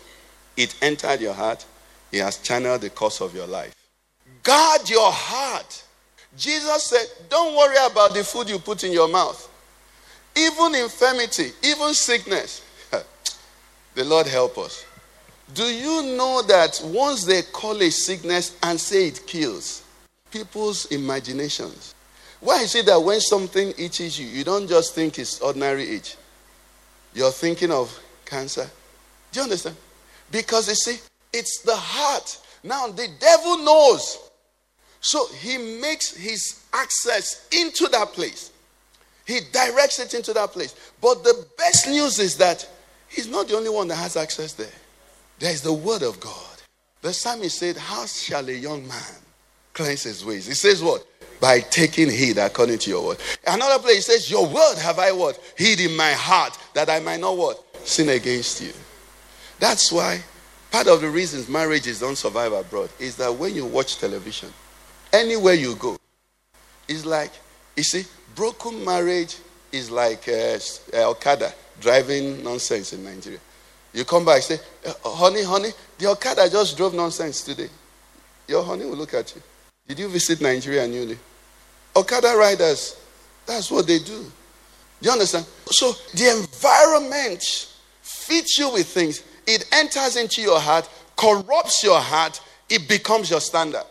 it 0.56 0.74
entered 0.82 1.20
your 1.20 1.34
heart, 1.34 1.64
it 2.12 2.20
has 2.20 2.38
channeled 2.38 2.80
the 2.80 2.90
course 2.90 3.20
of 3.20 3.34
your 3.34 3.46
life. 3.46 3.74
Guard 4.42 4.88
your 4.88 5.10
heart. 5.10 5.84
Jesus 6.36 6.84
said, 6.84 7.06
Don't 7.28 7.56
worry 7.56 7.76
about 7.90 8.14
the 8.14 8.24
food 8.24 8.48
you 8.48 8.58
put 8.58 8.84
in 8.84 8.92
your 8.92 9.08
mouth. 9.08 9.50
Even 10.36 10.74
infirmity, 10.74 11.50
even 11.62 11.94
sickness. 11.94 12.62
the 13.94 14.04
Lord 14.04 14.26
help 14.26 14.58
us. 14.58 14.84
Do 15.52 15.64
you 15.64 16.16
know 16.16 16.42
that 16.42 16.80
once 16.84 17.24
they 17.24 17.42
call 17.42 17.80
a 17.80 17.90
sickness 17.90 18.56
and 18.62 18.80
say 18.80 19.08
it 19.08 19.26
kills, 19.26 19.84
people's 20.34 20.86
imaginations. 20.86 21.94
Why 22.40 22.62
is 22.62 22.74
it 22.74 22.86
that 22.86 23.00
when 23.00 23.20
something 23.20 23.72
itches 23.78 24.18
you, 24.18 24.26
you 24.26 24.42
don't 24.42 24.68
just 24.68 24.94
think 24.94 25.18
it's 25.18 25.40
ordinary 25.40 25.88
itch? 25.90 26.16
You're 27.14 27.30
thinking 27.30 27.70
of 27.70 27.96
cancer. 28.24 28.68
Do 29.34 29.40
you 29.40 29.44
understand? 29.44 29.76
Because 30.30 30.68
you 30.68 30.76
see, 30.76 31.00
it's 31.32 31.60
the 31.62 31.74
heart. 31.74 32.38
Now 32.62 32.86
the 32.86 33.08
devil 33.18 33.58
knows. 33.58 34.30
So 35.00 35.26
he 35.40 35.58
makes 35.58 36.14
his 36.16 36.62
access 36.72 37.48
into 37.50 37.88
that 37.88 38.12
place. 38.12 38.52
He 39.26 39.40
directs 39.52 39.98
it 39.98 40.14
into 40.14 40.32
that 40.34 40.52
place. 40.52 40.76
But 41.00 41.24
the 41.24 41.46
best 41.58 41.88
news 41.88 42.20
is 42.20 42.36
that 42.36 42.66
he's 43.08 43.26
not 43.26 43.48
the 43.48 43.56
only 43.56 43.70
one 43.70 43.88
that 43.88 43.96
has 43.96 44.16
access 44.16 44.52
there. 44.52 44.68
There 45.40 45.50
is 45.50 45.62
the 45.62 45.72
word 45.72 46.02
of 46.02 46.20
God. 46.20 46.62
The 47.02 47.12
psalmist 47.12 47.58
said, 47.58 47.76
How 47.76 48.06
shall 48.06 48.48
a 48.48 48.52
young 48.52 48.86
man 48.86 49.14
cleanse 49.72 50.04
his 50.04 50.24
ways? 50.24 50.46
He 50.46 50.54
says 50.54 50.80
what? 50.80 51.04
By 51.40 51.58
taking 51.58 52.08
heed 52.08 52.38
according 52.38 52.78
to 52.78 52.90
your 52.90 53.04
word. 53.04 53.18
Another 53.48 53.82
place 53.82 54.06
he 54.06 54.12
says, 54.12 54.30
Your 54.30 54.46
word 54.46 54.76
have 54.78 55.00
I 55.00 55.10
what? 55.10 55.40
Hid 55.56 55.80
in 55.80 55.96
my 55.96 56.12
heart 56.12 56.56
that 56.74 56.88
I 56.88 57.00
might 57.00 57.18
not 57.18 57.36
what? 57.36 57.62
Sin 57.84 58.10
against 58.10 58.62
you. 58.62 58.72
That's 59.64 59.90
why 59.90 60.20
part 60.70 60.88
of 60.88 61.00
the 61.00 61.08
reasons 61.08 61.48
marriages 61.48 62.00
don't 62.00 62.18
survive 62.18 62.52
abroad 62.52 62.90
is 63.00 63.16
that 63.16 63.34
when 63.34 63.54
you 63.54 63.64
watch 63.64 63.96
television, 63.96 64.50
anywhere 65.10 65.54
you 65.54 65.74
go, 65.76 65.96
it's 66.86 67.06
like, 67.06 67.32
you 67.74 67.82
see, 67.82 68.04
broken 68.34 68.84
marriage 68.84 69.38
is 69.72 69.90
like 69.90 70.28
uh, 70.28 70.58
uh, 70.92 71.08
Okada 71.08 71.50
driving 71.80 72.44
nonsense 72.44 72.92
in 72.92 73.02
Nigeria. 73.04 73.38
You 73.94 74.04
come 74.04 74.26
back 74.26 74.42
say, 74.42 74.58
uh, 74.86 74.92
honey, 75.02 75.42
honey, 75.42 75.70
the 75.96 76.08
Okada 76.10 76.50
just 76.50 76.76
drove 76.76 76.92
nonsense 76.92 77.40
today. 77.40 77.70
Your 78.46 78.62
honey 78.62 78.84
will 78.84 78.96
look 78.96 79.14
at 79.14 79.34
you. 79.34 79.40
Did 79.88 79.98
you 79.98 80.08
visit 80.08 80.42
Nigeria 80.42 80.86
newly? 80.86 81.16
Okada 81.96 82.36
riders, 82.36 82.98
that's 83.46 83.70
what 83.70 83.86
they 83.86 83.98
do. 83.98 84.24
Do 85.00 85.06
you 85.06 85.10
understand? 85.10 85.46
So 85.70 85.94
the 86.12 86.36
environment 86.38 87.42
feeds 88.02 88.58
you 88.58 88.70
with 88.70 88.88
things. 88.88 89.22
It 89.46 89.68
enters 89.72 90.16
into 90.16 90.40
your 90.40 90.60
heart, 90.60 90.88
corrupts 91.16 91.82
your 91.82 92.00
heart, 92.00 92.40
it 92.68 92.88
becomes 92.88 93.30
your 93.30 93.40
standard. 93.40 93.84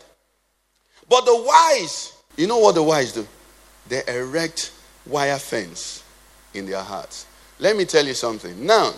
But 1.10 1.26
the 1.26 1.36
wise, 1.36 2.14
you 2.38 2.48
know 2.48 2.58
what 2.58 2.76
the 2.76 2.84
wise 2.84 3.14
do? 3.14 3.28
They 3.88 4.02
erect 4.08 4.72
wire 5.06 5.38
fence 5.38 6.04
in 6.54 6.66
their 6.66 6.82
hearts. 6.82 7.28
Let 7.60 7.78
me 7.78 7.86
tell 7.86 8.06
you 8.06 8.14
something. 8.14 8.66
Now, 8.66 8.94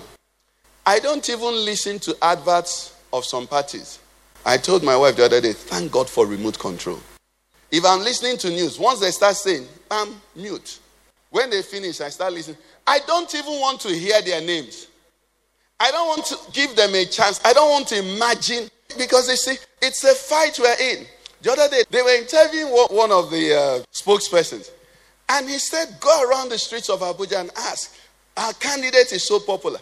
I 0.85 0.99
don't 0.99 1.27
even 1.29 1.65
listen 1.65 1.99
to 1.99 2.15
adverts 2.21 2.95
of 3.11 3.25
some 3.25 3.47
parties. 3.47 3.99
I 4.45 4.57
told 4.57 4.83
my 4.83 4.95
wife 4.95 5.15
the 5.15 5.25
other 5.25 5.41
day, 5.41 5.53
thank 5.53 5.91
God 5.91 6.09
for 6.09 6.25
remote 6.27 6.59
control. 6.59 6.99
If 7.71 7.83
I'm 7.83 8.01
listening 8.01 8.37
to 8.37 8.49
news, 8.49 8.77
once 8.79 8.99
they 8.99 9.11
start 9.11 9.35
saying, 9.35 9.67
I'm 9.89 10.15
mute. 10.35 10.79
When 11.31 11.49
they 11.49 11.63
finish, 11.63 11.99
I 11.99 12.09
start 12.09 12.33
listening. 12.33 12.57
I 12.85 12.99
don't 13.07 13.33
even 13.33 13.59
want 13.59 13.81
to 13.81 13.89
hear 13.89 14.21
their 14.21 14.41
names. 14.41 14.87
I 15.79 15.91
don't 15.91 16.07
want 16.07 16.25
to 16.27 16.37
give 16.53 16.75
them 16.75 16.95
a 16.95 17.05
chance. 17.05 17.41
I 17.43 17.53
don't 17.53 17.69
want 17.69 17.87
to 17.89 17.99
imagine 17.99 18.69
because 18.97 19.27
they 19.27 19.35
see 19.35 19.57
it's 19.81 20.03
a 20.03 20.13
fight 20.13 20.57
we're 20.59 20.75
in. 20.79 21.05
The 21.41 21.51
other 21.51 21.69
day, 21.69 21.83
they 21.89 22.01
were 22.01 22.15
interviewing 22.17 22.71
one 22.71 23.11
of 23.11 23.29
the 23.29 23.53
uh, 23.53 23.83
spokespersons, 23.93 24.71
and 25.29 25.47
he 25.47 25.59
said, 25.59 25.97
Go 25.99 26.29
around 26.29 26.49
the 26.49 26.57
streets 26.57 26.89
of 26.89 27.01
Abuja 27.01 27.41
and 27.41 27.51
ask, 27.57 27.95
Our 28.37 28.53
candidate 28.53 29.11
is 29.11 29.23
so 29.23 29.39
popular. 29.39 29.79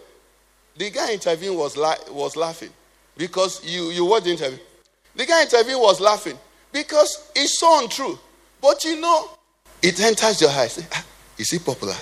The 0.76 0.90
guy 0.90 1.14
interviewing 1.14 1.58
was, 1.58 1.78
la- 1.78 1.96
was 2.10 2.36
laughing 2.36 2.72
because 3.16 3.64
you, 3.64 3.92
you 3.92 4.04
watched 4.06 4.26
the 4.26 4.32
interview. 4.32 4.58
The 5.16 5.26
guy 5.26 5.44
interviewing 5.44 5.82
was 5.82 6.02
laughing 6.02 6.38
because 6.72 7.32
it's 7.36 7.60
so 7.60 7.82
untrue. 7.84 8.18
But 8.60 8.84
you 8.84 9.00
know, 9.00 9.30
it 9.82 10.00
enters 10.02 10.42
your. 10.42 10.50
Say, 10.50 10.86
ah, 10.92 11.06
is 11.38 11.52
he 11.52 11.60
popular? 11.60 11.96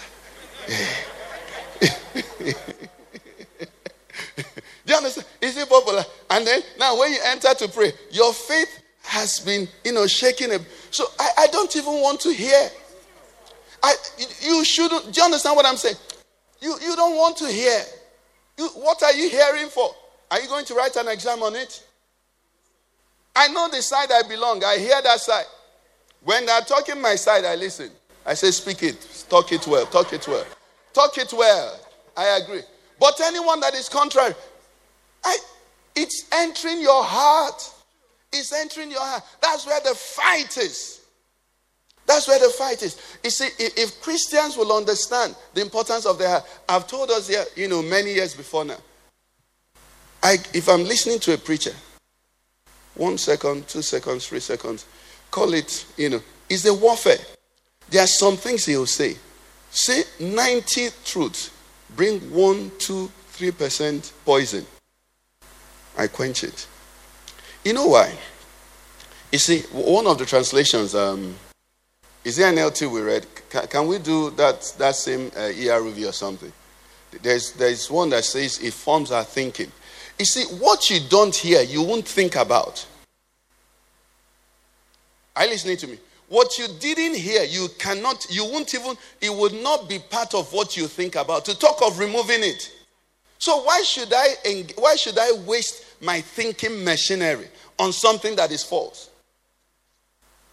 Do 4.86 4.94
you 4.94 4.98
understand? 4.98 5.28
Is 5.42 5.58
he 5.58 5.66
popular? 5.66 6.04
And 6.30 6.46
then 6.46 6.62
now 6.80 7.00
when 7.00 7.12
you 7.12 7.20
enter 7.26 7.54
to 7.54 7.68
pray, 7.68 7.92
your 8.12 8.34
faith 8.34 8.82
has 9.04 9.40
been, 9.40 9.68
you 9.84 9.94
know, 9.94 10.08
shaking. 10.08 10.50
So 10.90 11.06
I, 11.20 11.30
I 11.40 11.48
don't 11.48 11.76
even 11.76 11.94
want 12.02 12.20
to 12.22 12.34
hear. 12.34 12.70
I 13.84 13.96
you 14.42 14.64
shouldn't. 14.64 15.14
Do 15.14 15.20
you 15.20 15.26
understand 15.26 15.56
what 15.56 15.66
I'm 15.66 15.78
saying? 15.78 15.96
You 16.62 16.78
you 16.84 16.96
don't 16.96 17.16
want 17.16 17.38
to 17.38 17.48
hear. 17.48 17.80
You, 18.58 18.68
what 18.70 19.02
are 19.04 19.14
you 19.14 19.30
hearing 19.30 19.68
for? 19.68 19.90
Are 20.30 20.40
you 20.40 20.48
going 20.48 20.66
to 20.66 20.76
write 20.76 20.96
an 20.96 21.08
exam 21.08 21.42
on 21.44 21.56
it? 21.56 21.84
I 23.36 23.48
know 23.48 23.70
the 23.70 23.82
side 23.82 24.10
I 24.12 24.28
belong. 24.28 24.64
I 24.64 24.78
hear 24.78 25.02
that 25.02 25.20
side. 25.20 25.46
When 26.24 26.46
they're 26.46 26.62
talking 26.62 27.02
my 27.02 27.16
side, 27.16 27.46
I 27.46 27.56
listen. 27.56 27.90
I 28.26 28.36
say, 28.36 28.52
speak 28.52 28.84
it, 28.84 29.26
talk 29.30 29.52
it 29.52 29.66
well, 29.66 29.86
talk 29.88 30.14
it 30.14 30.28
well, 30.28 30.46
talk 30.94 31.18
it 31.18 31.34
well. 31.34 31.80
I 32.16 32.40
agree. 32.44 32.62
But 33.00 33.20
anyone 33.22 33.60
that 33.62 33.74
is 33.74 33.90
contrary, 33.90 34.36
It's 35.96 36.28
entering 36.32 36.82
your 36.82 37.04
heart. 37.04 37.62
It's 38.32 38.54
entering 38.54 38.92
your 38.92 39.02
heart. 39.02 39.24
That's 39.42 39.66
where 39.66 39.80
the 39.82 39.94
fight 39.94 40.58
is. 40.58 41.02
That's 42.08 42.28
where 42.28 42.40
the 42.40 42.50
fight 42.50 42.82
is. 42.82 42.98
You 43.24 43.30
see, 43.30 43.50
if, 43.60 44.02
Christians 44.02 44.58
will 44.58 44.76
understand 44.76 45.36
the 45.54 45.62
importance 45.62 46.06
of 46.06 46.18
their 46.18 46.30
heart, 46.30 46.44
I've 46.68 46.88
told 46.88 47.10
us 47.12 47.28
here, 47.28 47.46
you 47.56 47.68
know, 47.68 47.82
many 47.82 48.14
years 48.14 48.34
before 48.34 48.66
now. 48.66 48.78
I, 50.24 50.38
if 50.54 50.68
I'm 50.68 50.84
listening 50.84 51.20
to 51.20 51.34
a 51.34 51.38
preacher, 51.38 51.74
one 52.96 53.18
second, 53.18 53.68
two 53.68 53.82
seconds, 53.82 54.28
three 54.28 54.40
seconds, 54.40 54.86
call 55.30 55.54
it, 55.54 55.86
you 55.98 56.10
know, 56.10 56.22
it's 56.50 56.66
a 56.66 56.74
warfare. 56.74 57.18
There 57.90 58.04
are 58.04 58.08
some 58.08 58.38
things 58.38 58.66
he'll 58.66 58.86
say. 58.86 59.16
Say 59.70 60.04
90 60.20 60.90
truths, 61.06 61.52
bring 61.96 62.20
one, 62.32 62.72
two, 62.78 63.10
three 63.30 63.52
percent 63.52 64.12
poison. 64.26 64.66
I 65.98 66.08
quench 66.08 66.44
it. 66.44 66.68
You 67.64 67.74
know 67.74 67.88
why? 67.88 68.14
You 69.32 69.40
see, 69.40 69.62
one 69.72 70.08
of 70.08 70.18
the 70.18 70.26
translations, 70.26 70.96
um, 70.96 71.36
is 72.24 72.36
there 72.38 72.52
NLT 72.52 72.92
we 72.92 73.02
read? 73.02 73.26
Can, 73.50 73.68
can 73.68 73.88
we 73.88 74.00
do 74.00 74.30
that, 74.32 74.74
that 74.78 74.96
same 74.96 75.28
uh, 75.36 75.52
ERV 75.52 76.10
or 76.10 76.12
something? 76.12 76.52
There's, 77.22 77.52
there's 77.54 77.90
one 77.90 78.10
that 78.10 78.24
says 78.24 78.60
it 78.60 78.74
forms 78.74 79.12
our 79.12 79.24
thinking. 79.24 79.72
You 80.18 80.26
see, 80.26 80.44
what 80.58 80.90
you 80.90 81.00
don't 81.10 81.36
hear, 81.36 81.62
you 81.62 81.82
won't 81.82 82.08
think 82.08 82.36
about. 82.36 82.86
Are 85.36 85.46
you 85.46 85.52
listening 85.52 85.78
to 85.78 85.88
me? 85.88 85.98
What 86.28 86.58
you 86.58 86.68
didn't 86.80 87.16
hear, 87.18 87.44
you 87.44 87.68
cannot, 87.78 88.26
you 88.30 88.46
won't 88.46 88.74
even, 88.74 88.96
it 89.20 89.34
would 89.34 89.54
not 89.54 89.90
be 89.90 90.00
part 90.00 90.34
of 90.34 90.52
what 90.54 90.78
you 90.78 90.88
think 90.88 91.16
about. 91.16 91.46
To 91.46 91.58
talk 91.58 91.82
of 91.86 92.00
removing 92.00 92.44
it. 92.44 92.72
So 93.42 93.64
why 93.64 93.82
should 93.82 94.14
I, 94.14 94.36
why 94.76 94.96
should 94.96 95.18
I 95.18 95.32
waste 95.48 95.84
my 96.00 96.22
thinking 96.22 96.84
machinery 96.84 97.48
on 97.80 97.92
something 97.92 98.36
that 98.36 98.52
is 98.52 98.64
false? 98.64 99.10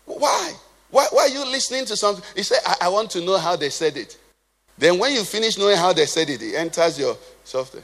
Why? 0.07 0.55
Why, 0.91 1.07
why 1.11 1.25
are 1.25 1.29
you 1.29 1.45
listening 1.45 1.85
to 1.85 1.97
something? 1.99 2.25
You 2.35 2.43
say, 2.43 2.57
I, 2.65 2.77
I 2.83 2.89
want 2.89 3.11
to 3.11 3.21
know 3.21 3.37
how 3.37 3.57
they 3.57 3.69
said 3.69 3.99
it. 3.99 4.17
Then 4.79 4.99
when 4.99 5.13
you 5.13 5.23
finish 5.23 5.59
knowing 5.59 5.77
how 5.77 5.93
they 5.93 6.07
said 6.07 6.31
it, 6.31 6.41
it 6.41 6.55
enters 6.55 6.99
your 6.99 7.15
software. 7.45 7.83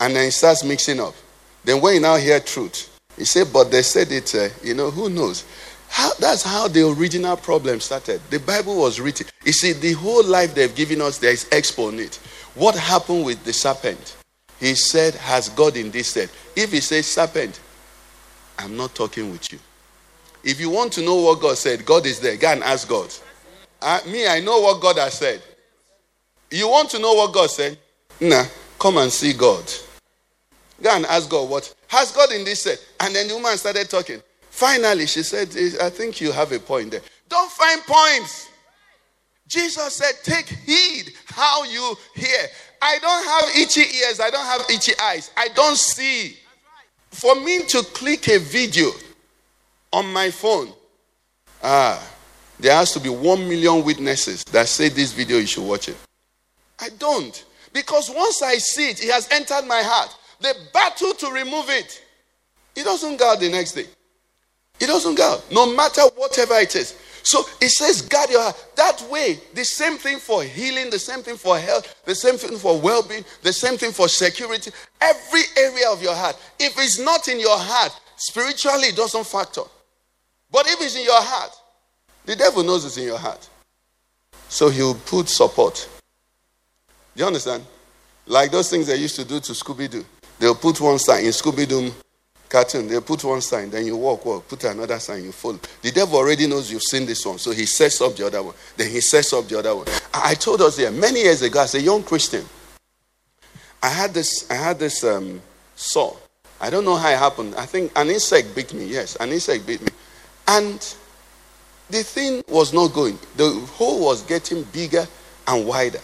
And 0.00 0.16
then 0.16 0.28
it 0.28 0.32
starts 0.32 0.64
mixing 0.64 0.98
up. 0.98 1.14
Then 1.62 1.82
when 1.82 1.96
you 1.96 2.00
now 2.00 2.16
hear 2.16 2.40
truth, 2.40 2.98
you 3.18 3.26
say, 3.26 3.44
but 3.44 3.70
they 3.70 3.82
said 3.82 4.10
it, 4.12 4.34
uh, 4.34 4.48
you 4.62 4.72
know, 4.72 4.90
who 4.90 5.10
knows? 5.10 5.44
How, 5.88 6.12
that's 6.18 6.42
how 6.42 6.68
the 6.68 6.88
original 6.88 7.36
problem 7.36 7.80
started. 7.80 8.20
The 8.30 8.40
Bible 8.40 8.76
was 8.76 9.00
written. 9.00 9.26
You 9.44 9.52
see, 9.52 9.72
the 9.72 9.92
whole 9.92 10.24
life 10.24 10.54
they've 10.54 10.74
given 10.74 11.00
us, 11.00 11.18
there 11.18 11.32
is 11.32 11.44
expo 11.46 11.88
on. 11.88 12.10
What 12.54 12.74
happened 12.74 13.24
with 13.24 13.44
the 13.44 13.52
serpent? 13.52 14.16
He 14.58 14.74
said, 14.74 15.14
Has 15.14 15.48
God 15.50 15.76
in 15.76 15.90
this 15.90 16.08
said? 16.08 16.30
If 16.54 16.72
he 16.72 16.80
says 16.80 17.06
serpent, 17.06 17.60
I'm 18.58 18.76
not 18.76 18.94
talking 18.94 19.30
with 19.30 19.52
you. 19.52 19.58
If 20.42 20.60
you 20.60 20.70
want 20.70 20.92
to 20.94 21.02
know 21.02 21.16
what 21.16 21.40
God 21.40 21.58
said, 21.58 21.84
God 21.84 22.06
is 22.06 22.20
there. 22.20 22.36
Go 22.36 22.52
and 22.52 22.62
ask 22.62 22.88
God. 22.88 23.12
Uh, 23.82 24.00
me, 24.06 24.26
I 24.26 24.40
know 24.40 24.60
what 24.60 24.80
God 24.80 24.96
has 24.96 25.14
said. 25.14 25.42
You 26.50 26.68
want 26.68 26.90
to 26.90 26.98
know 26.98 27.14
what 27.14 27.34
God 27.34 27.50
said? 27.50 27.78
Nah, 28.20 28.44
come 28.78 28.96
and 28.98 29.12
see 29.12 29.32
God. 29.32 29.64
Go 30.80 30.90
and 30.90 31.04
ask 31.06 31.28
God 31.28 31.50
what 31.50 31.74
has 31.88 32.12
God 32.12 32.32
in 32.32 32.44
this 32.44 32.62
said. 32.62 32.78
And 33.00 33.14
then 33.14 33.28
the 33.28 33.34
woman 33.34 33.56
started 33.56 33.90
talking. 33.90 34.22
Finally, 34.56 35.06
she 35.06 35.22
said, 35.22 35.48
I 35.82 35.90
think 35.90 36.18
you 36.18 36.32
have 36.32 36.50
a 36.50 36.58
point 36.58 36.90
there. 36.90 37.02
Don't 37.28 37.50
find 37.50 37.78
points. 37.82 38.48
Jesus 39.46 39.96
said, 39.96 40.14
Take 40.22 40.46
heed 40.46 41.12
how 41.26 41.64
you 41.64 41.94
hear. 42.14 42.46
I 42.80 42.98
don't 42.98 43.26
have 43.26 43.62
itchy 43.62 43.82
ears. 43.82 44.18
I 44.18 44.30
don't 44.30 44.46
have 44.46 44.62
itchy 44.70 44.92
eyes. 44.98 45.30
I 45.36 45.48
don't 45.48 45.76
see. 45.76 46.38
For 47.10 47.34
me 47.34 47.66
to 47.66 47.82
click 47.82 48.28
a 48.28 48.38
video 48.38 48.92
on 49.92 50.10
my 50.10 50.30
phone, 50.30 50.72
ah, 51.62 52.02
there 52.58 52.74
has 52.74 52.92
to 52.92 53.00
be 53.00 53.10
one 53.10 53.46
million 53.46 53.84
witnesses 53.84 54.42
that 54.44 54.68
say 54.68 54.88
this 54.88 55.12
video, 55.12 55.36
you 55.36 55.46
should 55.46 55.68
watch 55.68 55.90
it. 55.90 55.96
I 56.80 56.88
don't. 56.98 57.44
Because 57.74 58.08
once 58.08 58.40
I 58.40 58.54
see 58.54 58.88
it, 58.88 59.04
it 59.04 59.10
has 59.10 59.30
entered 59.30 59.68
my 59.68 59.82
heart. 59.82 60.16
The 60.40 60.54
battle 60.72 61.12
to 61.12 61.30
remove 61.30 61.68
it, 61.68 62.02
it 62.74 62.84
doesn't 62.84 63.18
go 63.18 63.32
out 63.32 63.40
the 63.40 63.50
next 63.50 63.72
day. 63.72 63.84
It 64.80 64.86
doesn't 64.86 65.16
go 65.16 65.40
no 65.50 65.74
matter 65.74 66.02
whatever 66.16 66.54
it 66.54 66.76
is. 66.76 66.96
So 67.22 67.44
it 67.60 67.70
says, 67.70 68.02
guard 68.02 68.30
your 68.30 68.40
heart. 68.40 68.66
That 68.76 69.02
way, 69.10 69.40
the 69.52 69.64
same 69.64 69.98
thing 69.98 70.20
for 70.20 70.44
healing, 70.44 70.90
the 70.90 70.98
same 70.98 71.24
thing 71.24 71.36
for 71.36 71.58
health, 71.58 72.02
the 72.04 72.14
same 72.14 72.36
thing 72.36 72.56
for 72.56 72.80
well 72.80 73.02
being, 73.02 73.24
the 73.42 73.52
same 73.52 73.76
thing 73.76 73.90
for 73.90 74.06
security. 74.06 74.70
Every 75.00 75.40
area 75.56 75.90
of 75.90 76.00
your 76.00 76.14
heart. 76.14 76.36
If 76.60 76.78
it's 76.78 77.00
not 77.00 77.26
in 77.26 77.40
your 77.40 77.58
heart, 77.58 77.98
spiritually, 78.14 78.88
it 78.88 78.96
doesn't 78.96 79.26
factor. 79.26 79.62
But 80.52 80.68
if 80.68 80.80
it's 80.80 80.94
in 80.94 81.02
your 81.02 81.20
heart, 81.20 81.50
the 82.26 82.36
devil 82.36 82.62
knows 82.62 82.84
it's 82.84 82.96
in 82.96 83.04
your 83.04 83.18
heart. 83.18 83.48
So 84.48 84.68
he'll 84.68 84.94
put 84.94 85.28
support. 85.28 85.88
Do 87.16 87.22
you 87.22 87.26
understand? 87.26 87.64
Like 88.26 88.52
those 88.52 88.70
things 88.70 88.86
they 88.86 88.96
used 88.96 89.16
to 89.16 89.24
do 89.24 89.40
to 89.40 89.52
Scooby 89.52 89.90
Doo. 89.90 90.04
They'll 90.38 90.54
put 90.54 90.80
one 90.80 91.00
sign 91.00 91.24
in 91.24 91.30
Scooby 91.30 91.66
Doo 91.66 91.92
cartoon. 92.48 92.88
They'll 92.88 93.00
put 93.00 93.22
one 93.24 93.40
sign, 93.40 93.70
then 93.70 93.86
you 93.86 93.96
walk, 93.96 94.24
walk, 94.24 94.48
put 94.48 94.64
another 94.64 94.98
sign, 94.98 95.24
you 95.24 95.32
follow. 95.32 95.60
The 95.82 95.90
devil 95.90 96.16
already 96.16 96.46
knows 96.46 96.70
you've 96.70 96.82
seen 96.82 97.06
this 97.06 97.24
one, 97.24 97.38
so 97.38 97.50
he 97.50 97.66
sets 97.66 98.00
up 98.00 98.16
the 98.16 98.26
other 98.26 98.42
one. 98.42 98.54
Then 98.76 98.90
he 98.90 99.00
sets 99.00 99.32
up 99.32 99.46
the 99.48 99.58
other 99.58 99.74
one. 99.74 99.86
I 100.12 100.34
told 100.34 100.60
us 100.62 100.76
here 100.76 100.90
many 100.90 101.22
years 101.22 101.42
ago 101.42 101.60
as 101.60 101.74
a 101.74 101.80
young 101.80 102.02
Christian, 102.02 102.44
I 103.82 103.88
had 103.88 104.14
this, 104.14 104.50
I 104.50 104.54
had 104.54 104.78
this 104.78 105.04
um, 105.04 105.40
saw. 105.74 106.16
I 106.60 106.70
don't 106.70 106.84
know 106.84 106.96
how 106.96 107.10
it 107.10 107.18
happened. 107.18 107.54
I 107.56 107.66
think 107.66 107.92
an 107.96 108.08
insect 108.08 108.54
bit 108.54 108.72
me. 108.72 108.86
Yes, 108.86 109.16
an 109.16 109.30
insect 109.30 109.66
bit 109.66 109.80
me, 109.82 109.88
and 110.48 110.94
the 111.90 112.02
thing 112.02 112.42
was 112.48 112.72
not 112.72 112.92
going. 112.94 113.18
The 113.36 113.50
hole 113.74 114.04
was 114.04 114.22
getting 114.22 114.62
bigger 114.64 115.06
and 115.46 115.66
wider, 115.66 116.00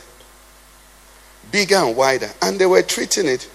bigger 1.51 1.77
and 1.77 1.97
wider, 1.97 2.31
and 2.43 2.59
they 2.59 2.67
were 2.67 2.83
treating 2.83 3.27
it, 3.27 3.49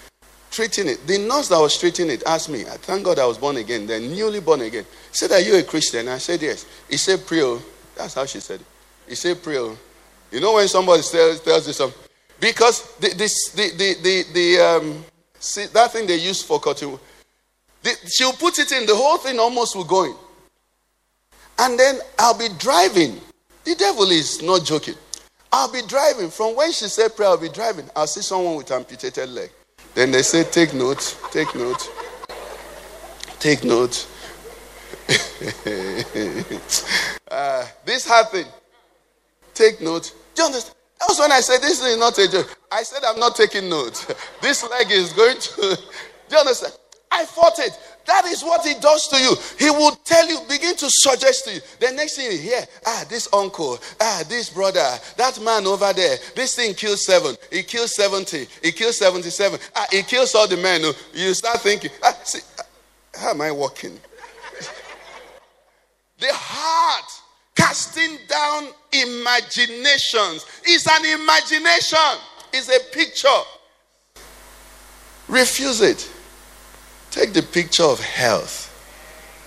treating 0.50 0.88
it. 0.88 1.06
The 1.06 1.18
nurse 1.18 1.48
that 1.48 1.58
was 1.58 1.78
treating 1.78 2.10
it 2.10 2.22
asked 2.26 2.48
me. 2.48 2.62
I 2.62 2.76
thank 2.76 3.04
God 3.04 3.18
I 3.18 3.26
was 3.26 3.38
born 3.38 3.56
again. 3.56 3.86
Then 3.86 4.10
newly 4.10 4.40
born 4.40 4.60
again. 4.62 4.84
Said, 5.12 5.32
"Are 5.32 5.40
you 5.40 5.56
a 5.56 5.62
Christian?" 5.62 6.08
I 6.08 6.18
said, 6.18 6.42
"Yes." 6.42 6.66
He 6.88 6.96
said, 6.96 7.26
"Pray." 7.26 7.42
oh." 7.42 7.62
That's 7.96 8.14
how 8.14 8.24
she 8.26 8.40
said 8.40 8.60
it. 8.60 8.66
He 9.08 9.14
said, 9.14 9.42
"Pray." 9.42 9.58
oh." 9.58 9.76
You 10.30 10.40
know 10.40 10.54
when 10.54 10.68
somebody 10.68 11.02
tells, 11.02 11.40
tells 11.40 11.66
you 11.66 11.72
something, 11.72 11.98
because 12.38 12.94
the, 12.96 13.14
this, 13.14 13.50
the, 13.52 13.70
the, 13.70 13.94
the, 14.02 14.24
the 14.32 14.58
um, 14.60 15.04
see, 15.38 15.66
that 15.66 15.92
thing 15.92 16.06
they 16.06 16.16
use 16.16 16.42
for 16.42 16.60
cutting, 16.60 16.98
the, 17.82 17.96
she'll 18.06 18.32
put 18.32 18.58
it 18.58 18.70
in. 18.72 18.86
The 18.86 18.94
whole 18.94 19.16
thing 19.18 19.38
almost 19.38 19.74
will 19.74 19.84
go 19.84 20.04
in. 20.04 20.14
And 21.58 21.78
then 21.78 21.98
I'll 22.18 22.38
be 22.38 22.48
driving. 22.58 23.20
The 23.64 23.74
devil 23.74 24.10
is 24.10 24.42
not 24.42 24.64
joking. 24.64 24.94
I'll 25.50 25.72
be 25.72 25.82
driving. 25.82 26.30
From 26.30 26.54
when 26.54 26.72
she 26.72 26.86
said 26.86 27.16
prayer, 27.16 27.30
I'll 27.30 27.38
be 27.38 27.48
driving. 27.48 27.88
I'll 27.96 28.06
see 28.06 28.20
someone 28.20 28.56
with 28.56 28.70
amputated 28.70 29.28
leg. 29.30 29.50
Then 29.98 30.12
they 30.12 30.22
say, 30.22 30.44
take 30.44 30.74
note, 30.74 31.18
take 31.32 31.52
note, 31.56 31.90
take 33.40 33.64
note. 33.64 34.06
uh, 37.28 37.66
this 37.84 38.06
happened. 38.06 38.46
Take 39.54 39.80
note. 39.80 40.14
Do 40.36 40.42
you 40.42 40.46
understand? 40.46 40.76
That 41.00 41.06
was 41.08 41.18
when 41.18 41.32
I 41.32 41.40
said, 41.40 41.62
this 41.62 41.84
is 41.84 41.98
not 41.98 42.16
a 42.16 42.30
joke. 42.30 42.60
I 42.70 42.84
said, 42.84 43.02
I'm 43.04 43.18
not 43.18 43.34
taking 43.34 43.68
note. 43.68 44.06
This 44.40 44.62
leg 44.70 44.86
is 44.92 45.12
going 45.14 45.40
to. 45.40 45.56
Do 46.28 46.36
you 46.36 46.38
understand? 46.38 46.74
I 47.10 47.24
fought 47.24 47.58
it. 47.58 47.76
That 48.08 48.24
is 48.24 48.42
what 48.42 48.64
he 48.64 48.72
does 48.80 49.06
to 49.08 49.18
you. 49.18 49.36
He 49.58 49.70
will 49.70 49.94
tell 50.02 50.26
you, 50.26 50.40
begin 50.48 50.74
to 50.76 50.86
suggest 50.88 51.44
to 51.44 51.52
you. 51.52 51.60
The 51.78 51.92
next 51.92 52.16
thing 52.16 52.32
you 52.32 52.38
hear, 52.38 52.64
ah, 52.86 53.04
this 53.06 53.28
uncle, 53.34 53.78
ah, 54.00 54.24
this 54.26 54.48
brother, 54.48 54.80
that 55.18 55.38
man 55.42 55.66
over 55.66 55.92
there, 55.92 56.16
this 56.34 56.56
thing 56.56 56.72
kills 56.72 57.04
seven, 57.04 57.36
he 57.52 57.62
kills 57.62 57.94
70, 57.94 58.46
he 58.62 58.72
kills 58.72 58.96
77, 58.96 59.60
ah, 59.76 59.86
he 59.90 60.02
kills 60.02 60.34
all 60.34 60.48
the 60.48 60.56
men. 60.56 60.80
You 61.12 61.34
start 61.34 61.60
thinking, 61.60 61.90
ah, 62.02 62.18
see, 62.24 62.38
ah, 62.58 62.62
how 63.14 63.30
am 63.32 63.42
I 63.42 63.52
walking? 63.52 63.92
the 66.18 66.32
heart 66.32 67.10
casting 67.54 68.16
down 68.26 68.68
imaginations 68.90 70.46
is 70.66 70.88
an 70.90 71.20
imagination, 71.20 72.22
is 72.54 72.70
a 72.70 72.80
picture. 72.90 73.28
Refuse 75.28 75.82
it. 75.82 76.10
Take 77.10 77.32
the 77.32 77.42
picture 77.42 77.84
of 77.84 78.00
health, 78.00 78.66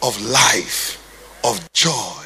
of 0.01 0.19
life, 0.21 0.97
of 1.43 1.71
joy, 1.73 2.23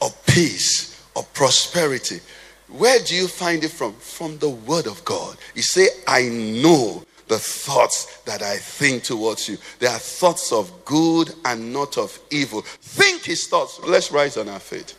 of 0.00 0.26
peace, 0.26 1.04
of 1.16 1.32
prosperity. 1.34 2.20
Where 2.68 2.98
do 3.00 3.14
you 3.14 3.28
find 3.28 3.62
it 3.64 3.70
from? 3.70 3.94
From 3.94 4.38
the 4.38 4.48
Word 4.48 4.86
of 4.86 5.04
God. 5.04 5.36
You 5.54 5.62
say, 5.62 5.88
I 6.06 6.28
know 6.28 7.04
the 7.28 7.38
thoughts 7.38 8.18
that 8.22 8.42
I 8.42 8.56
think 8.56 9.02
towards 9.02 9.48
you. 9.48 9.56
They 9.78 9.86
are 9.86 9.98
thoughts 9.98 10.52
of 10.52 10.84
good 10.84 11.32
and 11.44 11.72
not 11.72 11.98
of 11.98 12.18
evil. 12.30 12.62
Think 12.62 13.24
His 13.24 13.46
thoughts. 13.46 13.80
Let's 13.84 14.12
rise 14.12 14.36
on 14.36 14.48
our 14.48 14.60
feet. 14.60 14.94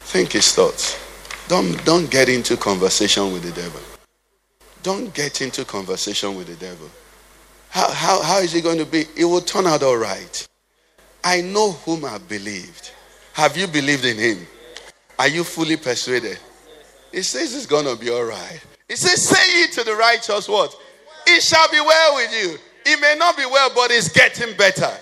Think 0.00 0.32
His 0.32 0.52
thoughts. 0.52 0.98
Don't, 1.48 1.82
don't 1.84 2.10
get 2.10 2.28
into 2.28 2.56
conversation 2.56 3.32
with 3.32 3.42
the 3.42 3.52
devil. 3.52 3.80
Don't 4.82 5.12
get 5.14 5.40
into 5.40 5.64
conversation 5.64 6.34
with 6.34 6.46
the 6.46 6.56
devil. 6.56 6.90
How, 7.72 7.90
how, 7.90 8.22
how 8.22 8.38
is 8.40 8.54
it 8.54 8.62
going 8.64 8.76
to 8.76 8.84
be? 8.84 9.06
It 9.16 9.24
will 9.24 9.40
turn 9.40 9.66
out 9.66 9.82
all 9.82 9.96
right. 9.96 10.46
I 11.24 11.40
know 11.40 11.72
whom 11.72 12.04
I 12.04 12.18
believed. 12.18 12.90
Have 13.32 13.56
you 13.56 13.66
believed 13.66 14.04
in 14.04 14.18
him? 14.18 14.46
Are 15.18 15.28
you 15.28 15.42
fully 15.42 15.78
persuaded? 15.78 16.38
He 17.12 17.22
says 17.22 17.54
it's 17.54 17.64
going 17.64 17.86
to 17.86 17.96
be 17.96 18.10
all 18.10 18.24
right. 18.24 18.60
He 18.88 18.96
says, 18.96 19.26
Say 19.26 19.60
ye 19.60 19.68
to 19.68 19.84
the 19.84 19.96
righteous 19.96 20.50
what? 20.50 20.76
It 21.26 21.42
shall 21.42 21.66
be 21.70 21.80
well 21.80 22.16
with 22.16 22.32
you. 22.32 22.58
It 22.84 23.00
may 23.00 23.14
not 23.16 23.38
be 23.38 23.46
well, 23.46 23.70
but 23.74 23.90
it's 23.90 24.10
getting 24.10 24.54
better. 24.58 24.92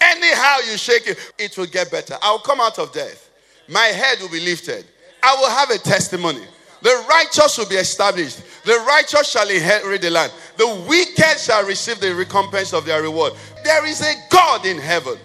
Anyhow 0.00 0.56
you 0.68 0.76
shake 0.76 1.06
it, 1.06 1.32
it 1.38 1.56
will 1.56 1.66
get 1.66 1.92
better. 1.92 2.16
I'll 2.22 2.40
come 2.40 2.60
out 2.60 2.80
of 2.80 2.92
death. 2.92 3.30
My 3.68 3.86
head 3.86 4.18
will 4.20 4.30
be 4.30 4.40
lifted. 4.40 4.84
I 5.22 5.36
will 5.36 5.50
have 5.50 5.70
a 5.70 5.78
testimony. 5.78 6.42
The 6.82 7.04
righteous 7.08 7.56
will 7.56 7.68
be 7.68 7.76
established. 7.76 8.42
The 8.64 8.78
righteous 8.86 9.30
shall 9.30 9.48
inherit 9.48 10.02
the 10.02 10.10
land. 10.10 10.32
The 10.56 10.84
wicked 10.88 11.38
shall 11.38 11.66
receive 11.66 12.00
the 12.00 12.14
recompense 12.14 12.72
of 12.72 12.86
their 12.86 13.02
reward. 13.02 13.34
There 13.64 13.86
is 13.86 14.00
a 14.00 14.14
God 14.30 14.64
in 14.64 14.78
heaven 14.78 15.18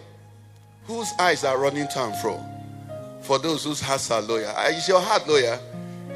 whose 0.85 1.11
eyes 1.19 1.43
are 1.43 1.57
running 1.57 1.87
to 1.87 2.03
and 2.03 2.15
fro. 2.17 2.43
For 3.21 3.39
those 3.39 3.63
whose 3.63 3.79
hearts 3.79 4.11
are 4.11 4.21
loyal. 4.21 4.49
Uh, 4.49 4.69
is 4.69 4.87
your 4.87 4.99
heart 4.99 5.27
loyal? 5.27 5.59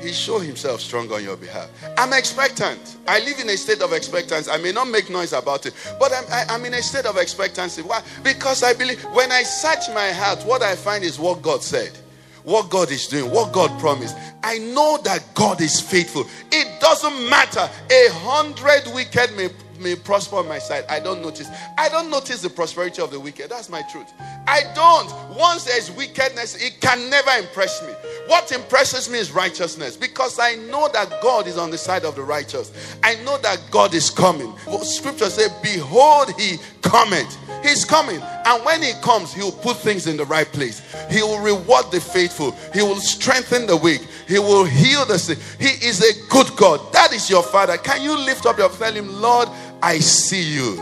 He 0.02 0.12
show 0.12 0.40
himself 0.40 0.82
strong 0.82 1.12
on 1.14 1.24
your 1.24 1.38
behalf. 1.38 1.70
I'm 1.98 2.12
expectant. 2.14 2.98
I 3.08 3.20
live 3.20 3.40
in 3.40 3.50
a 3.50 3.56
state 3.56 3.82
of 3.82 3.94
expectancy. 3.94 4.52
I 4.52 4.58
may 4.58 4.72
not 4.72 4.90
make 4.90 5.10
noise 5.10 5.32
about 5.32 5.66
it, 5.66 5.74
but 6.00 6.12
I'm, 6.12 6.26
I, 6.30 6.46
I'm 6.50 6.66
in 6.66 6.74
a 6.74 6.82
state 6.82 7.06
of 7.06 7.18
expectancy. 7.18 7.82
Why? 7.82 8.02
Because 8.24 8.64
I 8.64 8.74
believe 8.74 9.02
when 9.14 9.32
I 9.32 9.44
search 9.44 9.88
my 9.94 10.12
heart, 10.12 10.44
what 10.46 10.62
I 10.62 10.76
find 10.76 11.04
is 11.04 11.18
what 11.18 11.42
God 11.42 11.64
said 11.64 11.98
what 12.46 12.70
God 12.70 12.92
is 12.92 13.08
doing, 13.08 13.30
what 13.32 13.52
God 13.52 13.78
promised. 13.80 14.16
I 14.44 14.60
know 14.60 15.00
that 15.04 15.24
God 15.34 15.62
is 15.62 15.82
faithful. 15.82 16.26
It 16.52 16.80
doesn't 16.80 17.30
matter. 17.30 17.68
A 17.92 18.08
hundred 18.14 18.94
wicked 18.94 19.36
may, 19.36 19.50
may 19.80 19.96
prosper 19.96 20.38
on 20.38 20.48
my 20.48 20.60
side. 20.60 20.86
I 20.88 21.00
don't 21.00 21.22
notice. 21.22 21.50
I 21.78 21.90
don't 21.90 22.10
notice 22.10 22.42
the 22.42 22.50
prosperity 22.50 23.02
of 23.02 23.12
the 23.12 23.20
wicked. 23.20 23.50
That's 23.50 23.70
my 23.70 23.82
truth. 23.92 24.14
I 24.48 24.62
don't. 24.76 25.38
Once 25.38 25.66
there's 25.66 25.92
wickedness, 25.92 26.56
it 26.64 26.80
can 26.80 27.10
never 27.10 27.32
impress 27.32 27.82
me. 27.82 27.94
What 28.28 28.52
impresses 28.52 29.10
me 29.10 29.20
is 29.20 29.32
righteousness 29.32 29.96
because 29.96 30.40
I 30.40 30.56
know 30.56 30.90
that 30.94 31.22
God 31.22 31.48
is 31.48 31.58
on 31.58 31.70
the 31.70 31.78
side 31.78 32.06
of 32.06 32.16
the 32.16 32.24
righteous. 32.24 32.72
I 33.04 33.16
know 33.24 33.38
that 33.40 33.62
God 33.70 33.94
is 33.94 34.10
coming. 34.10 34.54
Scripture 34.82 35.30
says, 35.30 35.52
Behold, 35.62 36.34
he 36.40 36.58
cometh. 36.82 37.38
He's 37.62 37.86
coming. 37.86 38.20
And 38.22 38.66
when 38.66 38.82
he 38.82 38.94
comes, 39.02 39.34
he 39.34 39.42
will 39.42 39.52
put 39.52 39.78
things 39.78 40.08
in 40.08 40.18
the 40.18 40.26
right 40.26 40.48
place. 40.48 40.82
He 41.10 41.22
will 41.22 41.40
reward 41.40 41.92
the 41.92 42.02
faithful. 42.02 42.52
He 42.74 42.82
will 42.82 42.98
strengthen 42.98 43.68
the 43.68 43.78
weak. 43.78 44.02
He 44.28 44.40
will 44.40 44.66
heal 44.66 45.06
the 45.06 45.20
sick. 45.20 45.38
He 45.60 45.86
is 45.86 46.02
a 46.02 46.30
good 46.30 46.56
God. 46.56 46.94
That 46.94 47.14
is 47.14 47.30
your 47.30 47.44
Father. 47.44 47.78
Can 47.78 48.02
you 48.02 48.18
lift 48.18 48.46
up 48.46 48.58
your 48.58 48.70
tell 48.70 48.94
him, 48.94 49.22
Lord, 49.22 49.50
I 49.82 50.00
see 50.00 50.42
you. 50.42 50.82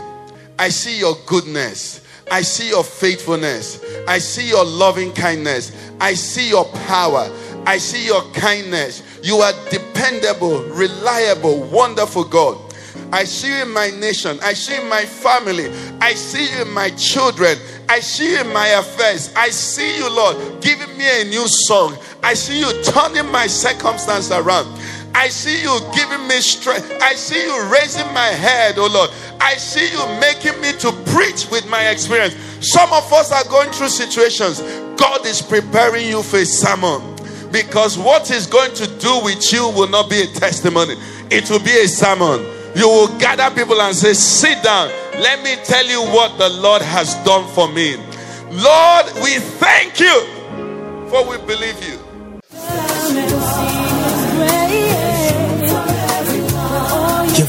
I 0.58 0.68
see 0.68 0.98
your 0.98 1.16
goodness. 1.26 2.03
I 2.30 2.42
see 2.42 2.68
your 2.68 2.84
faithfulness. 2.84 3.82
I 4.08 4.18
see 4.18 4.48
your 4.48 4.64
loving 4.64 5.12
kindness. 5.12 5.72
I 6.00 6.14
see 6.14 6.48
your 6.48 6.64
power. 6.86 7.30
I 7.66 7.78
see 7.78 8.04
your 8.04 8.22
kindness. 8.32 9.02
You 9.22 9.36
are 9.36 9.52
dependable, 9.70 10.62
reliable, 10.70 11.62
wonderful 11.64 12.24
God. 12.24 12.58
I 13.12 13.24
see 13.24 13.48
you 13.48 13.62
in 13.62 13.72
my 13.72 13.90
nation. 13.90 14.38
I 14.42 14.54
see 14.54 14.74
you 14.74 14.82
in 14.82 14.88
my 14.88 15.04
family. 15.04 15.70
I 16.00 16.14
see 16.14 16.50
you 16.50 16.62
in 16.62 16.72
my 16.72 16.90
children. 16.90 17.58
I 17.88 18.00
see 18.00 18.32
you 18.32 18.40
in 18.40 18.52
my 18.52 18.68
affairs. 18.68 19.32
I 19.36 19.50
see 19.50 19.98
you, 19.98 20.10
Lord, 20.10 20.62
giving 20.62 20.96
me 20.98 21.22
a 21.22 21.24
new 21.24 21.46
song. 21.46 21.96
I 22.22 22.34
see 22.34 22.60
you 22.60 22.82
turning 22.82 23.30
my 23.30 23.46
circumstance 23.46 24.30
around. 24.30 24.66
I 25.14 25.28
see 25.28 25.62
you 25.62 25.78
giving 25.94 26.26
me 26.26 26.40
strength. 26.40 26.90
I 27.00 27.14
see 27.14 27.40
you 27.42 27.70
raising 27.70 28.06
my 28.12 28.26
head, 28.26 28.74
oh 28.78 28.88
Lord. 28.92 29.10
I 29.40 29.54
see 29.54 29.90
you 29.90 30.04
making 30.20 30.60
me 30.60 30.72
to 30.80 30.92
preach 31.12 31.48
with 31.50 31.68
my 31.68 31.88
experience. 31.88 32.34
Some 32.60 32.92
of 32.92 33.10
us 33.12 33.30
are 33.30 33.44
going 33.48 33.70
through 33.70 33.88
situations. 33.88 34.60
God 34.98 35.24
is 35.24 35.40
preparing 35.40 36.06
you 36.06 36.22
for 36.22 36.38
a 36.38 36.44
sermon 36.44 37.00
because 37.52 37.96
what 37.96 38.26
He's 38.28 38.46
going 38.46 38.74
to 38.74 38.86
do 38.98 39.20
with 39.22 39.52
you 39.52 39.68
will 39.70 39.88
not 39.88 40.10
be 40.10 40.22
a 40.22 40.26
testimony, 40.26 40.96
it 41.30 41.48
will 41.48 41.62
be 41.62 41.70
a 41.70 41.88
sermon. 41.88 42.44
You 42.74 42.88
will 42.88 43.18
gather 43.18 43.54
people 43.54 43.80
and 43.80 43.94
say, 43.94 44.12
Sit 44.14 44.62
down. 44.64 44.88
Let 45.20 45.44
me 45.44 45.54
tell 45.64 45.86
you 45.86 46.02
what 46.12 46.36
the 46.38 46.48
Lord 46.48 46.82
has 46.82 47.14
done 47.24 47.48
for 47.54 47.68
me. 47.72 47.96
Lord, 48.50 49.06
we 49.22 49.38
thank 49.38 50.00
you 50.00 50.20
for 51.08 51.24
we 51.28 51.38
believe 51.46 51.80
you. 51.88 52.03